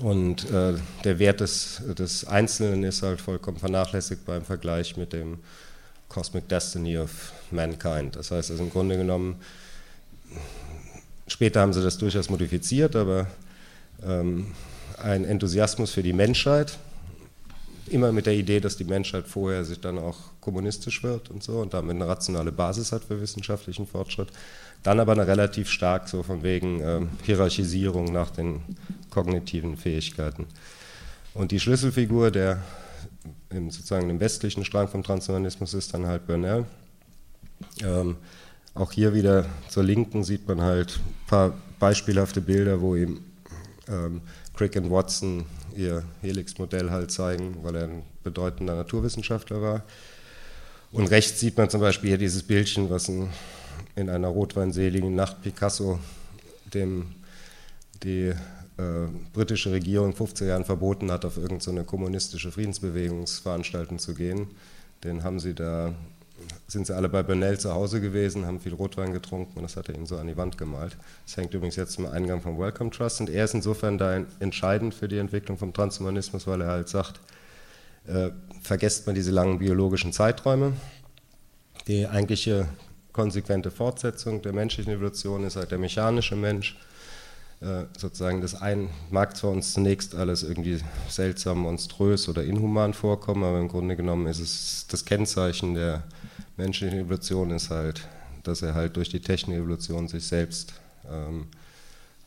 Und 0.00 0.50
äh, 0.50 0.74
der 1.04 1.18
Wert 1.18 1.40
des, 1.40 1.82
des 1.98 2.24
Einzelnen 2.26 2.82
ist 2.82 3.02
halt 3.02 3.20
vollkommen 3.20 3.58
vernachlässigbar 3.58 4.38
im 4.38 4.44
Vergleich 4.44 4.96
mit 4.96 5.12
dem 5.12 5.38
Cosmic 6.08 6.48
Destiny 6.48 6.98
of 6.98 7.32
Mankind. 7.50 8.16
Das 8.16 8.30
heißt, 8.30 8.50
also 8.50 8.62
im 8.62 8.70
Grunde 8.70 8.96
genommen, 8.96 9.36
später 11.26 11.60
haben 11.60 11.72
sie 11.72 11.82
das 11.82 11.98
durchaus 11.98 12.30
modifiziert, 12.30 12.96
aber 12.96 13.26
ähm, 14.04 14.52
ein 15.02 15.24
Enthusiasmus 15.24 15.92
für 15.92 16.02
die 16.02 16.12
Menschheit, 16.12 16.78
immer 17.88 18.12
mit 18.12 18.26
der 18.26 18.34
Idee, 18.34 18.60
dass 18.60 18.76
die 18.76 18.84
Menschheit 18.84 19.26
vorher 19.26 19.64
sich 19.64 19.80
dann 19.80 19.98
auch 19.98 20.16
kommunistisch 20.40 21.02
wird 21.02 21.30
und 21.30 21.42
so 21.42 21.60
und 21.60 21.74
damit 21.74 21.96
eine 21.96 22.08
rationale 22.08 22.52
Basis 22.52 22.92
hat 22.92 23.04
für 23.04 23.20
wissenschaftlichen 23.20 23.86
Fortschritt. 23.86 24.28
Dann 24.82 25.00
aber 25.00 25.12
eine 25.12 25.26
relativ 25.26 25.70
stark 25.70 26.08
so 26.08 26.22
von 26.22 26.42
wegen 26.42 26.80
äh, 26.80 27.00
Hierarchisierung 27.22 28.12
nach 28.12 28.30
den 28.30 28.62
kognitiven 29.10 29.76
Fähigkeiten. 29.76 30.46
Und 31.34 31.50
die 31.50 31.60
Schlüsselfigur 31.60 32.30
der 32.30 32.58
im, 33.50 33.70
sozusagen 33.70 34.10
im 34.10 34.20
westlichen 34.20 34.64
Strang 34.64 34.88
vom 34.88 35.02
Transhumanismus 35.02 35.74
ist 35.74 35.94
dann 35.94 36.06
halt 36.06 36.26
Burnell. 36.26 36.64
Ähm, 37.82 38.16
auch 38.74 38.92
hier 38.92 39.14
wieder 39.14 39.46
zur 39.68 39.84
Linken 39.84 40.24
sieht 40.24 40.48
man 40.48 40.60
halt 40.60 40.98
ein 40.98 41.26
paar 41.26 41.54
beispielhafte 41.78 42.40
Bilder, 42.40 42.80
wo 42.80 42.96
ihm 42.96 43.20
ähm, 43.88 44.22
Crick 44.54 44.76
und 44.76 44.90
Watson 44.90 45.44
ihr 45.76 46.04
Helix-Modell 46.22 46.90
halt 46.90 47.10
zeigen, 47.10 47.58
weil 47.62 47.76
er 47.76 47.84
ein 47.84 48.02
bedeutender 48.22 48.74
Naturwissenschaftler 48.74 49.60
war. 49.60 49.82
Und 50.90 51.10
rechts 51.10 51.40
sieht 51.40 51.56
man 51.56 51.70
zum 51.70 51.80
Beispiel 51.80 52.10
hier 52.10 52.18
dieses 52.18 52.42
Bildchen, 52.42 52.90
was 52.90 53.08
in, 53.08 53.28
in 53.94 54.08
einer 54.08 54.28
rotweinseligen 54.28 55.14
Nacht 55.14 55.42
Picasso 55.42 55.98
dem 56.72 57.14
die 58.02 58.28
äh, 58.28 58.34
britische 59.32 59.70
Regierung 59.70 60.12
in 60.12 60.16
50er 60.16 60.46
Jahren 60.46 60.64
verboten 60.64 61.10
hat, 61.10 61.24
auf 61.24 61.36
irgendeine 61.36 61.80
so 61.80 61.84
kommunistische 61.84 62.50
Friedensbewegungsveranstaltung 62.50 63.98
zu 63.98 64.14
gehen. 64.14 64.48
Den 65.04 65.22
haben 65.22 65.38
sie 65.38 65.54
da 65.54 65.94
sind 66.66 66.86
sie 66.86 66.96
alle 66.96 67.08
bei 67.08 67.22
Bernell 67.22 67.58
zu 67.58 67.72
Hause 67.72 68.00
gewesen, 68.00 68.46
haben 68.46 68.58
viel 68.60 68.74
Rotwein 68.74 69.12
getrunken 69.12 69.56
und 69.56 69.62
das 69.62 69.76
hat 69.76 69.88
er 69.88 69.94
ihnen 69.94 70.06
so 70.06 70.16
an 70.16 70.26
die 70.26 70.36
Wand 70.36 70.58
gemalt. 70.58 70.96
Das 71.24 71.36
hängt 71.36 71.54
übrigens 71.54 71.76
jetzt 71.76 71.98
im 71.98 72.06
Eingang 72.06 72.40
vom 72.40 72.58
Welcome 72.58 72.90
Trust 72.90 73.20
und 73.20 73.30
er 73.30 73.44
ist 73.44 73.54
insofern 73.54 73.98
da 73.98 74.24
entscheidend 74.40 74.94
für 74.94 75.06
die 75.06 75.18
Entwicklung 75.18 75.58
vom 75.58 75.72
Transhumanismus, 75.72 76.46
weil 76.46 76.62
er 76.62 76.68
halt 76.68 76.88
sagt, 76.88 77.20
äh, 78.06 78.30
vergesst 78.60 79.06
man 79.06 79.14
diese 79.14 79.30
langen 79.30 79.58
biologischen 79.58 80.12
Zeiträume. 80.12 80.72
Die 81.86 82.06
eigentliche 82.06 82.66
konsequente 83.12 83.70
Fortsetzung 83.70 84.42
der 84.42 84.52
menschlichen 84.52 84.92
Evolution 84.92 85.44
ist 85.44 85.56
halt 85.56 85.70
der 85.70 85.78
mechanische 85.78 86.36
Mensch. 86.36 86.76
Äh, 87.60 87.84
sozusagen 87.96 88.40
das 88.40 88.60
ein 88.60 88.88
mag 89.10 89.36
zwar 89.36 89.50
uns 89.50 89.74
zunächst 89.74 90.14
alles 90.14 90.42
irgendwie 90.42 90.80
seltsam, 91.08 91.58
monströs 91.58 92.28
oder 92.28 92.42
inhuman 92.42 92.92
vorkommen, 92.94 93.44
aber 93.44 93.60
im 93.60 93.68
Grunde 93.68 93.94
genommen 93.94 94.26
ist 94.26 94.40
es 94.40 94.86
das 94.88 95.04
Kennzeichen 95.04 95.74
der 95.74 96.02
menschliche 96.56 96.96
Evolution 96.96 97.50
ist 97.50 97.70
halt, 97.70 98.08
dass 98.42 98.62
er 98.62 98.74
halt 98.74 98.96
durch 98.96 99.10
die 99.10 99.20
Technik-Evolution 99.20 100.08
sich 100.08 100.26
selbst 100.26 100.74
ähm, 101.08 101.46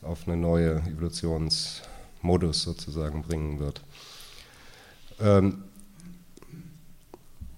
auf 0.00 0.26
eine 0.26 0.36
neue 0.36 0.76
Evolutionsmodus 0.80 2.62
sozusagen 2.62 3.22
bringen 3.22 3.58
wird. 3.58 3.82
Ähm, 5.20 5.64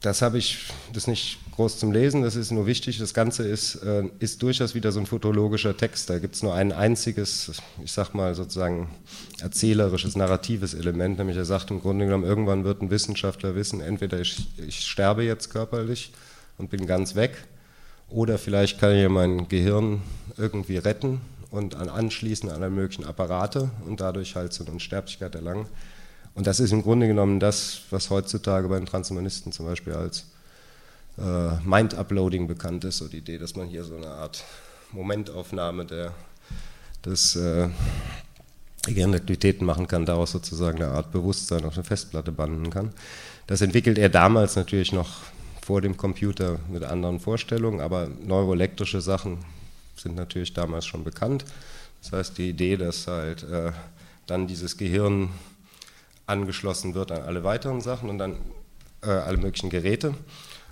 das 0.01 0.23
habe 0.23 0.39
ich, 0.39 0.67
das 0.93 1.07
nicht 1.07 1.39
groß 1.59 1.77
zum 1.77 1.91
Lesen, 1.91 2.23
das 2.23 2.37
ist 2.37 2.53
nur 2.53 2.67
wichtig. 2.67 2.99
Das 2.99 3.15
Ganze 3.15 3.43
ist, 3.43 3.83
äh, 3.83 4.05
ist 4.21 4.41
durchaus 4.43 4.77
wieder 4.77 4.93
so 4.93 5.01
ein 5.01 5.07
fotologischer 5.07 5.77
Text. 5.77 6.09
Da 6.09 6.21
gibt 6.21 6.37
es 6.37 6.43
nur 6.45 6.55
ein 6.55 6.71
einziges, 6.71 7.51
ich 7.83 7.91
sag 7.91 8.15
mal 8.15 8.37
sozusagen 8.37 8.89
erzählerisches, 9.41 10.15
narratives 10.15 10.75
Element, 10.75 11.19
nämlich 11.19 11.37
er 11.37 11.45
sagt 11.45 11.73
im 11.73 11.81
Grunde 11.81 12.05
genommen, 12.05 12.23
irgendwann 12.23 12.63
wird 12.63 12.81
ein 12.81 12.91
Wissenschaftler 12.91 13.57
wissen, 13.57 13.81
entweder 13.81 14.21
ich, 14.21 14.47
ich 14.69 14.87
sterbe 14.87 15.25
jetzt 15.25 15.51
körperlich 15.51 16.13
und 16.59 16.71
bin 16.71 16.87
ganz 16.87 17.17
weg, 17.17 17.33
oder 18.09 18.39
vielleicht 18.39 18.79
kann 18.79 18.95
ich 18.95 19.09
mein 19.09 19.49
Gehirn 19.49 20.03
irgendwie 20.37 20.77
retten 20.77 21.21
und 21.51 21.75
anschließen 21.75 22.49
an 22.51 22.63
alle 22.63 22.71
möglichen 22.71 23.05
Apparate 23.05 23.69
und 23.85 24.01
dadurch 24.01 24.37
halt 24.37 24.53
so 24.53 24.63
eine 24.63 24.75
Unsterblichkeit 24.75 25.35
erlangen. 25.35 25.67
Und 26.35 26.47
das 26.47 26.61
ist 26.61 26.71
im 26.71 26.85
Grunde 26.85 27.09
genommen 27.09 27.41
das, 27.41 27.81
was 27.91 28.11
heutzutage 28.11 28.69
bei 28.69 28.77
den 28.79 28.87
Transhumanisten 28.87 29.51
zum 29.51 29.67
Beispiel 29.67 29.95
als 29.95 30.27
Mind-Uploading 31.65 32.47
bekannt 32.47 32.85
ist, 32.85 32.99
so 32.99 33.09
die 33.09 33.19
Idee, 33.19 33.39
dass 33.39 33.57
man 33.57 33.67
hier 33.67 33.85
so 33.85 33.97
eine 33.97 34.09
Art 34.09 34.45
Momentaufnahme 34.93 35.85
der, 35.85 36.15
des 37.05 37.37
äh, 37.37 37.69
Gehirnaktivitäten 38.87 39.67
machen 39.67 39.89
kann, 39.89 40.07
daraus 40.07 40.31
sozusagen 40.31 40.83
eine 40.83 40.93
Art 40.93 41.13
Bewusstsein 41.13 41.65
auf 41.65 41.75
eine 41.75 41.85
Festplatte 41.85 42.33
banden 42.33 42.71
kann. 42.71 42.93
Das 43.47 43.61
entwickelt 43.61 43.99
er 43.99 44.09
damals 44.09 44.57
natürlich 44.57 44.93
noch 44.93 45.09
vor 45.63 45.81
dem 45.81 45.97
Computer 45.97 46.59
mit 46.71 46.85
anderen 46.85 47.21
Vorstellungen, 47.21 47.81
aber 47.81 48.09
neuroelektrische 48.09 49.01
Sachen 49.01 49.39
sind 49.97 50.15
natürlich 50.15 50.55
damals 50.55 50.87
schon 50.87 51.05
bekannt. 51.05 51.45
Das 52.03 52.13
heißt, 52.13 52.39
die 52.39 52.51
Idee, 52.51 52.77
dass 52.77 53.07
halt 53.07 53.43
äh, 53.43 53.73
dann 54.27 54.47
dieses 54.47 54.77
Gehirn 54.77 55.31
angeschlossen 56.27 56.95
wird 56.95 57.11
an 57.11 57.23
alle 57.23 57.45
weiteren 57.45 57.81
Sachen 57.81 58.09
und 58.09 58.19
dann 58.19 58.37
äh, 59.03 59.11
alle 59.11 59.39
möglichen 59.39 59.71
Geräte. 59.71 60.15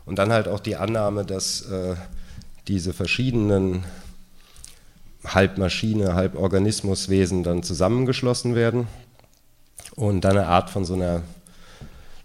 Und 0.06 0.18
dann 0.18 0.32
halt 0.32 0.48
auch 0.48 0.60
die 0.60 0.76
Annahme, 0.76 1.26
dass 1.26 1.62
äh, 1.70 1.96
diese 2.68 2.94
verschiedenen 2.94 3.84
halb 5.24 5.58
Maschine, 5.58 6.14
halb 6.14 6.36
Organismuswesen 6.36 7.42
dann 7.42 7.62
zusammengeschlossen 7.62 8.54
werden 8.54 8.86
und 9.96 10.22
dann 10.22 10.38
eine 10.38 10.46
Art 10.46 10.70
von 10.70 10.84
so 10.84 10.94
einer 10.94 11.22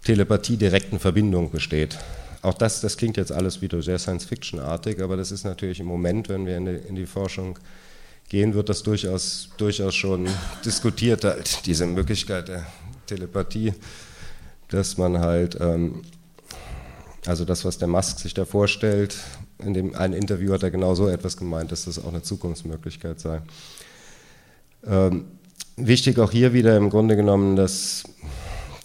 Telepathie-direkten 0.04 0.98
Verbindung 0.98 1.50
besteht. 1.50 1.98
Auch 2.42 2.54
das, 2.54 2.80
das 2.80 2.96
klingt 2.96 3.16
jetzt 3.16 3.30
alles 3.30 3.62
wieder 3.62 3.82
sehr 3.82 3.98
Science-Fiction-artig, 3.98 5.00
aber 5.00 5.16
das 5.16 5.30
ist 5.30 5.44
natürlich 5.44 5.78
im 5.78 5.86
Moment, 5.86 6.28
wenn 6.28 6.46
wir 6.46 6.56
in 6.56 6.66
die, 6.66 6.72
in 6.88 6.94
die 6.96 7.06
Forschung 7.06 7.58
gehen, 8.28 8.54
wird 8.54 8.68
das 8.68 8.82
durchaus, 8.82 9.50
durchaus 9.58 9.94
schon 9.94 10.28
diskutiert, 10.64 11.24
halt, 11.24 11.66
diese 11.66 11.86
Möglichkeit 11.86 12.48
der 12.48 12.66
Telepathie, 13.06 13.74
dass 14.68 14.98
man 14.98 15.18
halt, 15.18 15.56
ähm, 15.60 16.02
also 17.26 17.44
das, 17.44 17.64
was 17.64 17.78
der 17.78 17.88
Musk 17.88 18.18
sich 18.18 18.34
da 18.34 18.44
vorstellt, 18.44 19.16
in 19.58 19.74
dem 19.74 19.94
einen 19.94 20.14
Interview 20.14 20.52
hat 20.52 20.62
er 20.62 20.70
genau 20.70 20.94
so 20.94 21.08
etwas 21.08 21.36
gemeint, 21.36 21.70
dass 21.70 21.84
das 21.84 22.02
auch 22.02 22.08
eine 22.08 22.22
Zukunftsmöglichkeit 22.22 23.20
sei. 23.20 23.42
Ähm, 24.84 25.26
wichtig 25.76 26.18
auch 26.18 26.32
hier 26.32 26.52
wieder 26.52 26.76
im 26.76 26.90
Grunde 26.90 27.14
genommen, 27.14 27.54
dass, 27.54 28.02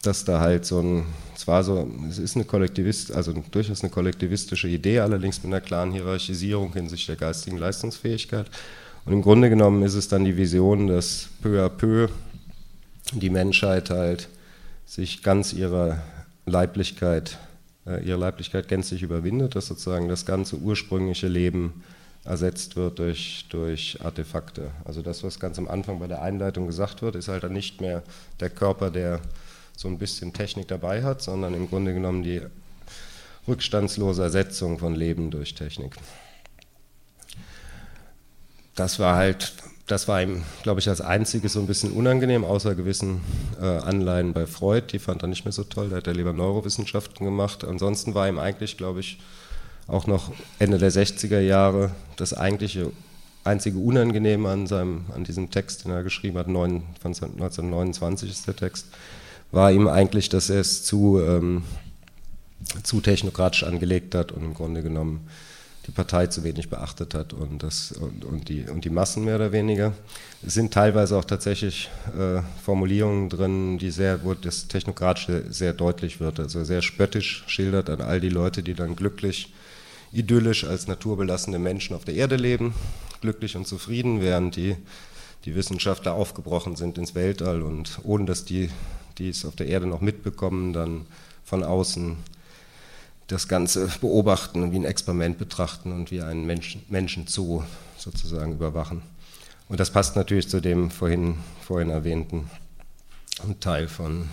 dass 0.03 0.23
da 0.23 0.39
halt 0.39 0.65
so 0.65 0.79
ein, 0.79 1.05
zwar 1.35 1.63
so, 1.63 1.89
es 2.09 2.19
ist 2.19 2.35
eine 2.35 2.45
Kollektivist, 2.45 3.11
also 3.11 3.33
durchaus 3.51 3.81
eine 3.81 3.89
kollektivistische 3.89 4.67
Idee, 4.67 4.99
allerdings 4.99 5.41
mit 5.43 5.51
einer 5.51 5.61
klaren 5.61 5.91
Hierarchisierung 5.91 6.73
hinsichtlich 6.73 7.07
der 7.07 7.27
geistigen 7.27 7.57
Leistungsfähigkeit. 7.57 8.47
Und 9.05 9.13
im 9.13 9.21
Grunde 9.21 9.49
genommen 9.49 9.81
ist 9.83 9.95
es 9.95 10.09
dann 10.09 10.25
die 10.25 10.37
Vision, 10.37 10.87
dass 10.87 11.29
peu 11.41 11.65
à 11.65 11.69
peu 11.69 12.09
die 13.13 13.29
Menschheit 13.29 13.89
halt 13.89 14.27
sich 14.85 15.23
ganz 15.23 15.53
ihrer 15.53 16.03
Leiblichkeit, 16.45 17.37
ihre 18.03 18.17
Leiblichkeit 18.17 18.67
gänzlich 18.67 19.01
überwindet, 19.01 19.55
dass 19.55 19.67
sozusagen 19.67 20.09
das 20.09 20.25
ganze 20.25 20.57
ursprüngliche 20.57 21.27
Leben 21.27 21.83
ersetzt 22.25 22.75
wird 22.75 22.99
durch, 22.99 23.45
durch 23.49 23.99
Artefakte. 24.03 24.71
Also 24.83 25.01
das, 25.01 25.23
was 25.23 25.39
ganz 25.39 25.57
am 25.57 25.67
Anfang 25.67 25.99
bei 25.99 26.07
der 26.07 26.21
Einleitung 26.21 26.67
gesagt 26.67 27.01
wird, 27.01 27.15
ist 27.15 27.29
halt 27.29 27.43
dann 27.43 27.53
nicht 27.53 27.79
mehr 27.79 28.03
der 28.39 28.49
Körper, 28.49 28.91
der 28.91 29.21
so 29.75 29.87
ein 29.87 29.97
bisschen 29.97 30.33
Technik 30.33 30.67
dabei 30.67 31.03
hat, 31.03 31.21
sondern 31.21 31.53
im 31.53 31.69
Grunde 31.69 31.93
genommen 31.93 32.23
die 32.23 32.41
rückstandslose 33.47 34.23
Ersetzung 34.23 34.77
von 34.77 34.93
Leben 34.93 35.31
durch 35.31 35.55
Technik. 35.55 35.95
Das 38.75 38.99
war 38.99 39.15
halt 39.15 39.53
das 39.87 40.09
war 40.09 40.21
ihm, 40.21 40.43
glaube 40.63 40.81
ich, 40.81 40.89
als 40.89 40.99
einziges 40.99 41.53
so 41.53 41.61
ein 41.61 41.67
bisschen 41.67 41.93
unangenehm, 41.93 42.43
außer 42.43 42.75
gewissen 42.75 43.21
äh, 43.59 43.65
Anleihen 43.65 44.33
bei 44.33 44.45
Freud. 44.45 44.87
Die 44.91 44.99
fand 44.99 45.21
er 45.23 45.29
nicht 45.29 45.45
mehr 45.45 45.53
so 45.53 45.63
toll, 45.63 45.89
da 45.89 45.95
hat 45.95 46.07
er 46.07 46.13
lieber 46.13 46.33
Neurowissenschaften 46.33 47.25
gemacht. 47.25 47.63
Ansonsten 47.63 48.13
war 48.13 48.27
ihm 48.27 48.37
eigentlich, 48.37 48.75
glaube 48.75 48.99
ich, 48.99 49.17
auch 49.87 50.05
noch 50.05 50.33
Ende 50.59 50.77
der 50.77 50.91
60er 50.91 51.39
Jahre 51.39 51.91
das 52.17 52.33
eigentliche, 52.33 52.91
einzige 53.45 53.79
Unangenehme 53.79 54.49
an, 54.49 54.67
seinem, 54.67 55.05
an 55.15 55.23
diesem 55.23 55.51
Text, 55.51 55.85
den 55.85 55.91
er 55.91 56.03
geschrieben 56.03 56.37
hat, 56.37 56.49
9, 56.49 56.83
von 56.99 57.11
1929 57.13 58.29
ist 58.29 58.45
der 58.45 58.57
Text, 58.57 58.87
war 59.51 59.71
ihm 59.71 59.87
eigentlich, 59.87 60.27
dass 60.27 60.49
er 60.49 60.59
es 60.59 60.83
zu, 60.83 61.21
ähm, 61.21 61.63
zu 62.83 62.99
technokratisch 62.99 63.63
angelegt 63.63 64.13
hat 64.15 64.33
und 64.33 64.43
im 64.43 64.53
Grunde 64.53 64.83
genommen 64.83 65.29
die 65.87 65.91
Partei 65.91 66.27
zu 66.27 66.43
wenig 66.43 66.69
beachtet 66.69 67.13
hat 67.13 67.33
und, 67.33 67.63
das, 67.63 67.93
und, 67.93 68.25
und, 68.25 68.49
die, 68.49 68.65
und 68.69 68.83
die 68.83 68.89
Massen 68.89 69.23
mehr 69.23 69.37
oder 69.37 69.53
weniger. 69.53 69.93
Es 70.45 70.53
sind 70.53 70.73
teilweise 70.73 71.17
auch 71.17 71.23
tatsächlich 71.23 71.89
äh, 72.17 72.41
Formulierungen 72.63 73.29
drin, 73.29 73.77
die 73.77 73.89
sehr, 73.89 74.23
wo 74.25 74.33
das 74.33 74.67
Technokratische 74.67 75.45
sehr 75.49 75.73
deutlich 75.73 76.19
wird, 76.19 76.39
also 76.41 76.63
sehr 76.65 76.81
spöttisch 76.81 77.45
schildert 77.47 77.89
an 77.89 78.01
all 78.01 78.19
die 78.19 78.29
Leute, 78.29 78.63
die 78.63 78.73
dann 78.73 78.97
glücklich, 78.97 79.53
idyllisch 80.11 80.65
als 80.65 80.87
naturbelassene 80.87 81.57
Menschen 81.57 81.95
auf 81.95 82.03
der 82.03 82.15
Erde 82.15 82.35
leben, 82.35 82.73
glücklich 83.21 83.55
und 83.55 83.65
zufrieden, 83.65 84.21
während 84.21 84.57
die, 84.57 84.75
die 85.45 85.55
Wissenschaftler 85.55 86.13
aufgebrochen 86.13 86.75
sind 86.75 86.97
ins 86.97 87.15
Weltall 87.15 87.61
und 87.61 87.99
ohne 88.03 88.25
dass 88.25 88.43
die, 88.43 88.69
die 89.17 89.29
es 89.29 89.45
auf 89.45 89.55
der 89.55 89.67
Erde 89.67 89.87
noch 89.87 90.01
mitbekommen, 90.01 90.73
dann 90.73 91.05
von 91.45 91.63
außen 91.63 92.17
das 93.27 93.47
Ganze 93.47 93.89
beobachten 94.01 94.63
und 94.63 94.71
wie 94.71 94.77
ein 94.77 94.85
Experiment 94.85 95.37
betrachten 95.37 95.91
und 95.91 96.11
wie 96.11 96.21
einen 96.21 96.45
Menschen, 96.45 96.83
Menschenzoo 96.89 97.63
sozusagen 97.97 98.53
überwachen. 98.53 99.01
Und 99.69 99.79
das 99.79 99.91
passt 99.91 100.15
natürlich 100.15 100.49
zu 100.49 100.61
dem 100.61 100.89
vorhin, 100.89 101.37
vorhin 101.61 101.89
erwähnten 101.89 102.49
Teil 103.59 103.87
von 103.87 104.29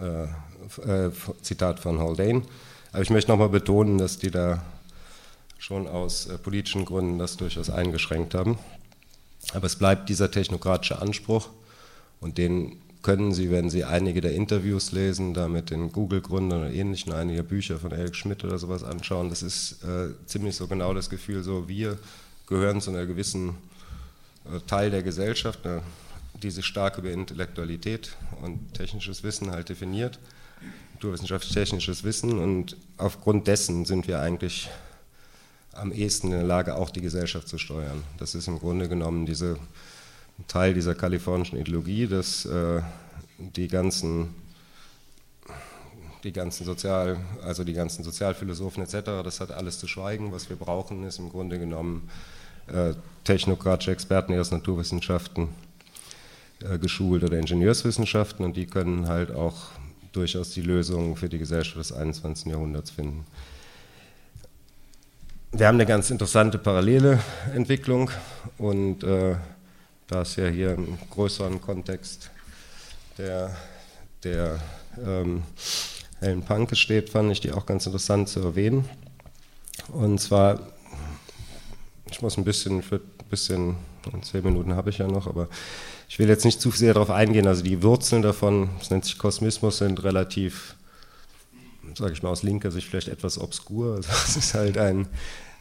äh, 0.00 0.24
äh, 0.82 1.10
Zitat 1.42 1.80
von 1.80 1.98
Haldane. 1.98 2.42
Aber 2.92 3.02
ich 3.02 3.10
möchte 3.10 3.30
nochmal 3.30 3.48
betonen, 3.48 3.98
dass 3.98 4.18
die 4.18 4.30
da 4.30 4.62
schon 5.58 5.88
aus 5.88 6.26
äh, 6.26 6.38
politischen 6.38 6.84
Gründen 6.84 7.18
das 7.18 7.36
durchaus 7.36 7.68
eingeschränkt 7.68 8.34
haben. 8.34 8.58
Aber 9.52 9.66
es 9.66 9.76
bleibt 9.76 10.08
dieser 10.08 10.30
technokratische 10.30 11.00
Anspruch 11.00 11.48
und 12.20 12.38
den 12.38 12.80
können. 13.06 13.32
Sie, 13.32 13.52
wenn 13.52 13.70
Sie 13.70 13.84
einige 13.84 14.20
der 14.20 14.32
Interviews 14.32 14.90
lesen, 14.90 15.32
da 15.32 15.46
mit 15.46 15.70
den 15.70 15.92
Google-Gründern 15.92 16.62
oder 16.62 16.72
ähnlichen, 16.72 17.12
einige 17.12 17.44
Bücher 17.44 17.78
von 17.78 17.92
Eric 17.92 18.16
Schmidt 18.16 18.42
oder 18.42 18.58
sowas 18.58 18.82
anschauen, 18.82 19.30
das 19.30 19.44
ist 19.44 19.84
äh, 19.84 20.08
ziemlich 20.26 20.56
so 20.56 20.66
genau 20.66 20.92
das 20.92 21.08
Gefühl, 21.08 21.44
so 21.44 21.68
wir 21.68 21.98
gehören 22.48 22.80
zu 22.80 22.90
einer 22.90 23.06
gewissen 23.06 23.50
äh, 24.44 24.58
Teil 24.66 24.90
der 24.90 25.04
Gesellschaft, 25.04 25.64
ne, 25.64 25.82
die 26.42 26.50
sich 26.50 26.66
stark 26.66 26.98
über 26.98 27.12
Intellektualität 27.12 28.16
und 28.42 28.74
technisches 28.74 29.22
Wissen 29.22 29.52
halt 29.52 29.68
definiert, 29.68 30.18
naturwissenschaftlich-technisches 30.94 32.02
Wissen. 32.02 32.40
Und 32.40 32.76
aufgrund 32.96 33.46
dessen 33.46 33.84
sind 33.84 34.08
wir 34.08 34.18
eigentlich 34.18 34.68
am 35.74 35.92
ehesten 35.92 36.32
in 36.32 36.38
der 36.38 36.42
Lage, 36.42 36.74
auch 36.74 36.90
die 36.90 37.02
Gesellschaft 37.02 37.46
zu 37.46 37.58
steuern. 37.58 38.02
Das 38.18 38.34
ist 38.34 38.48
im 38.48 38.58
Grunde 38.58 38.88
genommen 38.88 39.26
diese 39.26 39.60
Teil 40.48 40.74
dieser 40.74 40.94
kalifornischen 40.94 41.58
Ideologie, 41.58 42.06
dass 42.06 42.44
äh, 42.46 42.82
die 43.38 43.68
ganzen 43.68 44.34
die 46.24 46.32
ganzen 46.32 46.64
Sozial, 46.64 47.18
also 47.44 47.62
die 47.62 47.72
ganzen 47.72 48.02
Sozialphilosophen 48.02 48.82
etc., 48.82 49.22
das 49.22 49.40
hat 49.40 49.52
alles 49.52 49.78
zu 49.78 49.86
schweigen. 49.86 50.32
Was 50.32 50.48
wir 50.48 50.56
brauchen, 50.56 51.04
ist 51.04 51.20
im 51.20 51.30
Grunde 51.30 51.56
genommen 51.58 52.08
äh, 52.66 52.94
technokratische 53.22 53.92
Experten 53.92 54.36
aus 54.38 54.50
Naturwissenschaften 54.50 55.48
äh, 56.62 56.78
geschult 56.78 57.22
oder 57.22 57.38
Ingenieurswissenschaften 57.38 58.44
und 58.44 58.56
die 58.56 58.66
können 58.66 59.06
halt 59.06 59.30
auch 59.30 59.54
durchaus 60.12 60.50
die 60.50 60.62
Lösungen 60.62 61.14
für 61.14 61.28
die 61.28 61.38
Gesellschaft 61.38 61.78
des 61.78 61.92
21. 61.92 62.46
Jahrhunderts 62.46 62.90
finden. 62.90 63.24
Wir 65.52 65.68
haben 65.68 65.76
eine 65.76 65.86
ganz 65.86 66.10
interessante 66.10 66.58
parallele 66.58 67.20
Entwicklung 67.54 68.10
und 68.58 69.04
äh, 69.04 69.36
da 70.06 70.22
es 70.22 70.36
ja 70.36 70.46
hier 70.48 70.74
im 70.74 70.98
größeren 71.10 71.60
Kontext 71.60 72.30
der, 73.18 73.56
der 74.22 74.60
ähm, 75.04 75.42
Helen 76.20 76.42
Panke 76.42 76.76
steht, 76.76 77.10
fand 77.10 77.32
ich 77.32 77.40
die 77.40 77.52
auch 77.52 77.66
ganz 77.66 77.86
interessant 77.86 78.28
zu 78.28 78.40
erwähnen. 78.40 78.88
Und 79.88 80.20
zwar, 80.20 80.60
ich 82.10 82.22
muss 82.22 82.36
ein 82.36 82.44
bisschen, 82.44 82.82
für 82.82 82.96
ein 82.96 83.28
bisschen, 83.28 83.76
zehn 84.22 84.44
Minuten 84.44 84.74
habe 84.74 84.90
ich 84.90 84.98
ja 84.98 85.08
noch, 85.08 85.26
aber 85.26 85.48
ich 86.08 86.18
will 86.18 86.28
jetzt 86.28 86.44
nicht 86.44 86.60
zu 86.60 86.70
sehr 86.70 86.94
darauf 86.94 87.10
eingehen. 87.10 87.46
Also 87.46 87.62
die 87.62 87.82
Wurzeln 87.82 88.22
davon, 88.22 88.70
das 88.78 88.90
nennt 88.90 89.04
sich 89.04 89.18
Kosmismus, 89.18 89.78
sind 89.78 90.02
relativ 90.04 90.76
sage 91.96 92.12
ich 92.12 92.22
mal 92.22 92.30
aus 92.30 92.42
linker 92.42 92.70
Sicht 92.70 92.88
vielleicht 92.88 93.08
etwas 93.08 93.38
obskur. 93.38 93.96
Also 93.96 94.10
es 94.10 94.36
ist 94.36 94.54
halt 94.54 94.78
ein, 94.78 95.08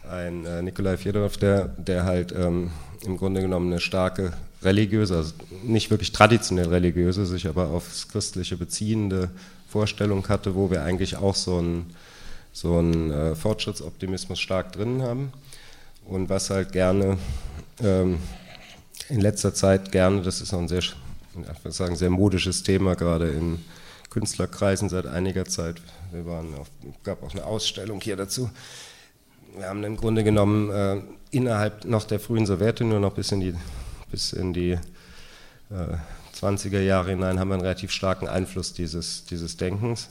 ein 0.10 0.45
äh, 0.45 0.62
Nikolai 0.62 0.97
Fjodorov, 0.97 1.38
der, 1.38 1.70
der 1.78 2.06
halt 2.06 2.32
ähm, 2.32 2.72
im 3.06 3.18
Grunde 3.18 3.41
genommen 3.41 3.72
eine 3.72 3.80
starke 3.80 4.34
religiöse, 4.64 5.18
also 5.18 5.34
nicht 5.64 5.91
wirklich 5.91 6.12
traditionell 6.12 6.68
religiöse, 6.68 7.26
sich 7.26 7.47
aber 7.47 7.70
aufs 7.70 8.08
Christliche 8.08 8.58
beziehende 8.58 9.30
Vorstellung 9.68 10.28
hatte, 10.28 10.56
wo 10.56 10.72
wir 10.72 10.84
eigentlich 10.84 11.18
auch 11.18 11.36
so 11.36 11.58
einen 11.58 11.93
so 12.51 12.80
äh, 12.82 13.36
Fortschrittsoptimismus 13.36 14.39
stark 14.39 14.72
drin 14.72 15.01
haben 15.01 15.34
und 16.06 16.30
was 16.30 16.49
halt 16.49 16.72
gerne 16.72 17.18
ähm, 17.84 18.18
in 19.10 19.22
letzter 19.22 19.53
Zeit 19.53 19.91
gerne, 19.91 20.22
das 20.22 20.41
ist 20.41 20.53
auch 20.53 20.60
ein 20.60 20.68
sehr, 20.68 20.80
ich 20.80 21.74
sagen, 21.76 21.95
sehr 21.95 22.10
modisches 22.10 22.64
Thema, 22.64 22.95
gerade 22.95 23.30
in 23.30 23.60
Künstlerkreisen 24.10 24.89
seit 24.89 25.06
einiger 25.06 25.45
Zeit. 25.45 25.82
Wir 26.12 26.26
waren 26.26 26.56
auf, 26.56 26.68
gab 27.03 27.22
auch 27.24 27.34
eine 27.34 27.43
Ausstellung 27.45 27.99
hier 28.01 28.16
dazu. 28.16 28.49
Wir 29.58 29.70
haben 29.70 29.84
im 29.86 29.95
Grunde 29.95 30.26
genommen 30.26 30.70
äh, 30.70 31.01
innerhalb 31.32 31.86
noch 31.86 32.03
der 32.03 32.20
frühen 32.20 32.45
Sowjetunion 32.45 33.01
noch 33.01 33.14
bis 33.14 33.32
in 33.32 33.39
die, 33.39 33.56
bis 34.12 34.34
in 34.34 34.51
die 34.51 34.72
äh, 34.72 35.97
20er 36.38 36.82
Jahre 36.82 37.12
hinein 37.12 37.39
haben 37.39 37.47
wir 37.47 37.53
einen 37.53 37.64
relativ 37.64 37.91
starken 37.91 38.28
Einfluss 38.28 38.74
dieses, 38.74 39.24
dieses 39.26 39.56
Denkens. 39.56 40.10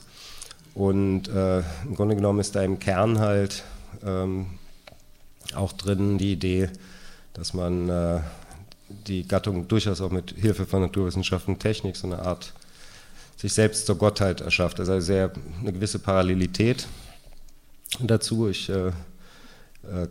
Und 0.73 1.27
äh, 1.27 1.59
im 1.59 1.95
Grunde 1.95 2.15
genommen 2.15 2.39
ist 2.39 2.55
da 2.55 2.63
im 2.63 2.79
Kern 2.79 3.19
halt 3.19 3.63
ähm, 4.03 4.47
auch 5.53 5.73
drin 5.73 6.17
die 6.17 6.33
Idee, 6.33 6.69
dass 7.33 7.53
man 7.53 7.87
äh, 7.87 8.21
die 8.89 9.27
Gattung 9.27 9.67
durchaus 9.67 10.01
auch 10.01 10.11
mit 10.11 10.31
Hilfe 10.31 10.65
von 10.65 10.81
Naturwissenschaften 10.81 11.53
und 11.53 11.59
Technik 11.59 11.95
so 11.97 12.07
eine 12.07 12.19
Art 12.19 12.53
sich 13.37 13.53
selbst 13.53 13.85
zur 13.85 13.97
Gottheit 13.97 14.41
erschafft. 14.41 14.79
Also 14.79 14.99
sehr 14.99 15.31
eine 15.61 15.71
gewisse 15.71 15.99
Parallelität 15.99 16.87
dazu. 17.99 18.49
Ich 18.49 18.69
äh, 18.69 18.91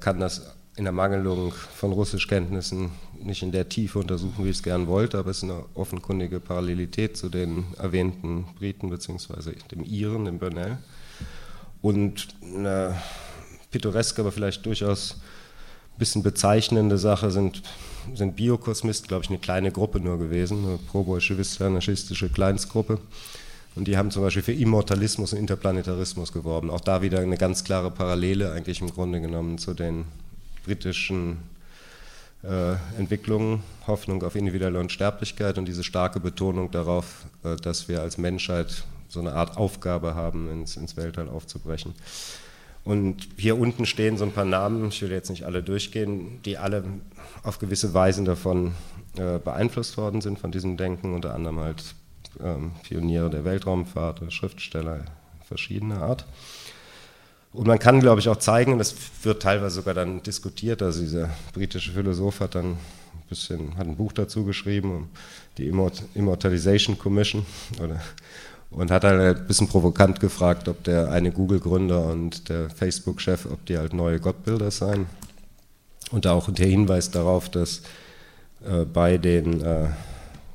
kann 0.01 0.21
das 0.21 0.55
in 0.77 0.85
der 0.85 0.93
Mangelung 0.93 1.53
von 1.53 1.93
Russischkenntnissen 1.93 2.91
nicht 3.23 3.43
in 3.43 3.53
der 3.53 3.69
Tiefe 3.69 4.01
untersuchen, 4.01 4.45
wie 4.45 4.51
ich 4.51 4.57
es 4.57 4.63
gern 4.63 4.87
wollte, 4.87 5.19
aber 5.19 5.31
es 5.31 5.39
ist 5.39 5.45
eine 5.45 5.65
offenkundige 5.75 6.41
Parallelität 6.41 7.17
zu 7.17 7.29
den 7.29 7.65
erwähnten 7.79 8.47
Briten 8.59 8.91
bzw. 8.91 9.53
dem 9.71 9.85
Iren, 9.85 10.25
dem 10.25 10.39
Burnell. 10.39 10.79
Und 11.81 12.29
eine 12.43 12.97
pittoreske, 13.71 14.23
aber 14.23 14.33
vielleicht 14.33 14.67
durchaus 14.67 15.17
ein 15.95 15.99
bisschen 15.99 16.23
bezeichnende 16.25 16.99
Sache 16.99 17.31
sind, 17.31 17.63
sind 18.15 18.35
Biokosmisten, 18.35 19.07
glaube 19.07 19.25
ich, 19.25 19.31
eine 19.31 19.39
kleine 19.39 19.71
Gruppe 19.71 20.01
nur 20.01 20.19
gewesen, 20.19 20.67
eine 20.67 20.79
pro-bolschewistische 20.79 22.31
Kleinstgruppe. 22.31 22.99
Und 23.77 23.89
die 23.89 23.97
haben 23.97 24.11
zum 24.11 24.23
Beispiel 24.23 24.43
für 24.43 24.53
Immortalismus 24.53 25.33
und 25.33 25.41
Interplanetarismus 25.41 26.33
geworben. 26.33 26.71
Auch 26.71 26.81
da 26.81 27.03
wieder 27.03 27.21
eine 27.21 27.37
ganz 27.37 27.65
klare 27.65 27.91
Parallele 27.91 28.53
eigentlich 28.53 28.81
im 28.81 28.91
Grunde 28.91 29.21
genommen 29.21 29.59
zu 29.59 29.75
den 29.75 30.05
britischen 30.65 31.39
äh, 32.45 32.75
Entwicklungen, 32.99 33.63
Hoffnung 33.87 34.23
auf 34.23 34.37
individuelle 34.37 34.79
Unsterblichkeit 34.79 35.59
und 35.59 35.67
diese 35.67 35.83
starke 35.83 36.21
Betonung 36.21 36.71
darauf, 36.71 37.27
äh, 37.43 37.57
dass 37.57 37.89
wir 37.89 38.01
als 38.01 38.17
Menschheit 38.17 38.85
so 39.09 39.21
eine 39.21 39.33
Art 39.33 39.57
Aufgabe 39.57 40.15
haben, 40.15 40.51
ins, 40.51 40.77
ins 40.77 40.97
Weltall 40.97 41.29
aufzubrechen. 41.29 41.95
Und 42.85 43.29
hier 43.39 43.59
unten 43.59 43.87
stehen 43.87 44.19
so 44.19 44.25
ein 44.25 44.33
paar 44.33 44.45
Namen, 44.45 44.89
ich 44.89 45.01
will 45.01 45.11
jetzt 45.11 45.31
nicht 45.31 45.45
alle 45.45 45.63
durchgehen, 45.63 46.41
die 46.45 46.59
alle 46.59 46.85
auf 47.43 47.59
gewisse 47.59 47.95
Weisen 47.95 48.25
davon 48.25 48.73
äh, 49.17 49.39
beeinflusst 49.39 49.97
worden 49.97 50.21
sind, 50.21 50.39
von 50.39 50.53
diesem 50.53 50.77
Denken, 50.77 51.15
unter 51.15 51.35
anderem 51.35 51.61
halt 51.61 51.95
ähm, 52.43 52.73
Pioniere 52.83 53.31
der 53.31 53.45
Weltraumfahrt, 53.45 54.21
Schriftsteller 54.33 55.05
verschiedener 55.47 56.03
Art. 56.03 56.25
Und 57.53 57.69
man 57.69 57.79
kann, 57.79 58.01
glaube 58.01 58.21
ich, 58.21 58.29
auch 58.29 58.37
zeigen, 58.37 58.73
und 58.73 58.79
das 58.79 58.95
wird 59.23 59.43
teilweise 59.43 59.77
sogar 59.77 59.95
dann 59.95 60.23
diskutiert, 60.23 60.83
also 60.83 61.01
dieser 61.01 61.31
britische 61.53 61.93
Philosoph 61.93 62.41
hat 62.41 62.57
dann 62.57 62.73
ein 62.73 62.79
bisschen, 63.29 63.77
hat 63.77 63.87
ein 63.87 63.97
Buch 63.97 64.13
dazu 64.13 64.45
geschrieben, 64.45 65.09
die 65.57 65.69
Immortalization 65.69 66.99
Commission, 66.99 67.47
oder, 67.81 68.01
und 68.71 68.91
hat 68.91 69.05
halt 69.05 69.39
ein 69.39 69.47
bisschen 69.47 69.69
provokant 69.69 70.19
gefragt, 70.19 70.67
ob 70.67 70.83
der 70.83 71.13
eine 71.13 71.31
Google-Gründer 71.31 72.07
und 72.07 72.49
der 72.49 72.71
Facebook-Chef, 72.71 73.47
ob 73.47 73.65
die 73.67 73.79
halt 73.79 73.93
neue 73.93 74.19
Gottbilder 74.19 74.73
seien. 74.73 75.07
Und 76.11 76.27
auch 76.27 76.51
der 76.51 76.67
Hinweis 76.67 77.13
darauf, 77.13 77.49
dass 77.49 77.83
äh, 78.67 78.85
bei 78.85 79.17
den, 79.17 79.63
äh, 79.63 79.89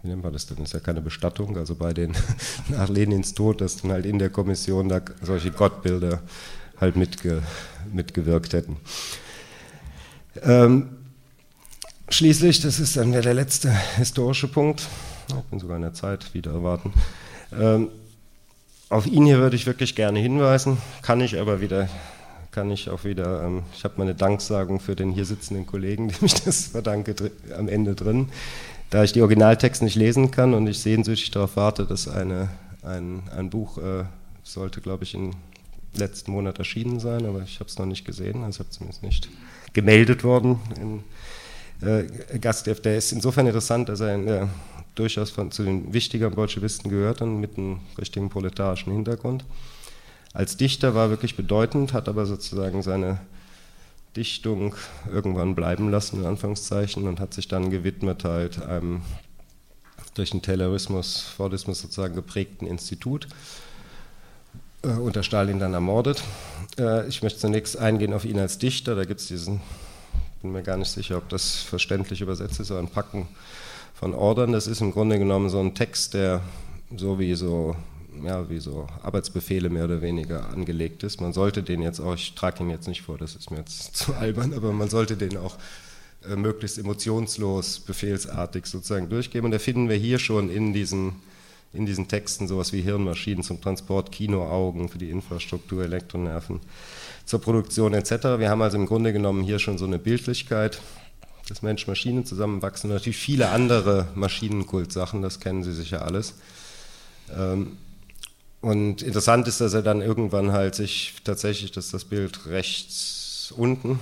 wie 0.02 0.10
nennt 0.10 0.24
man 0.24 0.34
das 0.34 0.46
denn, 0.46 0.58
das 0.58 0.70
ist 0.70 0.74
ja 0.74 0.80
keine 0.80 1.02
Bestattung, 1.02 1.58
also 1.58 1.76
bei 1.76 1.94
den, 1.94 2.16
nach 2.70 2.90
Lenins 2.90 3.34
Tod, 3.34 3.62
dass 3.62 3.78
dann 3.78 3.92
halt 3.92 4.06
in 4.06 4.20
der 4.20 4.30
Kommission 4.30 4.90
da 4.90 5.02
solche 5.22 5.52
Gottbilder 5.52 6.22
halt 6.80 6.96
mitge, 6.96 7.44
mitgewirkt 7.92 8.54
hätten. 8.54 8.78
Ähm, 10.42 10.90
schließlich, 12.08 12.62
das 12.62 12.80
ist 12.80 12.96
dann 12.96 13.12
der 13.12 13.34
letzte 13.34 13.72
historische 13.98 14.48
Punkt, 14.48 14.88
ich 15.28 15.36
bin 15.50 15.60
sogar 15.60 15.76
in 15.76 15.82
der 15.82 15.94
Zeit 15.94 16.34
wieder 16.34 16.52
erwarten, 16.52 16.94
ähm, 17.58 17.90
auf 18.90 19.06
ihn 19.06 19.26
hier 19.26 19.40
würde 19.40 19.56
ich 19.56 19.66
wirklich 19.66 19.96
gerne 19.96 20.20
hinweisen, 20.20 20.78
kann 21.02 21.22
ich 21.22 21.40
aber 21.40 21.62
wieder, 21.62 21.90
kann 22.52 22.72
ich 22.72 22.90
auch 22.90 23.04
wieder, 23.04 23.44
ähm, 23.44 23.64
ich 23.76 23.84
habe 23.84 23.96
meine 23.98 24.16
Danksagung 24.16 24.80
für 24.80 24.96
den 24.96 25.12
hier 25.12 25.26
sitzenden 25.26 25.68
Kollegen, 25.68 26.08
dem 26.10 26.26
ich 26.26 26.36
das 26.36 26.68
verdanke, 26.68 27.16
am 27.56 27.68
Ende 27.68 27.96
drin, 27.96 28.30
da 28.90 29.04
ich 29.04 29.12
die 29.12 29.22
Originaltexte 29.22 29.84
nicht 29.84 29.96
lesen 29.96 30.32
kann 30.32 30.54
und 30.54 30.68
ich 30.68 30.80
sehnsüchtig 30.80 31.32
darauf 31.32 31.56
warte, 31.56 31.86
dass 31.86 32.08
eine, 32.08 32.50
ein, 32.82 33.24
ein 33.36 33.50
Buch 33.50 33.78
äh, 33.78 34.06
sollte, 34.44 34.82
glaube 34.82 35.04
ich, 35.04 35.14
in 35.14 35.36
letzten 35.96 36.32
Monat 36.32 36.60
erschienen 36.60 37.00
sein, 37.00 37.26
aber 37.26 37.42
ich 37.42 37.60
habe 37.60 37.70
es 37.70 37.78
noch 37.78 37.86
nicht 37.86 38.06
gesehen, 38.06 38.44
also 38.44 38.60
habe 38.60 38.70
zumindest 38.70 39.04
nicht 39.04 39.30
gemeldet 39.74 40.24
worden. 40.24 40.60
In, 40.80 41.04
äh, 41.88 42.40
Gastgeber, 42.40 42.80
der 42.82 42.98
ist 42.98 43.12
insofern 43.12 43.48
interessant, 43.48 43.90
dass 43.90 44.00
er 44.00 44.16
in 44.16 44.26
der 44.26 44.50
durchaus 44.96 45.30
von, 45.30 45.52
zu 45.52 45.64
den 45.64 45.94
wichtigen 45.94 46.32
Bolschewisten 46.32 46.92
gehört 46.92 47.22
und 47.22 47.40
mit 47.40 47.58
einem 47.58 47.80
richtigen 47.98 48.30
proletarischen 48.30 48.92
Hintergrund. 48.92 49.46
Als 50.34 50.58
Dichter 50.58 50.94
war 50.94 51.06
er 51.06 51.10
wirklich 51.10 51.36
bedeutend, 51.36 51.94
hat 51.94 52.10
aber 52.10 52.26
sozusagen 52.26 52.82
seine 52.82 53.20
Dichtung 54.16 54.76
irgendwann 55.12 55.56
bleiben 55.56 55.90
lassen, 55.90 56.22
in 56.22 56.26
Anführungszeichen, 56.26 57.08
und 57.08 57.20
hat 57.20 57.34
sich 57.34 57.48
dann 57.48 57.70
gewidmet 57.70 58.24
halt 58.24 58.62
einem 58.62 59.02
durch 60.16 60.32
den 60.32 60.42
Taylorismus, 60.42 61.22
Fordismus 61.22 61.82
sozusagen 61.82 62.16
geprägten 62.16 62.68
Institut, 62.68 63.28
äh, 64.84 64.90
unter 64.90 65.24
Stalin 65.24 65.60
dann 65.60 65.74
ermordet. 65.74 66.24
Äh, 66.78 67.08
ich 67.08 67.22
möchte 67.22 67.40
zunächst 67.40 67.78
eingehen 67.78 68.14
auf 68.14 68.26
ihn 68.26 68.40
als 68.40 68.58
Dichter, 68.58 68.96
da 68.96 69.06
gibt 69.06 69.22
es 69.22 69.28
diesen, 69.28 69.62
bin 70.42 70.52
mir 70.52 70.64
gar 70.64 70.78
nicht 70.78 70.92
sicher, 70.92 71.18
ob 71.18 71.30
das 71.30 71.56
verständlich 71.56 72.22
übersetzt 72.22 72.60
ist, 72.60 72.72
aber 72.72 72.80
ein 72.80 72.90
Packen 72.90 73.28
von 73.94 74.14
Ordern. 74.14 74.54
Das 74.54 74.68
ist 74.68 74.82
im 74.82 74.92
Grunde 74.92 75.20
genommen 75.20 75.50
so 75.50 75.60
ein 75.60 75.76
Text, 75.76 76.14
der 76.14 76.42
so 76.96 77.20
wie 77.20 77.36
so, 77.36 77.76
ja, 78.24 78.50
wie 78.50 78.60
so 78.60 78.88
Arbeitsbefehle 79.02 79.70
mehr 79.70 79.86
oder 79.86 80.02
weniger 80.02 80.50
angelegt 80.50 81.04
ist. 81.04 81.22
Man 81.22 81.34
sollte 81.34 81.64
den 81.64 81.82
jetzt 81.82 82.00
auch, 82.00 82.16
ich 82.16 82.36
trage 82.36 82.64
ihn 82.64 82.70
jetzt 82.70 82.88
nicht 82.88 83.02
vor, 83.02 83.18
das 83.18 83.36
ist 83.36 83.52
mir 83.52 83.58
jetzt 83.58 83.96
zu 83.96 84.14
albern, 84.14 84.54
aber 84.54 84.72
man 84.72 84.90
sollte 84.90 85.18
den 85.18 85.38
auch 85.38 85.58
äh, 86.30 86.36
möglichst 86.36 86.78
emotionslos, 86.78 87.80
befehlsartig 87.80 88.66
sozusagen 88.66 89.10
durchgeben. 89.10 89.46
Und 89.46 89.52
da 89.52 89.60
finden 89.60 89.90
wir 89.90 89.96
hier 89.96 90.20
schon 90.20 90.50
in 90.50 90.74
diesen, 90.74 91.16
in 91.74 91.86
diesen 91.86 92.08
Texten 92.08 92.48
sowas 92.48 92.74
wie 92.74 92.82
Hirnmaschinen 92.82 93.44
zum 93.44 93.62
Transport, 93.62 94.12
Kinoaugen 94.12 94.90
für 94.90 94.98
die 94.98 95.10
Infrastruktur, 95.10 95.84
Elektronerven 95.84 96.60
zur 97.26 97.42
Produktion 97.42 97.94
etc. 97.94 98.40
Wir 98.40 98.50
haben 98.50 98.62
also 98.62 98.78
im 98.78 98.86
Grunde 98.86 99.14
genommen 99.14 99.44
hier 99.44 99.60
schon 99.60 99.78
so 99.78 99.86
eine 99.86 100.00
Bildlichkeit 100.00 100.82
das 101.50 101.62
Mensch-Maschinen 101.62 102.26
zusammenwachsen 102.26 102.90
und 102.90 102.96
natürlich 102.96 103.18
viele 103.18 103.50
andere 103.50 104.08
Maschinenkult-Sachen, 104.16 105.22
das 105.22 105.40
kennen 105.40 105.64
Sie 105.64 105.74
sicher 105.74 106.06
alles. 106.06 106.36
Ähm, 107.36 107.78
und 108.62 109.02
interessant 109.02 109.48
ist, 109.48 109.62
dass 109.62 109.74
er 109.74 109.82
dann 109.82 110.02
irgendwann 110.02 110.52
halt 110.52 110.76
sich 110.76 111.16
tatsächlich, 111.24 111.72
dass 111.72 111.92
das 111.92 112.06
Bild 112.06 112.48
rechts 112.48 113.54
unten 113.56 114.00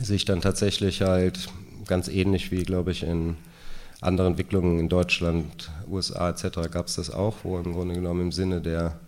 sich 0.00 0.24
dann 0.24 0.40
tatsächlich 0.40 1.02
halt 1.02 1.48
ganz 1.86 2.08
ähnlich 2.08 2.52
wie, 2.52 2.62
glaube 2.62 2.92
ich, 2.92 3.02
in 3.02 3.36
anderen 4.00 4.32
Entwicklungen 4.32 4.78
in 4.78 4.88
Deutschland, 4.88 5.70
USA 5.88 6.30
etc. 6.30 6.70
gab 6.70 6.86
es 6.86 6.94
das 6.94 7.10
auch, 7.10 7.38
wo 7.42 7.58
im 7.58 7.72
Grunde 7.72 7.94
genommen 7.94 8.20
im 8.20 8.32
Sinne 8.32 8.60
der 8.60 9.00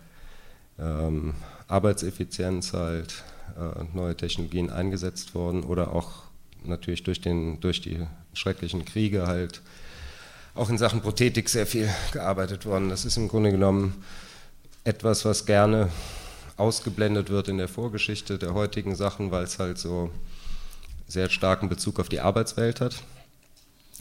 ähm, 0.78 1.34
Arbeitseffizienz 1.68 2.72
halt 2.72 3.22
äh, 3.57 3.84
neue 3.94 4.16
Technologien 4.16 4.70
eingesetzt 4.70 5.34
wurden 5.34 5.62
oder 5.62 5.92
auch 5.94 6.24
natürlich 6.64 7.05
durch, 7.05 7.20
den, 7.20 7.61
durch 7.61 7.80
die 7.80 8.05
schrecklichen 8.34 8.84
Kriege 8.84 9.26
halt 9.26 9.62
auch 10.55 10.68
in 10.68 10.78
Sachen 10.78 11.01
Prothetik 11.01 11.48
sehr 11.48 11.66
viel 11.66 11.88
gearbeitet 12.12 12.66
worden. 12.66 12.88
Das 12.88 13.05
ist 13.05 13.16
im 13.16 13.28
Grunde 13.28 13.53
genommen 13.53 14.03
etwas, 14.85 15.24
was 15.24 15.47
gerne 15.47 15.91
ausgeblendet 16.57 17.31
wird 17.31 17.49
in 17.49 17.59
der 17.59 17.68
Vorgeschichte 17.68 18.39
der 18.39 18.55
heutigen 18.55 18.95
Sachen, 18.95 19.31
weil 19.31 19.45
es 19.45 19.59
halt 19.59 19.78
so 19.78 20.11
sehr 21.09 21.28
starken 21.28 21.68
Bezug 21.68 21.99
auf 21.99 22.09
die 22.09 22.20
Arbeitswelt 22.20 22.81
hat. 22.81 23.03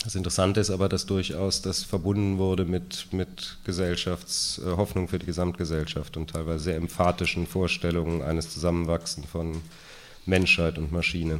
Das 0.03 0.15
Interessante 0.15 0.61
ist 0.61 0.69
aber, 0.69 0.87
dass 0.87 1.05
durchaus 1.05 1.61
das 1.61 1.83
verbunden 1.83 2.37
wurde 2.37 2.63
mit, 2.63 3.11
mit 3.11 3.57
Gesellschaftshoffnung 3.65 5.05
äh, 5.05 5.07
für 5.09 5.19
die 5.19 5.25
Gesamtgesellschaft 5.25 6.15
und 6.15 6.29
teilweise 6.29 6.65
sehr 6.65 6.75
emphatischen 6.77 7.47
Vorstellungen 7.47 8.21
eines 8.21 8.49
Zusammenwachsens 8.49 9.25
von 9.25 9.61
Menschheit 10.25 10.77
und 10.77 10.93
Maschine. 10.93 11.39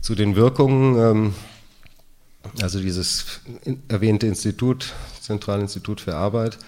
Zu 0.00 0.14
den 0.14 0.36
Wirkungen, 0.36 0.98
ähm, 0.98 1.34
also 2.60 2.80
dieses 2.80 3.40
erwähnte 3.88 4.26
Institut, 4.28 4.92
Zentralinstitut 5.20 6.00
für 6.00 6.14
Arbeit, 6.14 6.58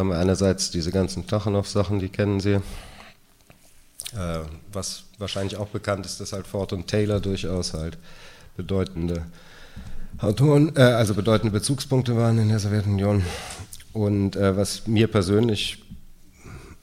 haben 0.00 0.08
wir 0.08 0.18
einerseits 0.18 0.70
diese 0.70 0.90
ganzen 0.90 1.26
Tachanow-Sachen, 1.26 1.98
die 1.98 2.08
kennen 2.08 2.40
Sie, 2.40 2.54
äh, 2.54 4.40
was 4.72 5.04
wahrscheinlich 5.18 5.56
auch 5.56 5.68
bekannt 5.68 6.06
ist, 6.06 6.20
dass 6.20 6.32
halt 6.32 6.46
Ford 6.46 6.72
und 6.72 6.86
Taylor 6.86 7.20
durchaus 7.20 7.74
halt 7.74 7.98
bedeutende 8.56 9.26
Autoren, 10.18 10.74
äh, 10.76 10.80
also 10.80 11.14
bedeutende 11.14 11.52
Bezugspunkte 11.52 12.16
waren 12.16 12.38
in 12.38 12.48
der 12.48 12.58
Sowjetunion. 12.58 13.22
Und 13.92 14.36
äh, 14.36 14.56
was 14.56 14.86
mir 14.86 15.08
persönlich 15.08 15.82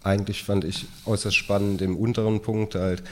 eigentlich 0.03 0.43
fand 0.43 0.63
ich 0.63 0.87
äußerst 1.05 1.35
spannend 1.35 1.81
im 1.81 1.97
unteren 1.97 2.41
Punkt 2.41 2.75
halt, 2.75 3.03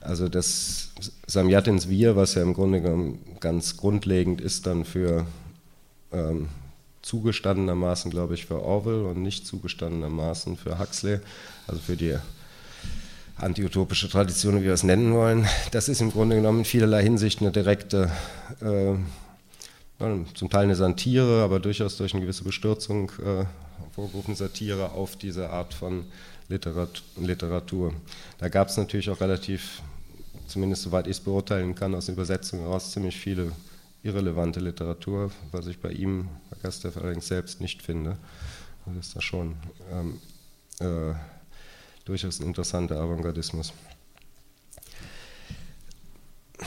also 0.00 0.28
das 0.28 0.90
Samyatins 1.26 1.88
Wir, 1.88 2.16
was 2.16 2.34
ja 2.34 2.42
im 2.42 2.54
Grunde 2.54 2.80
genommen 2.80 3.18
ganz 3.40 3.76
grundlegend 3.76 4.40
ist 4.40 4.66
dann 4.66 4.84
für 4.84 5.26
ähm, 6.12 6.48
zugestandenermaßen, 7.06 8.10
glaube 8.10 8.34
ich, 8.34 8.46
für 8.46 8.60
Orwell 8.60 9.02
und 9.02 9.22
nicht 9.22 9.46
zugestandenermaßen 9.46 10.56
für 10.56 10.80
Huxley, 10.80 11.20
also 11.68 11.80
für 11.80 11.96
die 11.96 12.16
antiutopische 13.36 14.08
Tradition, 14.08 14.60
wie 14.60 14.64
wir 14.64 14.72
es 14.72 14.82
nennen 14.82 15.14
wollen. 15.14 15.46
Das 15.70 15.88
ist 15.88 16.00
im 16.00 16.10
Grunde 16.10 16.34
genommen 16.34 16.60
in 16.60 16.64
vielerlei 16.64 17.02
Hinsicht 17.04 17.40
eine 17.40 17.52
direkte, 17.52 18.10
äh, 18.60 18.94
zum 20.34 20.50
Teil 20.50 20.64
eine 20.64 20.74
Satire, 20.74 21.42
aber 21.44 21.60
durchaus 21.60 21.96
durch 21.96 22.12
eine 22.12 22.22
gewisse 22.22 22.42
Bestürzung 22.42 23.12
äh, 23.24 23.44
hervorgerufene 23.82 24.36
Satire 24.36 24.90
auf 24.90 25.16
diese 25.16 25.50
Art 25.50 25.74
von 25.74 26.06
Literat 26.48 27.02
Literatur. 27.20 27.92
Da 28.38 28.48
gab 28.48 28.68
es 28.68 28.76
natürlich 28.76 29.10
auch 29.10 29.20
relativ, 29.20 29.80
zumindest 30.48 30.82
soweit 30.82 31.06
ich 31.06 31.18
es 31.18 31.20
beurteilen 31.20 31.74
kann, 31.76 31.94
aus 31.94 32.08
Übersetzungen 32.08 32.64
heraus 32.64 32.90
ziemlich 32.90 33.16
viele 33.16 33.52
irrelevante 34.02 34.60
Literatur, 34.60 35.30
was 35.52 35.66
ich 35.66 35.78
bei 35.78 35.90
ihm, 35.90 36.28
Gastev 36.62 36.96
allerdings 36.96 37.28
selbst 37.28 37.60
nicht 37.60 37.82
finde. 37.82 38.16
Das 38.86 39.08
ist 39.08 39.16
da 39.16 39.20
schon 39.20 39.56
ähm, 39.92 40.20
äh, 40.80 41.14
durchaus 42.04 42.40
ein 42.40 42.46
interessanter 42.46 43.00
Avantgardismus. 43.00 43.72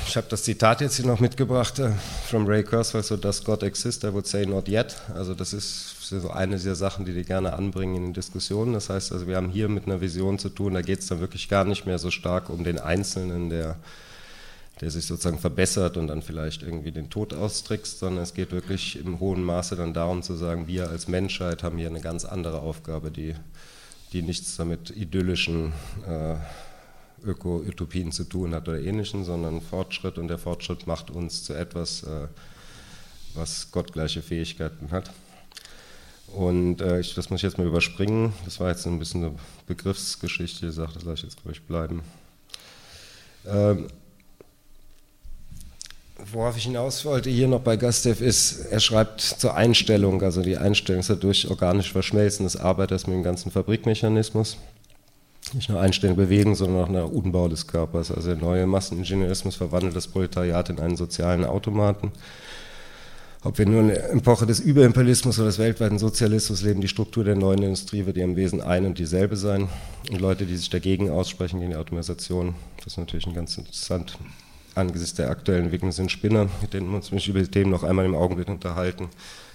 Ich 0.08 0.18
habe 0.18 0.28
das 0.30 0.44
Zitat 0.44 0.82
jetzt 0.82 0.98
hier 0.98 1.06
noch 1.06 1.20
mitgebracht 1.20 1.80
äh, 1.80 1.92
from 2.28 2.46
Ray 2.46 2.64
Kurzweil, 2.64 3.04
so 3.04 3.18
does 3.18 3.44
God 3.44 3.64
exist, 3.64 4.04
I 4.04 4.14
would 4.14 4.28
say 4.28 4.46
not 4.46 4.68
yet. 4.68 4.96
Also 5.16 5.34
das 5.34 5.54
ist 5.54 6.02
so 6.02 6.30
eine 6.30 6.58
dieser 6.58 6.76
Sachen, 6.76 7.06
die 7.06 7.14
die 7.14 7.24
gerne 7.24 7.54
anbringen 7.54 7.96
in 7.96 8.04
den 8.06 8.14
Diskussionen. 8.14 8.74
Das 8.74 8.90
heißt 8.90 9.12
also, 9.12 9.28
wir 9.28 9.36
haben 9.36 9.50
hier 9.50 9.68
mit 9.68 9.86
einer 9.86 10.02
Vision 10.02 10.38
zu 10.38 10.50
tun, 10.50 10.74
da 10.74 10.82
geht 10.82 11.00
es 11.00 11.08
dann 11.08 11.22
wirklich 11.22 11.50
gar 11.50 11.66
nicht 11.66 11.86
mehr 11.86 11.98
so 11.98 12.12
stark 12.12 12.50
um 12.50 12.64
den 12.64 12.78
Einzelnen, 12.78 13.50
der, 13.50 13.78
der 14.82 14.92
sich 14.92 15.06
sozusagen 15.06 15.40
verbessert 15.40 15.98
und 15.98 16.08
dann 16.08 16.22
vielleicht 16.22 16.64
irgendwie 16.64 16.92
den 16.92 17.10
Tod 17.10 17.34
austrickst, 17.34 18.00
sondern 18.00 18.24
es 18.24 18.34
geht 18.34 18.52
wirklich 18.52 18.98
im 18.98 19.20
hohen 19.20 19.44
Maße 19.44 19.76
dann 19.76 19.94
darum 19.94 20.24
zu 20.24 20.36
sagen, 20.36 20.68
wir 20.68 20.90
als 20.90 21.08
Menschheit 21.08 21.64
haben 21.64 21.78
hier 21.78 21.88
eine 21.88 22.02
ganz 22.02 22.26
andere 22.26 22.60
Aufgabe, 22.60 23.12
die 23.12 23.36
die 24.14 24.22
nichts 24.22 24.58
damit 24.58 24.90
idyllischen 24.96 25.74
äh, 26.08 26.36
Öko-Utopien 27.24 28.12
zu 28.12 28.24
tun 28.24 28.54
hat 28.54 28.68
oder 28.68 28.80
ähnlichen, 28.80 29.24
sondern 29.24 29.62
Fortschritt 29.62 30.18
und 30.18 30.28
der 30.28 30.38
Fortschritt 30.38 30.88
macht 30.88 31.12
uns 31.12 31.44
zu 31.44 31.54
etwas, 31.54 32.04
äh, 32.04 32.28
was 33.36 33.72
gottgleiche 33.72 34.22
Fähigkeiten 34.22 34.92
hat. 34.92 35.12
Und 36.28 36.82
äh, 36.82 37.00
ich, 37.00 37.16
das 37.16 37.30
muss 37.30 37.40
ich 37.40 37.44
jetzt 37.44 37.58
mal 37.58 37.68
überspringen. 37.68 38.34
Das 38.46 38.60
war 38.60 38.70
jetzt 38.70 38.86
ein 38.86 39.00
bisschen 39.00 39.24
eine 39.24 39.36
Begriffsgeschichte, 39.68 40.68
die 40.68 40.72
Sache, 40.72 40.94
das 40.94 41.04
lasse 41.04 41.18
ich 41.18 41.24
jetzt, 41.24 41.42
glaube 41.42 41.52
ich, 41.54 41.64
bleiben. 41.64 42.02
Ähm, 43.46 43.88
Worauf 46.32 46.58
ich 46.58 46.64
hinaus 46.64 47.06
wollte 47.06 47.30
hier 47.30 47.48
noch 47.48 47.62
bei 47.62 47.78
Gastev 47.78 48.22
ist, 48.22 48.66
er 48.66 48.80
schreibt 48.80 49.22
zur 49.22 49.56
Einstellung, 49.56 50.22
also 50.22 50.42
die 50.42 50.58
Einstellung 50.58 51.00
ist 51.00 51.10
ja 51.10 51.16
durch 51.16 51.50
organisch 51.50 51.92
Verschmelzen 51.92 52.46
des 52.46 52.58
Arbeiters 52.58 53.08
mit 53.08 53.16
dem 53.16 53.24
ganzen 53.24 53.52
Fabrikmechanismus. 53.52 54.58
Nicht 55.54 55.70
nur 55.70 55.80
Einstellung 55.80 56.16
bewegen, 56.16 56.54
sondern 56.56 56.84
auch 56.84 56.90
nach 56.90 57.10
Unbau 57.10 57.48
des 57.48 57.66
Körpers. 57.66 58.12
Also 58.12 58.30
der 58.30 58.38
neue 58.38 58.68
Masseningenieurismus 58.68 59.56
verwandelt 59.56 59.96
das 59.96 60.08
Proletariat 60.08 60.70
in 60.70 60.80
einen 60.80 60.98
sozialen 60.98 61.46
Automaten. 61.46 62.12
Ob 63.44 63.58
wir 63.58 63.66
nur 63.66 63.80
in 63.82 63.88
der 63.88 64.12
Epoche 64.12 64.46
des 64.46 64.60
Überimperialismus 64.60 65.40
oder 65.40 65.48
des 65.48 65.58
weltweiten 65.58 65.98
Sozialismus 65.98 66.62
leben, 66.62 66.82
die 66.82 66.90
Struktur 66.90 67.24
der 67.24 67.36
neuen 67.36 67.64
Industrie 67.64 68.06
wird 68.06 68.18
im 68.18 68.36
Wesen 68.36 68.62
ein 68.62 68.86
und 68.86 69.00
dieselbe 69.00 69.38
sein. 69.38 69.70
Und 70.12 70.20
Leute, 70.20 70.46
die 70.46 70.58
sich 70.58 70.70
dagegen 70.70 71.10
aussprechen, 71.10 71.62
gegen 71.62 71.72
die 71.72 71.78
Automatisation, 71.78 72.56
das 72.78 72.88
ist 72.88 72.98
natürlich 72.98 73.26
ein 73.26 73.34
ganz 73.34 73.58
interessant 73.58 74.18
angesichts 74.76 75.16
der 75.16 75.30
aktuellen 75.30 75.66
Entwicklung 75.66 75.92
sind 75.92 76.12
Spinner, 76.12 76.48
mit 76.62 76.74
denen 76.74 76.90
wir 76.90 76.98
uns 76.98 77.28
über 77.28 77.40
die 77.40 77.48
Themen 77.48 77.72
noch 77.72 77.84
einmal 77.84 78.06
im 78.06 78.16
Augenblick 78.16 78.48
unterhalten, 78.48 79.10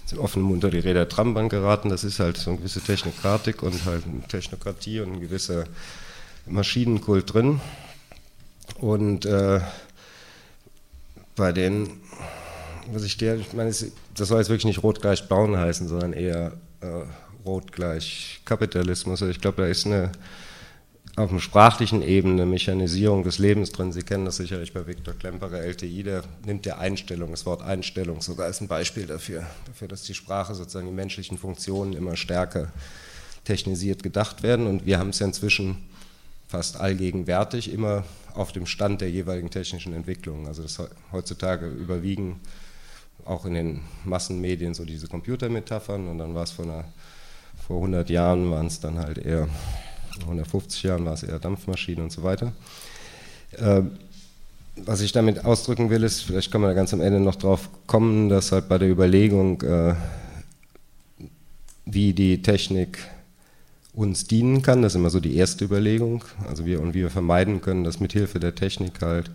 sind 0.05 0.19
offen 0.19 0.43
unter 0.51 0.69
die 0.69 0.79
Räder 0.79 1.05
der 1.05 1.09
Trambahn 1.09 1.49
geraten. 1.49 1.89
Das 1.89 2.03
ist 2.03 2.19
halt 2.19 2.37
so 2.37 2.51
eine 2.51 2.59
gewisse 2.59 2.81
Technokratik 2.81 3.63
und 3.63 3.85
halt 3.85 4.03
eine 4.05 4.21
Technokratie 4.27 4.99
und 4.99 5.13
ein 5.13 5.19
gewisser 5.21 5.65
Maschinenkult 6.45 7.33
drin. 7.33 7.59
Und 8.79 9.25
äh, 9.25 9.61
bei 11.35 11.51
den, 11.51 11.89
was 12.91 13.03
ich 13.03 13.17
der, 13.17 13.35
ich 13.35 13.53
meine, 13.53 13.69
das 13.69 14.27
soll 14.27 14.39
jetzt 14.39 14.49
wirklich 14.49 14.65
nicht 14.65 14.83
rot 14.83 15.01
gleich 15.01 15.27
braun 15.27 15.57
heißen, 15.57 15.87
sondern 15.87 16.13
eher 16.13 16.53
äh, 16.81 16.87
rot 17.45 17.71
gleich 17.71 18.41
Kapitalismus. 18.45 19.21
Also 19.21 19.31
ich 19.31 19.41
glaube, 19.41 19.63
da 19.63 19.67
ist 19.67 19.85
eine 19.85 20.11
auf 21.17 21.31
einer 21.31 21.39
sprachlichen 21.39 22.01
Ebene 22.01 22.45
Mechanisierung 22.45 23.23
des 23.23 23.39
Lebens 23.39 23.71
drin. 23.71 23.93
Sie 23.93 24.03
kennen 24.03 24.25
das 24.25 24.35
sicherlich 24.35 24.73
bei 24.73 24.85
Viktor 24.85 25.13
Klemperer, 25.13 25.61
LTI, 25.61 26.03
der 26.03 26.23
nimmt 26.45 26.65
der 26.65 26.79
Einstellung, 26.79 27.31
das 27.31 27.45
Wort 27.45 27.61
Einstellung 27.61 28.21
sogar 28.21 28.47
als 28.47 28.59
ein 28.59 28.67
Beispiel 28.67 29.05
dafür, 29.05 29.45
dafür, 29.65 29.87
dass 29.87 30.03
die 30.03 30.13
Sprache 30.13 30.55
sozusagen 30.55 30.87
die 30.87 30.93
menschlichen 30.93 31.37
Funktionen 31.37 31.93
immer 31.93 32.17
stärker 32.17 32.71
technisiert 33.45 34.03
gedacht 34.03 34.43
werden. 34.43 34.67
Und 34.67 34.85
wir 34.85 34.99
haben 34.99 35.11
es 35.11 35.19
ja 35.19 35.27
inzwischen 35.27 35.77
fast 36.47 36.79
allgegenwärtig 36.79 37.71
immer 37.71 38.03
auf 38.33 38.51
dem 38.51 38.65
Stand 38.65 38.99
der 38.99 39.09
jeweiligen 39.09 39.49
technischen 39.49 39.93
Entwicklung. 39.93 40.47
Also 40.47 40.63
das 40.63 40.81
heutzutage 41.13 41.67
überwiegen 41.67 42.41
auch 43.23 43.45
in 43.45 43.53
den 43.53 43.81
Massenmedien 44.03 44.73
so 44.73 44.83
diese 44.83 45.07
Computermetaphern 45.07 46.09
und 46.09 46.17
dann 46.17 46.35
war 46.35 46.43
es 46.43 46.51
vor, 46.51 46.83
vor 47.65 47.77
100 47.77 48.09
Jahren 48.09 48.51
waren 48.51 48.67
es 48.67 48.81
dann 48.81 48.99
halt 48.99 49.17
eher 49.17 49.47
150 50.21 50.83
Jahren 50.83 51.05
war 51.05 51.13
es 51.13 51.23
eher 51.23 51.39
Dampfmaschine 51.39 52.03
und 52.03 52.11
so 52.11 52.23
weiter. 52.23 52.53
Ähm, 53.57 53.91
was 54.77 55.01
ich 55.01 55.11
damit 55.11 55.45
ausdrücken 55.45 55.89
will, 55.89 56.03
ist, 56.03 56.21
vielleicht 56.21 56.51
kann 56.51 56.61
man 56.61 56.69
da 56.69 56.73
ganz 56.73 56.93
am 56.93 57.01
Ende 57.01 57.19
noch 57.19 57.35
drauf 57.35 57.69
kommen, 57.87 58.29
dass 58.29 58.51
halt 58.51 58.67
bei 58.67 58.77
der 58.77 58.89
Überlegung, 58.89 59.61
äh, 59.61 59.95
wie 61.85 62.13
die 62.13 62.41
Technik 62.41 62.99
uns 63.93 64.27
dienen 64.27 64.61
kann, 64.61 64.81
das 64.81 64.93
ist 64.93 64.97
immer 64.97 65.09
so 65.09 65.21
die 65.21 65.37
erste 65.37 65.63
Überlegung, 65.63 66.25
also 66.49 66.65
wir 66.65 66.81
und 66.81 66.93
wie 66.93 67.01
wir 67.01 67.09
vermeiden 67.09 67.61
können, 67.61 67.85
dass 67.85 68.01
mithilfe 68.01 68.39
der 68.39 68.55
Technik 68.55 69.01
halt 69.01 69.31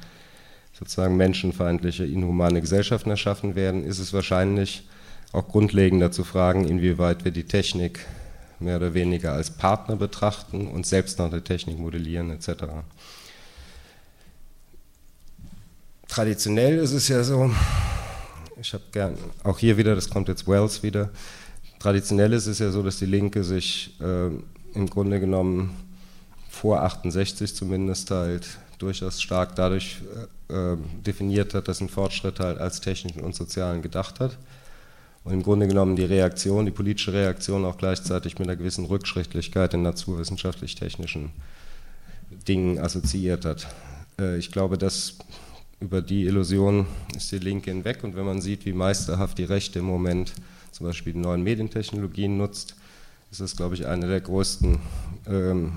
sozusagen 0.79 1.17
menschenfeindliche, 1.17 2.05
inhumane 2.05 2.61
Gesellschaften 2.61 3.11
erschaffen 3.11 3.55
werden, 3.55 3.85
ist 3.85 3.99
es 3.99 4.13
wahrscheinlich 4.13 4.87
auch 5.33 5.49
grundlegender 5.49 6.13
zu 6.13 6.25
fragen, 6.25 6.67
inwieweit 6.67 7.25
wir 7.25 7.33
die 7.33 7.45
Technik 7.45 8.01
mehr 8.61 8.77
oder 8.77 8.95
weniger 8.95 9.33
als 9.33 9.51
Partner 9.51 9.97
betrachten 9.97 10.69
und 10.69 10.87
selbst 10.87 11.19
nach 11.19 11.31
der 11.31 11.43
Technik 11.43 11.79
modellieren 11.79 12.31
etc. 12.31 12.65
Traditionell 16.09 16.79
ist 16.79 16.93
es 16.93 17.09
ja 17.09 17.23
so, 17.23 17.51
ich 18.61 18.73
habe 18.75 18.85
gern, 18.93 19.17
auch 19.43 19.59
hier 19.59 19.77
wieder, 19.77 19.95
das 19.95 20.11
kommt 20.11 20.29
jetzt 20.29 20.47
Wells 20.47 20.83
wieder, 20.83 21.11
traditionell 21.79 22.33
ist 22.33 22.47
es 22.47 22.59
ja 22.59 22.71
so, 22.71 22.83
dass 22.83 22.99
die 22.99 23.07
Linke 23.07 23.45
sich 23.45 23.99
äh, 24.01 24.27
im 24.75 24.91
Grunde 24.91 25.21
genommen 25.21 25.77
vor 26.49 26.83
68 26.83 27.55
zumindest 27.55 28.11
halt 28.11 28.47
durchaus 28.79 29.23
stark 29.23 29.57
dadurch 29.57 30.01
äh, 30.49 30.73
äh, 30.73 30.77
definiert 31.07 31.55
hat, 31.55 31.69
dass 31.69 31.81
ein 31.81 31.89
Fortschritt 31.89 32.41
halt 32.41 32.59
als 32.59 32.81
technischen 32.81 33.21
und 33.21 33.35
sozialen 33.35 33.83
gedacht 33.83 34.21
hat 34.21 34.37
und 35.25 35.33
im 35.33 35.43
Grunde 35.43 35.69
genommen 35.69 35.97
die 35.97 36.05
Reaktion, 36.05 36.65
die 36.65 36.73
politische 36.73 37.13
Reaktion 37.13 37.65
auch 37.65 37.77
gleichzeitig 37.77 38.39
mit 38.39 38.49
einer 38.49 38.57
gewissen 38.57 38.87
Rückschrittlichkeit 38.87 39.75
in 39.75 39.83
naturwissenschaftlich-technischen 39.83 41.31
Dingen 42.49 42.79
assoziiert 42.79 43.45
hat. 43.45 43.67
Äh, 44.19 44.39
ich 44.39 44.51
glaube, 44.51 44.79
dass 44.79 45.19
über 45.81 46.03
die 46.03 46.25
Illusion 46.25 46.87
ist 47.17 47.33
die 47.33 47.39
Linke 47.39 47.71
hinweg 47.71 48.05
und 48.05 48.15
wenn 48.15 48.27
man 48.27 48.41
sieht, 48.41 48.67
wie 48.67 48.73
meisterhaft 48.73 49.39
die 49.39 49.45
Rechte 49.45 49.79
im 49.79 49.87
Moment 49.87 50.33
zum 50.73 50.87
Beispiel 50.87 51.15
die 51.15 51.19
neuen 51.19 51.43
Medientechnologien 51.43 52.37
nutzt, 52.37 52.77
ist 53.31 53.41
das, 53.41 53.57
glaube 53.57 53.75
ich, 53.75 53.87
eine 53.87 54.09
der 54.09 54.21
größten, 54.21 54.79
ähm, 55.27 55.73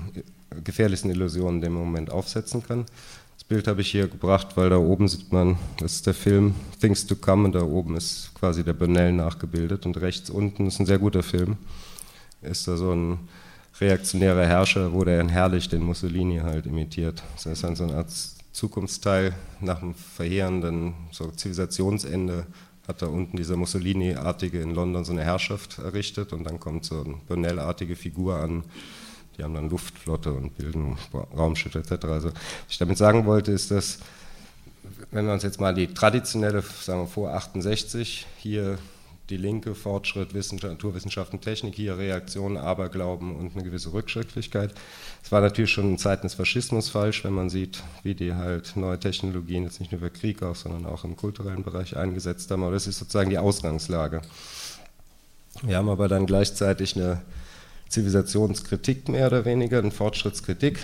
gefährlichsten 0.62 1.10
Illusionen, 1.10 1.60
die 1.60 1.68
man 1.68 1.82
im 1.82 1.88
Moment 1.88 2.10
aufsetzen 2.10 2.62
kann. 2.62 2.86
Das 3.36 3.44
Bild 3.44 3.66
habe 3.66 3.80
ich 3.80 3.90
hier 3.90 4.08
gebracht, 4.08 4.56
weil 4.56 4.70
da 4.70 4.76
oben 4.76 5.08
sieht 5.08 5.32
man, 5.32 5.58
das 5.78 5.96
ist 5.96 6.06
der 6.06 6.14
Film 6.14 6.54
Things 6.80 7.06
to 7.06 7.16
Come 7.16 7.46
und 7.46 7.54
da 7.54 7.62
oben 7.62 7.96
ist 7.96 8.30
quasi 8.34 8.64
der 8.64 8.72
Burnell 8.72 9.12
nachgebildet 9.12 9.86
und 9.86 10.00
rechts 10.00 10.30
unten 10.30 10.66
ist 10.66 10.80
ein 10.80 10.86
sehr 10.86 10.98
guter 10.98 11.22
Film. 11.22 11.56
Ist 12.42 12.68
da 12.68 12.76
so 12.76 12.92
ein 12.92 13.18
reaktionärer 13.80 14.46
Herrscher, 14.46 14.92
wo 14.92 15.04
der 15.04 15.26
Herrlich 15.28 15.68
den 15.68 15.82
Mussolini 15.82 16.38
halt 16.38 16.66
imitiert. 16.66 17.22
Das 17.34 17.46
ist 17.46 17.64
dann 17.64 17.76
so 17.76 17.84
eine 17.84 17.96
Art 17.96 18.12
Zukunftsteil 18.52 19.34
nach 19.60 19.80
dem 19.80 19.94
verheerenden 19.94 20.94
so 21.10 21.30
Zivilisationsende 21.30 22.46
hat 22.86 23.00
da 23.00 23.06
unten 23.06 23.36
dieser 23.36 23.56
Mussolini-artige 23.56 24.60
in 24.60 24.74
London 24.74 25.04
so 25.04 25.12
eine 25.12 25.24
Herrschaft 25.24 25.78
errichtet 25.78 26.32
und 26.32 26.44
dann 26.44 26.60
kommt 26.60 26.84
so 26.84 27.02
eine 27.02 27.14
Burnell-artige 27.26 27.96
Figur 27.96 28.36
an. 28.36 28.62
Die 29.36 29.42
haben 29.42 29.54
dann 29.54 29.70
Luftflotte 29.70 30.32
und 30.32 30.56
bilden 30.56 30.96
Raumschiffe 31.36 31.78
etc. 31.80 32.04
Also, 32.06 32.28
was 32.28 32.34
ich 32.68 32.78
damit 32.78 32.98
sagen 32.98 33.26
wollte, 33.26 33.52
ist, 33.52 33.70
dass, 33.70 33.98
wenn 35.10 35.26
wir 35.26 35.32
uns 35.32 35.42
jetzt 35.42 35.60
mal 35.60 35.74
die 35.74 35.88
traditionelle, 35.88 36.62
sagen 36.62 37.00
wir 37.00 37.06
vor 37.06 37.34
68, 37.34 38.26
hier 38.38 38.78
die 39.30 39.36
Linke, 39.38 39.74
Fortschritt, 39.74 40.34
Wissenschaft, 40.34 40.72
Naturwissenschaften, 40.72 41.40
Technik, 41.40 41.74
hier 41.74 41.96
Reaktion, 41.96 42.56
Aberglauben 42.58 43.34
und 43.34 43.54
eine 43.54 43.64
gewisse 43.64 43.92
Rückschrittlichkeit. 43.92 44.74
Es 45.22 45.32
war 45.32 45.40
natürlich 45.40 45.70
schon 45.70 45.90
in 45.90 45.98
Zeiten 45.98 46.22
des 46.22 46.34
Faschismus 46.34 46.90
falsch, 46.90 47.24
wenn 47.24 47.32
man 47.32 47.48
sieht, 47.48 47.82
wie 48.02 48.14
die 48.14 48.34
halt 48.34 48.76
neue 48.76 49.00
Technologien 49.00 49.64
jetzt 49.64 49.80
nicht 49.80 49.92
nur 49.92 50.00
für 50.02 50.10
Krieg 50.10 50.42
auch, 50.42 50.56
sondern 50.56 50.84
auch 50.84 51.04
im 51.04 51.16
kulturellen 51.16 51.62
Bereich 51.62 51.96
eingesetzt 51.96 52.50
haben. 52.50 52.62
Aber 52.62 52.72
das 52.72 52.86
ist 52.86 52.98
sozusagen 52.98 53.30
die 53.30 53.38
Ausgangslage. 53.38 54.20
Wir 55.62 55.78
haben 55.78 55.88
aber 55.88 56.08
dann 56.08 56.26
gleichzeitig 56.26 56.96
eine 56.96 57.22
Zivilisationskritik 57.94 59.08
mehr 59.08 59.28
oder 59.28 59.44
weniger, 59.44 59.78
eine 59.78 59.90
Fortschrittskritik 59.90 60.80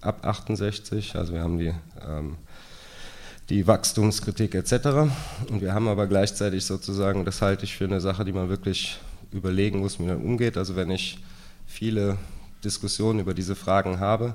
ab 0.00 0.24
68. 0.24 1.14
Also 1.16 1.34
wir 1.34 1.42
haben 1.42 1.58
die 1.58 1.74
ähm, 2.06 2.36
die 3.48 3.66
Wachstumskritik 3.66 4.54
etc. 4.54 4.72
Und 5.50 5.60
wir 5.60 5.72
haben 5.72 5.88
aber 5.88 6.06
gleichzeitig 6.06 6.64
sozusagen, 6.64 7.24
das 7.24 7.40
halte 7.40 7.64
ich 7.64 7.76
für 7.76 7.84
eine 7.84 8.00
Sache, 8.00 8.24
die 8.24 8.32
man 8.32 8.48
wirklich 8.48 8.98
überlegen 9.32 9.80
muss, 9.80 9.98
wie 9.98 10.04
man 10.04 10.22
umgeht. 10.22 10.56
Also 10.56 10.76
wenn 10.76 10.90
ich 10.90 11.18
viele 11.66 12.18
Diskussionen 12.64 13.20
über 13.20 13.34
diese 13.34 13.54
Fragen 13.54 14.00
habe, 14.00 14.34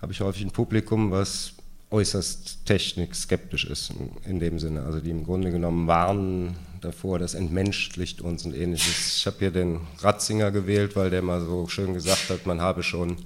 habe 0.00 0.12
ich 0.12 0.20
häufig 0.20 0.44
ein 0.44 0.50
Publikum, 0.50 1.10
was 1.10 1.52
äußerst 1.90 2.66
technikskeptisch 2.66 3.64
ist 3.64 3.92
in 4.24 4.38
dem 4.38 4.58
Sinne. 4.58 4.82
Also 4.82 5.00
die 5.00 5.10
im 5.10 5.24
Grunde 5.24 5.50
genommen 5.50 5.86
warnen 5.86 6.56
davor, 6.80 7.18
das 7.18 7.34
entmenschlicht 7.34 8.20
uns 8.20 8.44
und 8.44 8.54
ähnliches. 8.54 9.16
Ich 9.18 9.26
habe 9.26 9.36
hier 9.38 9.50
den 9.50 9.80
Ratzinger 9.98 10.50
gewählt, 10.50 10.96
weil 10.96 11.10
der 11.10 11.22
mal 11.22 11.40
so 11.40 11.68
schön 11.68 11.94
gesagt 11.94 12.30
hat, 12.30 12.46
man 12.46 12.60
habe 12.60 12.82
schon, 12.82 13.16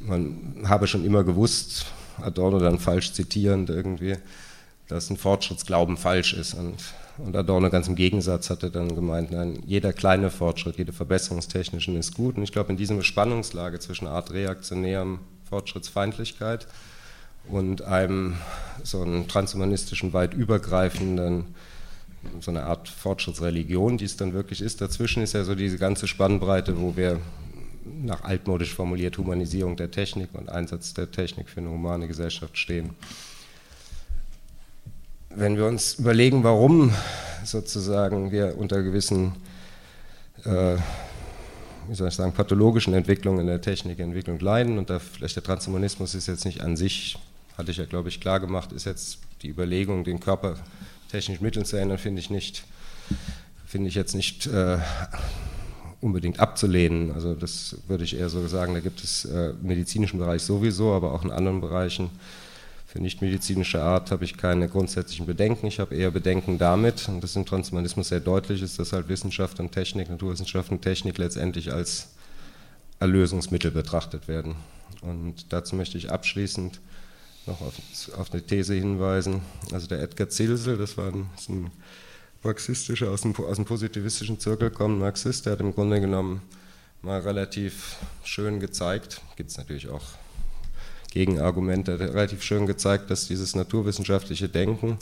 man 0.00 0.64
habe 0.68 0.86
schon 0.86 1.04
immer 1.04 1.24
gewusst, 1.24 1.86
Adorno 2.20 2.58
dann 2.58 2.78
falsch 2.78 3.12
zitierend 3.12 3.70
irgendwie, 3.70 4.16
dass 4.88 5.10
ein 5.10 5.16
Fortschrittsglauben 5.16 5.96
falsch 5.96 6.34
ist. 6.34 6.54
Und, 6.54 6.76
und 7.18 7.36
Adorno 7.36 7.70
ganz 7.70 7.88
im 7.88 7.94
Gegensatz 7.94 8.50
hatte 8.50 8.70
dann 8.70 8.94
gemeint, 8.94 9.30
nein, 9.30 9.62
jeder 9.66 9.92
kleine 9.92 10.30
Fortschritt, 10.30 10.78
jede 10.78 10.92
Verbesserungstechnischen 10.92 11.96
ist 11.96 12.14
gut. 12.14 12.36
Und 12.36 12.42
ich 12.42 12.52
glaube, 12.52 12.70
in 12.70 12.76
dieser 12.76 13.02
Spannungslage 13.02 13.78
zwischen 13.78 14.06
Art 14.06 14.32
reaktionärem 14.32 15.20
Fortschrittsfeindlichkeit 15.48 16.66
und 17.48 17.82
einem 17.82 18.36
so 18.82 19.02
einen 19.02 19.28
transhumanistischen, 19.28 20.12
weit 20.12 20.34
übergreifenden, 20.34 21.54
so 22.40 22.50
eine 22.50 22.64
Art 22.64 22.88
Fortschrittsreligion, 22.88 23.98
die 23.98 24.04
es 24.04 24.16
dann 24.16 24.32
wirklich 24.32 24.60
ist. 24.60 24.80
Dazwischen 24.80 25.22
ist 25.22 25.34
ja 25.34 25.44
so 25.44 25.54
diese 25.54 25.78
ganze 25.78 26.06
Spannbreite, 26.06 26.80
wo 26.80 26.96
wir 26.96 27.20
nach 28.02 28.24
altmodisch 28.24 28.74
formuliert 28.74 29.18
Humanisierung 29.18 29.76
der 29.76 29.90
Technik 29.90 30.30
und 30.34 30.48
Einsatz 30.48 30.94
der 30.94 31.10
Technik 31.10 31.48
für 31.48 31.60
eine 31.60 31.70
humane 31.70 32.08
Gesellschaft 32.08 32.58
stehen. 32.58 32.90
Wenn 35.30 35.56
wir 35.56 35.66
uns 35.66 35.94
überlegen, 35.94 36.44
warum 36.44 36.92
sozusagen 37.44 38.32
wir 38.32 38.56
unter 38.58 38.82
gewissen, 38.82 39.32
äh, 40.44 40.76
wie 41.88 41.94
soll 41.94 42.08
ich 42.08 42.14
sagen, 42.14 42.32
pathologischen 42.32 42.94
Entwicklungen 42.94 43.40
in 43.40 43.46
der 43.46 43.60
Technikentwicklung 43.60 44.38
leiden 44.40 44.78
und 44.78 44.90
da 44.90 44.98
vielleicht 44.98 45.36
der 45.36 45.42
Transhumanismus 45.42 46.14
ist 46.14 46.26
jetzt 46.26 46.44
nicht 46.44 46.62
an 46.62 46.76
sich, 46.76 47.18
hatte 47.56 47.70
ich 47.70 47.76
ja 47.76 47.84
glaube 47.84 48.08
ich 48.08 48.20
klar 48.20 48.40
gemacht, 48.40 48.72
ist 48.72 48.86
jetzt 48.86 49.18
die 49.42 49.48
Überlegung, 49.48 50.04
den 50.04 50.20
Körper 50.20 50.56
technisch 51.10 51.40
Mitteln 51.40 51.64
zu 51.64 51.76
ändern, 51.76 51.98
finde 51.98 52.20
ich 52.20 52.30
nicht, 52.30 52.64
finde 53.66 53.88
ich 53.88 53.94
jetzt 53.94 54.14
nicht 54.14 54.46
äh, 54.46 54.78
unbedingt 56.00 56.40
abzulehnen. 56.40 57.12
Also 57.12 57.34
das 57.34 57.76
würde 57.88 58.04
ich 58.04 58.18
eher 58.18 58.28
so 58.28 58.46
sagen, 58.46 58.74
da 58.74 58.80
gibt 58.80 59.02
es 59.02 59.24
äh, 59.24 59.50
im 59.50 59.66
medizinischen 59.66 60.18
Bereich 60.18 60.42
sowieso, 60.42 60.92
aber 60.92 61.12
auch 61.12 61.24
in 61.24 61.30
anderen 61.30 61.60
Bereichen 61.60 62.10
für 62.86 63.00
nichtmedizinische 63.00 63.82
Art 63.82 64.10
habe 64.10 64.24
ich 64.24 64.36
keine 64.36 64.68
grundsätzlichen 64.68 65.26
Bedenken. 65.26 65.66
Ich 65.66 65.80
habe 65.80 65.94
eher 65.94 66.10
Bedenken 66.10 66.56
damit, 66.58 67.08
und 67.08 67.22
das 67.22 67.36
im 67.36 67.44
Transhumanismus 67.44 68.08
sehr 68.08 68.20
deutlich, 68.20 68.62
ist, 68.62 68.78
dass 68.78 68.92
halt 68.92 69.08
Wissenschaft 69.08 69.60
und 69.60 69.72
Technik, 69.72 70.08
Naturwissenschaft 70.08 70.70
und 70.70 70.82
Technik 70.82 71.18
letztendlich 71.18 71.72
als 71.72 72.08
Erlösungsmittel 73.00 73.70
betrachtet 73.70 74.28
werden. 74.28 74.54
Und 75.02 75.52
dazu 75.52 75.76
möchte 75.76 75.98
ich 75.98 76.10
abschließend 76.10 76.80
noch 77.46 77.60
auf, 77.60 77.74
auf 78.18 78.32
eine 78.32 78.42
These 78.42 78.74
hinweisen. 78.74 79.42
Also 79.72 79.86
der 79.86 80.02
Edgar 80.02 80.28
Zilsel, 80.28 80.76
das 80.76 80.96
war 80.96 81.12
ein, 81.12 81.30
das 81.36 81.48
ein 81.48 81.70
marxistische, 82.42 83.10
aus 83.10 83.22
dem, 83.22 83.34
aus 83.36 83.56
dem 83.56 83.64
positivistischen 83.64 84.38
Zirkel 84.38 84.70
kommt, 84.70 85.00
Marxist, 85.00 85.46
der 85.46 85.54
hat 85.54 85.60
im 85.60 85.74
Grunde 85.74 86.00
genommen 86.00 86.42
mal 87.02 87.20
relativ 87.20 87.96
schön 88.24 88.60
gezeigt, 88.60 89.20
gibt 89.36 89.50
es 89.50 89.58
natürlich 89.58 89.88
auch 89.88 90.04
Gegenargumente, 91.10 91.98
relativ 91.98 92.42
schön 92.42 92.66
gezeigt, 92.66 93.10
dass 93.10 93.26
dieses 93.26 93.54
naturwissenschaftliche 93.54 94.48
Denken 94.48 94.98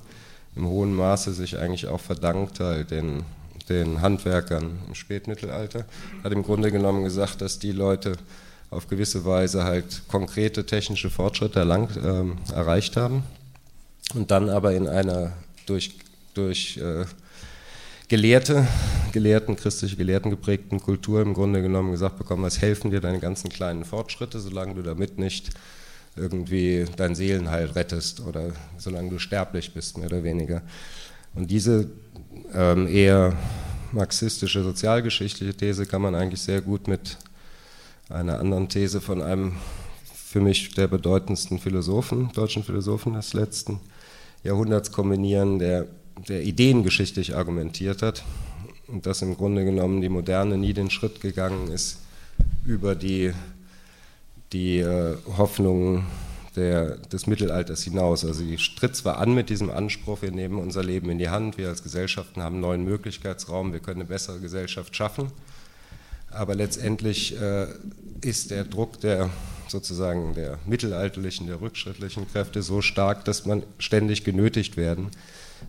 im 0.55 0.67
hohen 0.67 0.95
Maße 0.95 1.33
sich 1.33 1.59
eigentlich 1.59 1.89
auch 1.89 2.01
verdankt 2.01 2.61
halt 2.61 2.93
den, 2.93 3.25
den 3.69 4.01
Handwerkern 4.01 4.79
im 4.87 4.95
Spätmittelalter. 4.95 5.87
Hat 6.23 6.33
im 6.33 6.45
Grunde 6.45 6.71
genommen 6.71 7.03
gesagt, 7.03 7.41
dass 7.41 7.59
die 7.59 7.73
Leute 7.73 8.17
auf 8.75 8.89
gewisse 8.89 9.25
Weise 9.25 9.65
halt 9.65 10.03
konkrete 10.09 10.67
technische 10.67 11.11
Fortschritte 11.11 11.61
erlangt, 11.61 11.97
äh, 11.97 12.55
erreicht 12.55 12.97
haben 12.97 13.23
und 14.15 14.31
dann 14.31 14.51
aber 14.51 14.75
in 14.75 14.89
einer 14.89 15.33
durch, 15.67 15.97
durch 16.35 16.77
äh, 16.77 17.05
Gelehrte, 18.09 18.67
Gelehrten, 19.13 19.57
christliche 19.57 19.97
Gelehrten 19.97 20.31
geprägten 20.31 20.81
Kultur 20.81 21.23
im 21.23 21.33
Grunde 21.33 21.63
genommen 21.63 21.93
gesagt 21.93 22.19
bekommen, 22.19 22.43
was 22.43 22.61
helfen 22.61 22.91
dir 22.91 23.01
deine 23.01 23.19
ganzen 23.19 23.49
kleinen 23.49 23.85
Fortschritte, 23.85 24.41
solange 24.41 24.75
du 24.75 24.83
damit 24.83 25.19
nicht 25.19 25.51
irgendwie 26.17 26.85
dein 26.97 27.15
Seelenheil 27.15 27.67
rettest 27.67 28.21
oder 28.21 28.53
solange 28.77 29.11
du 29.11 29.19
sterblich 29.19 29.73
bist, 29.73 29.99
mehr 29.99 30.07
oder 30.07 30.23
weniger. 30.23 30.63
Und 31.35 31.51
diese 31.51 31.91
ähm, 32.53 32.87
eher 32.87 33.33
marxistische 33.91 34.63
sozialgeschichtliche 34.63 35.55
These 35.55 35.87
kann 35.87 36.03
man 36.03 36.15
eigentlich 36.15 36.41
sehr 36.41 36.61
gut 36.61 36.87
mit 36.87 37.17
einer 38.09 38.39
anderen 38.39 38.69
These 38.69 39.01
von 39.01 39.23
einem 39.23 39.53
für 40.15 40.41
mich 40.41 40.75
der 40.75 40.89
bedeutendsten 40.89 41.59
Philosophen, 41.59 42.31
deutschen 42.33 42.65
Philosophen 42.65 43.15
des 43.15 43.33
letzten 43.35 43.81
Jahrhunderts 44.43 44.93
kombinieren, 44.93 45.59
der 45.59 45.87
der 46.29 46.43
ideengeschichtlich 46.43 47.37
argumentiert 47.37 48.03
hat 48.03 48.25
und 48.87 49.07
dass 49.07 49.23
im 49.23 49.37
Grunde 49.37 49.65
genommen 49.65 50.01
die 50.01 50.09
Moderne 50.09 50.57
nie 50.59 50.73
den 50.73 50.91
Schritt 50.91 51.21
gegangen 51.21 51.69
ist 51.69 51.99
über 52.65 52.95
die, 52.95 53.33
die 54.53 54.79
äh, 54.79 55.17
Hoffnungen 55.37 56.07
des 56.57 57.27
Mittelalters 57.27 57.83
hinaus. 57.83 58.25
Also 58.25 58.45
die 58.45 58.57
tritt 58.57 58.95
zwar 58.95 59.19
an 59.19 59.35
mit 59.35 59.51
diesem 59.51 59.71
Anspruch, 59.71 60.23
wir 60.23 60.31
nehmen 60.31 60.59
unser 60.59 60.85
Leben 60.85 61.11
in 61.11 61.19
die 61.19 61.29
Hand, 61.29 61.59
wir 61.59 61.69
als 61.69 61.83
Gesellschaften 61.83 62.43
haben 62.43 62.55
einen 62.55 62.61
neuen 62.61 62.85
Möglichkeitsraum, 62.85 63.73
wir 63.73 63.81
können 63.81 64.03
eine 64.03 64.09
bessere 64.09 64.39
Gesellschaft 64.39 64.95
schaffen, 64.95 65.33
aber 66.35 66.55
letztendlich 66.55 67.41
äh, 67.41 67.67
ist 68.21 68.51
der 68.51 68.65
Druck 68.65 69.01
der 69.01 69.31
sozusagen 69.69 70.35
der 70.35 70.59
mittelalterlichen, 70.67 71.47
der 71.47 71.61
rückschrittlichen 71.61 72.29
Kräfte 72.31 72.63
so 72.63 72.81
stark, 72.81 73.25
dass 73.25 73.47
man 73.47 73.63
ständig 73.79 74.25
genötigt 74.25 74.77
werden, 74.77 75.09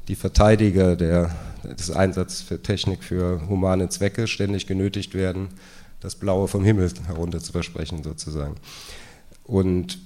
die 0.07 0.15
Verteidiger 0.15 0.95
der, 0.95 1.35
des 1.63 1.91
Einsatzes 1.91 2.41
für 2.41 2.61
Technik 2.61 3.03
für 3.03 3.47
humane 3.47 3.89
Zwecke 3.89 4.27
ständig 4.27 4.67
genötigt 4.67 5.13
werden, 5.13 5.47
das 6.01 6.15
Blaue 6.15 6.47
vom 6.47 6.63
Himmel 6.63 6.91
herunter 7.07 7.39
zu 7.39 7.51
versprechen 7.51 8.03
sozusagen. 8.03 8.55
Und 9.43 9.99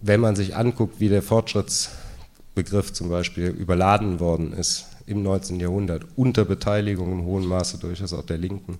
wenn 0.00 0.20
man 0.20 0.36
sich 0.36 0.56
anguckt, 0.56 1.00
wie 1.00 1.08
der 1.08 1.22
Fortschrittsbegriff 1.22 2.92
zum 2.92 3.08
Beispiel 3.08 3.46
überladen 3.46 4.20
worden 4.20 4.52
ist 4.52 4.86
im 5.06 5.22
19. 5.22 5.60
Jahrhundert, 5.60 6.04
unter 6.16 6.44
Beteiligung 6.44 7.12
im 7.12 7.24
hohen 7.24 7.46
Maße 7.46 7.78
durchaus 7.78 8.12
auch 8.12 8.26
der 8.26 8.38
Linken, 8.38 8.78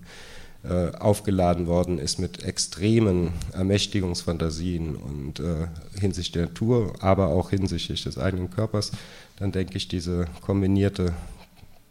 äh, 0.69 0.95
aufgeladen 0.97 1.67
worden 1.67 1.97
ist 1.97 2.19
mit 2.19 2.43
extremen 2.43 3.31
Ermächtigungsfantasien 3.53 4.95
und 4.95 5.39
äh, 5.39 5.67
hinsichtlich 5.99 6.31
der 6.33 6.45
Natur, 6.47 6.93
aber 6.99 7.27
auch 7.27 7.51
hinsichtlich 7.51 8.03
des 8.03 8.17
eigenen 8.17 8.51
Körpers, 8.51 8.91
dann 9.37 9.51
denke 9.51 9.77
ich, 9.77 9.87
diese 9.87 10.25
kombinierte 10.41 11.13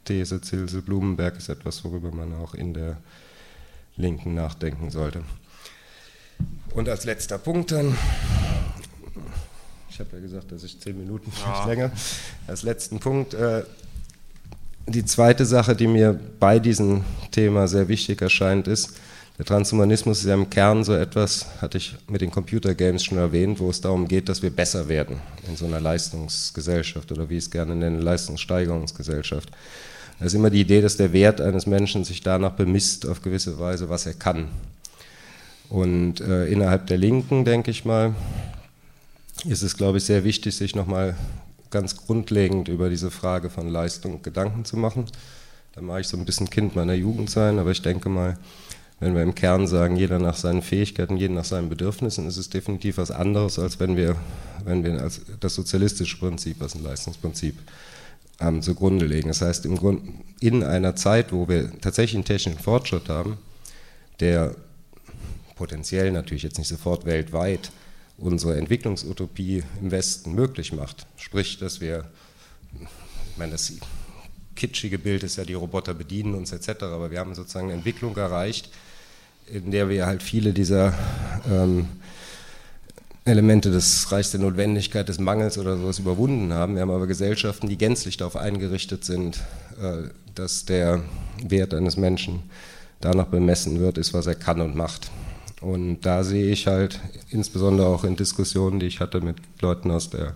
These 0.05 0.41
Zilse-Blumenberg 0.41 1.37
ist 1.37 1.49
etwas, 1.49 1.85
worüber 1.85 2.12
man 2.12 2.33
auch 2.35 2.55
in 2.55 2.74
der 2.74 2.99
Linken 3.97 4.35
nachdenken 4.35 4.91
sollte. 4.91 5.22
Und 6.74 6.89
als 6.89 7.05
letzter 7.05 7.39
Punkt 7.39 7.72
dann, 7.72 7.97
Ich 9.89 10.01
habe 10.01 10.11
ja 10.16 10.20
gesagt, 10.20 10.53
dass 10.53 10.62
ich 10.62 10.79
zehn 10.79 10.99
Minuten 10.99 11.33
ja. 11.43 11.64
länger. 11.66 11.91
Als 12.47 12.62
letzten 12.62 13.01
Punkt. 13.01 13.33
Äh, 13.33 13.62
die 14.87 15.05
zweite 15.05 15.45
Sache, 15.45 15.74
die 15.74 15.87
mir 15.87 16.18
bei 16.39 16.59
diesem 16.59 17.05
Thema 17.30 17.66
sehr 17.68 17.89
wichtig 17.89 18.22
erscheint, 18.22 18.68
ist, 18.68 19.01
der 19.39 19.45
Transhumanismus 19.45 20.20
ist 20.20 20.26
ja 20.26 20.34
im 20.34 20.49
Kern 20.49 20.82
so 20.82 20.95
etwas, 20.95 21.47
hatte 21.61 21.76
ich 21.76 21.95
mit 22.09 22.22
den 22.22 22.30
Computergames 22.30 23.05
schon 23.05 23.18
erwähnt, 23.18 23.61
wo 23.61 23.68
es 23.68 23.82
darum 23.82 24.09
geht, 24.09 24.30
dass 24.30 24.41
wir 24.41 24.51
besser 24.51 24.89
werden 24.89 25.20
in 25.47 25.57
so 25.57 25.66
einer 25.66 25.80
Leistungsgesellschaft 25.80 27.12
oder 27.12 27.28
wie 27.28 27.37
ich 27.37 27.45
es 27.45 27.51
gerne 27.51 27.76
nenne, 27.76 28.01
Leistungssteigerungsgesellschaft. 28.01 29.51
Da 30.18 30.24
ist 30.24 30.34
immer 30.34 30.49
die 30.49 30.62
Idee, 30.62 30.80
dass 30.80 30.97
der 30.97 31.12
Wert 31.12 31.43
eines 31.43 31.66
Menschen 31.66 32.05
sich 32.05 32.22
danach 32.22 32.53
bemisst 32.53 33.07
auf 33.07 33.20
gewisse 33.20 33.59
Weise, 33.59 33.91
was 33.91 34.07
er 34.07 34.14
kann. 34.14 34.49
Und 35.68 36.20
äh, 36.20 36.47
innerhalb 36.47 36.87
der 36.87 36.97
Linken, 36.97 37.45
denke 37.45 37.70
ich 37.70 37.84
mal, 37.84 38.14
ist 39.45 39.62
es, 39.62 39.76
glaube 39.76 39.99
ich, 39.99 40.05
sehr 40.05 40.24
wichtig, 40.24 40.57
sich 40.57 40.74
nochmal 40.74 41.14
ganz 41.77 41.95
grundlegend 41.95 42.68
über 42.68 42.89
diese 42.89 43.11
Frage 43.11 43.51
von 43.51 43.68
Leistung 43.68 44.22
Gedanken 44.22 44.64
zu 44.64 44.79
machen. 44.79 45.05
Da 45.74 45.83
mache 45.83 46.01
ich 46.01 46.09
so 46.09 46.16
ein 46.16 46.24
bisschen 46.24 46.49
Kind 46.49 46.74
meiner 46.74 46.95
Jugend 46.95 47.29
sein, 47.29 47.59
aber 47.59 47.70
ich 47.70 47.83
denke 47.83 48.09
mal, 48.09 48.39
wenn 48.99 49.14
wir 49.14 49.22
im 49.22 49.35
Kern 49.35 49.66
sagen, 49.66 49.95
jeder 49.97 50.18
nach 50.18 50.37
seinen 50.37 50.62
Fähigkeiten, 50.62 51.18
jeder 51.18 51.35
nach 51.35 51.45
seinen 51.45 51.68
Bedürfnissen, 51.68 52.27
ist 52.27 52.39
es 52.39 52.49
definitiv 52.49 52.97
was 52.97 53.11
anderes, 53.11 53.59
als 53.59 53.79
wenn 53.79 53.95
wir, 53.95 54.16
wenn 54.64 54.85
wir 54.85 55.03
als 55.03 55.20
das 55.39 55.55
sozialistische 55.55 56.16
Prinzip, 56.16 56.61
was 56.61 56.74
ein 56.74 56.83
Leistungsprinzip 56.83 57.59
ähm, 58.41 58.62
zugrunde 58.62 59.05
legen. 59.05 59.29
Das 59.29 59.43
heißt, 59.43 59.66
im 59.66 59.77
Grund, 59.77 60.01
in 60.41 60.62
einer 60.62 60.97
Zeit, 60.97 61.31
wo 61.31 61.47
wir 61.47 61.79
tatsächlich 61.83 62.14
einen 62.14 62.24
technischen 62.24 62.59
Fortschritt 62.59 63.11
haben, 63.11 63.37
der 64.20 64.55
potenziell 65.57 66.11
natürlich 66.11 66.45
jetzt 66.45 66.57
nicht 66.57 66.68
sofort 66.68 67.05
weltweit 67.05 67.70
unsere 68.19 68.57
Entwicklungsutopie 68.57 69.62
im 69.81 69.91
Westen 69.91 70.35
möglich 70.35 70.73
macht. 70.73 71.07
Sprich, 71.17 71.59
dass 71.59 71.81
wir, 71.81 72.05
ich 73.31 73.37
meine, 73.37 73.53
das 73.53 73.73
kitschige 74.55 74.99
Bild 74.99 75.23
ist 75.23 75.37
ja, 75.37 75.45
die 75.45 75.55
Roboter 75.55 75.95
bedienen 75.95 76.35
uns 76.35 76.53
etc., 76.53 76.83
aber 76.85 77.11
wir 77.11 77.21
haben 77.21 77.35
sozusagen 77.35 77.67
eine 77.67 77.75
Entwicklung 77.75 78.17
erreicht, 78.17 78.71
in 79.47 79.71
der 79.71 79.89
wir 79.89 80.07
halt 80.07 80.23
viele 80.23 80.53
dieser 80.53 80.95
ähm, 81.49 81.89
Elemente 83.25 83.71
des 83.71 84.11
Reichs 84.11 84.31
der 84.31 84.41
Notwendigkeit, 84.41 85.09
des 85.09 85.19
Mangels 85.19 85.59
oder 85.59 85.77
sowas 85.77 85.99
überwunden 85.99 86.53
haben. 86.53 86.75
Wir 86.75 86.83
haben 86.83 86.91
aber 86.91 87.07
Gesellschaften, 87.07 87.69
die 87.69 87.77
gänzlich 87.77 88.17
darauf 88.17 88.37
eingerichtet 88.37 89.05
sind, 89.05 89.39
äh, 89.81 90.09
dass 90.35 90.64
der 90.64 91.03
Wert 91.43 91.75
eines 91.75 91.97
Menschen 91.97 92.45
danach 93.01 93.27
bemessen 93.27 93.81
wird, 93.81 93.99
ist, 93.99 94.14
was 94.14 94.27
er 94.27 94.35
kann 94.35 94.61
und 94.61 94.75
macht. 94.75 95.11
Und 95.61 96.00
da 96.02 96.22
sehe 96.22 96.50
ich 96.50 96.66
halt, 96.66 97.00
insbesondere 97.30 97.86
auch 97.86 98.04
in 98.04 98.16
Diskussionen, 98.16 98.78
die 98.78 98.86
ich 98.86 99.00
hatte 99.00 99.20
mit 99.20 99.36
Leuten 99.61 99.90
aus 99.90 100.11
der 100.11 100.34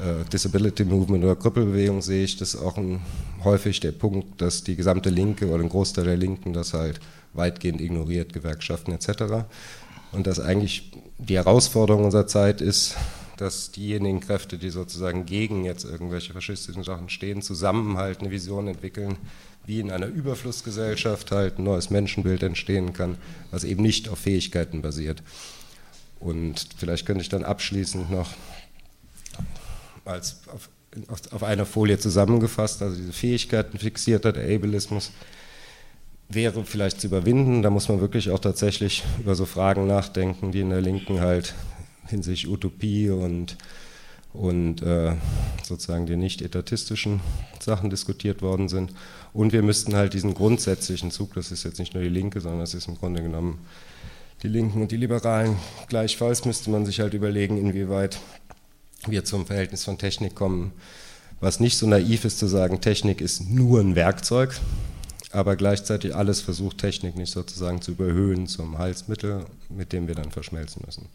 äh, 0.00 0.24
Disability 0.32 0.84
Movement 0.84 1.24
oder 1.24 1.36
Krüppelbewegung, 1.36 2.00
sehe 2.00 2.24
ich 2.24 2.36
das 2.36 2.56
auch 2.56 2.76
ein, 2.78 3.00
häufig 3.44 3.80
der 3.80 3.92
Punkt, 3.92 4.40
dass 4.40 4.64
die 4.64 4.76
gesamte 4.76 5.10
Linke 5.10 5.48
oder 5.48 5.62
ein 5.62 5.68
Großteil 5.68 6.04
der 6.04 6.16
Linken 6.16 6.52
das 6.52 6.72
halt 6.72 7.00
weitgehend 7.34 7.80
ignoriert, 7.80 8.32
Gewerkschaften 8.32 8.92
etc. 8.92 9.46
Und 10.12 10.26
dass 10.26 10.40
eigentlich 10.40 10.92
die 11.18 11.36
Herausforderung 11.36 12.04
unserer 12.04 12.26
Zeit 12.26 12.60
ist, 12.60 12.96
dass 13.36 13.72
diejenigen 13.72 14.20
Kräfte, 14.20 14.58
die 14.58 14.70
sozusagen 14.70 15.26
gegen 15.26 15.64
jetzt 15.64 15.84
irgendwelche 15.84 16.32
faschistischen 16.32 16.84
Sachen 16.84 17.08
stehen, 17.08 17.42
zusammenhalten, 17.42 18.24
eine 18.24 18.30
Vision 18.30 18.68
entwickeln, 18.68 19.16
wie 19.66 19.80
in 19.80 19.90
einer 19.90 20.06
Überflussgesellschaft 20.06 21.30
halt 21.30 21.58
ein 21.58 21.64
neues 21.64 21.90
Menschenbild 21.90 22.42
entstehen 22.42 22.92
kann, 22.92 23.16
was 23.50 23.64
eben 23.64 23.82
nicht 23.82 24.08
auf 24.08 24.18
Fähigkeiten 24.18 24.82
basiert. 24.82 25.22
Und 26.20 26.68
vielleicht 26.76 27.06
könnte 27.06 27.22
ich 27.22 27.28
dann 27.28 27.44
abschließend 27.44 28.10
noch 28.10 28.30
als 30.04 30.40
auf, 30.48 30.68
auf 31.32 31.42
einer 31.42 31.66
Folie 31.66 31.98
zusammengefasst, 31.98 32.82
also 32.82 32.96
diese 32.96 33.12
Fähigkeiten 33.12 33.78
fixierter, 33.78 34.32
der 34.32 34.54
Ableismus 34.54 35.12
wäre 36.28 36.64
vielleicht 36.64 37.00
zu 37.00 37.08
überwinden. 37.08 37.62
Da 37.62 37.70
muss 37.70 37.88
man 37.88 38.00
wirklich 38.00 38.30
auch 38.30 38.38
tatsächlich 38.38 39.02
über 39.20 39.34
so 39.34 39.44
Fragen 39.44 39.86
nachdenken, 39.86 40.52
die 40.52 40.60
in 40.60 40.70
der 40.70 40.80
Linken 40.80 41.20
halt 41.20 41.54
hinsichtlich 42.06 42.50
Utopie 42.50 43.10
und 43.10 43.56
und 44.34 44.82
äh, 44.82 45.14
sozusagen 45.62 46.06
die 46.06 46.16
nicht 46.16 46.42
etatistischen 46.42 47.20
Sachen 47.60 47.88
diskutiert 47.88 48.42
worden 48.42 48.68
sind. 48.68 48.92
Und 49.34 49.52
wir 49.52 49.62
müssten 49.62 49.94
halt 49.94 50.14
diesen 50.14 50.32
grundsätzlichen 50.32 51.10
Zug, 51.10 51.34
das 51.34 51.50
ist 51.50 51.64
jetzt 51.64 51.80
nicht 51.80 51.92
nur 51.92 52.02
die 52.04 52.08
Linke, 52.08 52.40
sondern 52.40 52.60
das 52.60 52.72
ist 52.72 52.86
im 52.88 52.96
Grunde 52.96 53.20
genommen 53.20 53.58
die 54.44 54.48
Linken 54.48 54.80
und 54.80 54.92
die 54.92 54.96
Liberalen 54.96 55.56
gleichfalls, 55.88 56.44
müsste 56.44 56.70
man 56.70 56.86
sich 56.86 57.00
halt 57.00 57.14
überlegen, 57.14 57.58
inwieweit 57.58 58.20
wir 59.06 59.24
zum 59.24 59.44
Verhältnis 59.44 59.84
von 59.84 59.98
Technik 59.98 60.36
kommen, 60.36 60.72
was 61.40 61.60
nicht 61.60 61.76
so 61.76 61.86
naiv 61.86 62.24
ist 62.24 62.38
zu 62.38 62.46
sagen, 62.46 62.80
Technik 62.80 63.20
ist 63.20 63.48
nur 63.50 63.80
ein 63.80 63.96
Werkzeug, 63.96 64.60
aber 65.32 65.56
gleichzeitig 65.56 66.14
alles 66.14 66.40
versucht, 66.40 66.78
Technik 66.78 67.16
nicht 67.16 67.32
sozusagen 67.32 67.82
zu 67.82 67.90
überhöhen 67.90 68.46
zum 68.46 68.78
Heilsmittel, 68.78 69.46
mit 69.68 69.92
dem 69.92 70.06
wir 70.06 70.14
dann 70.14 70.30
verschmelzen 70.30 70.82
müssen. 70.86 71.06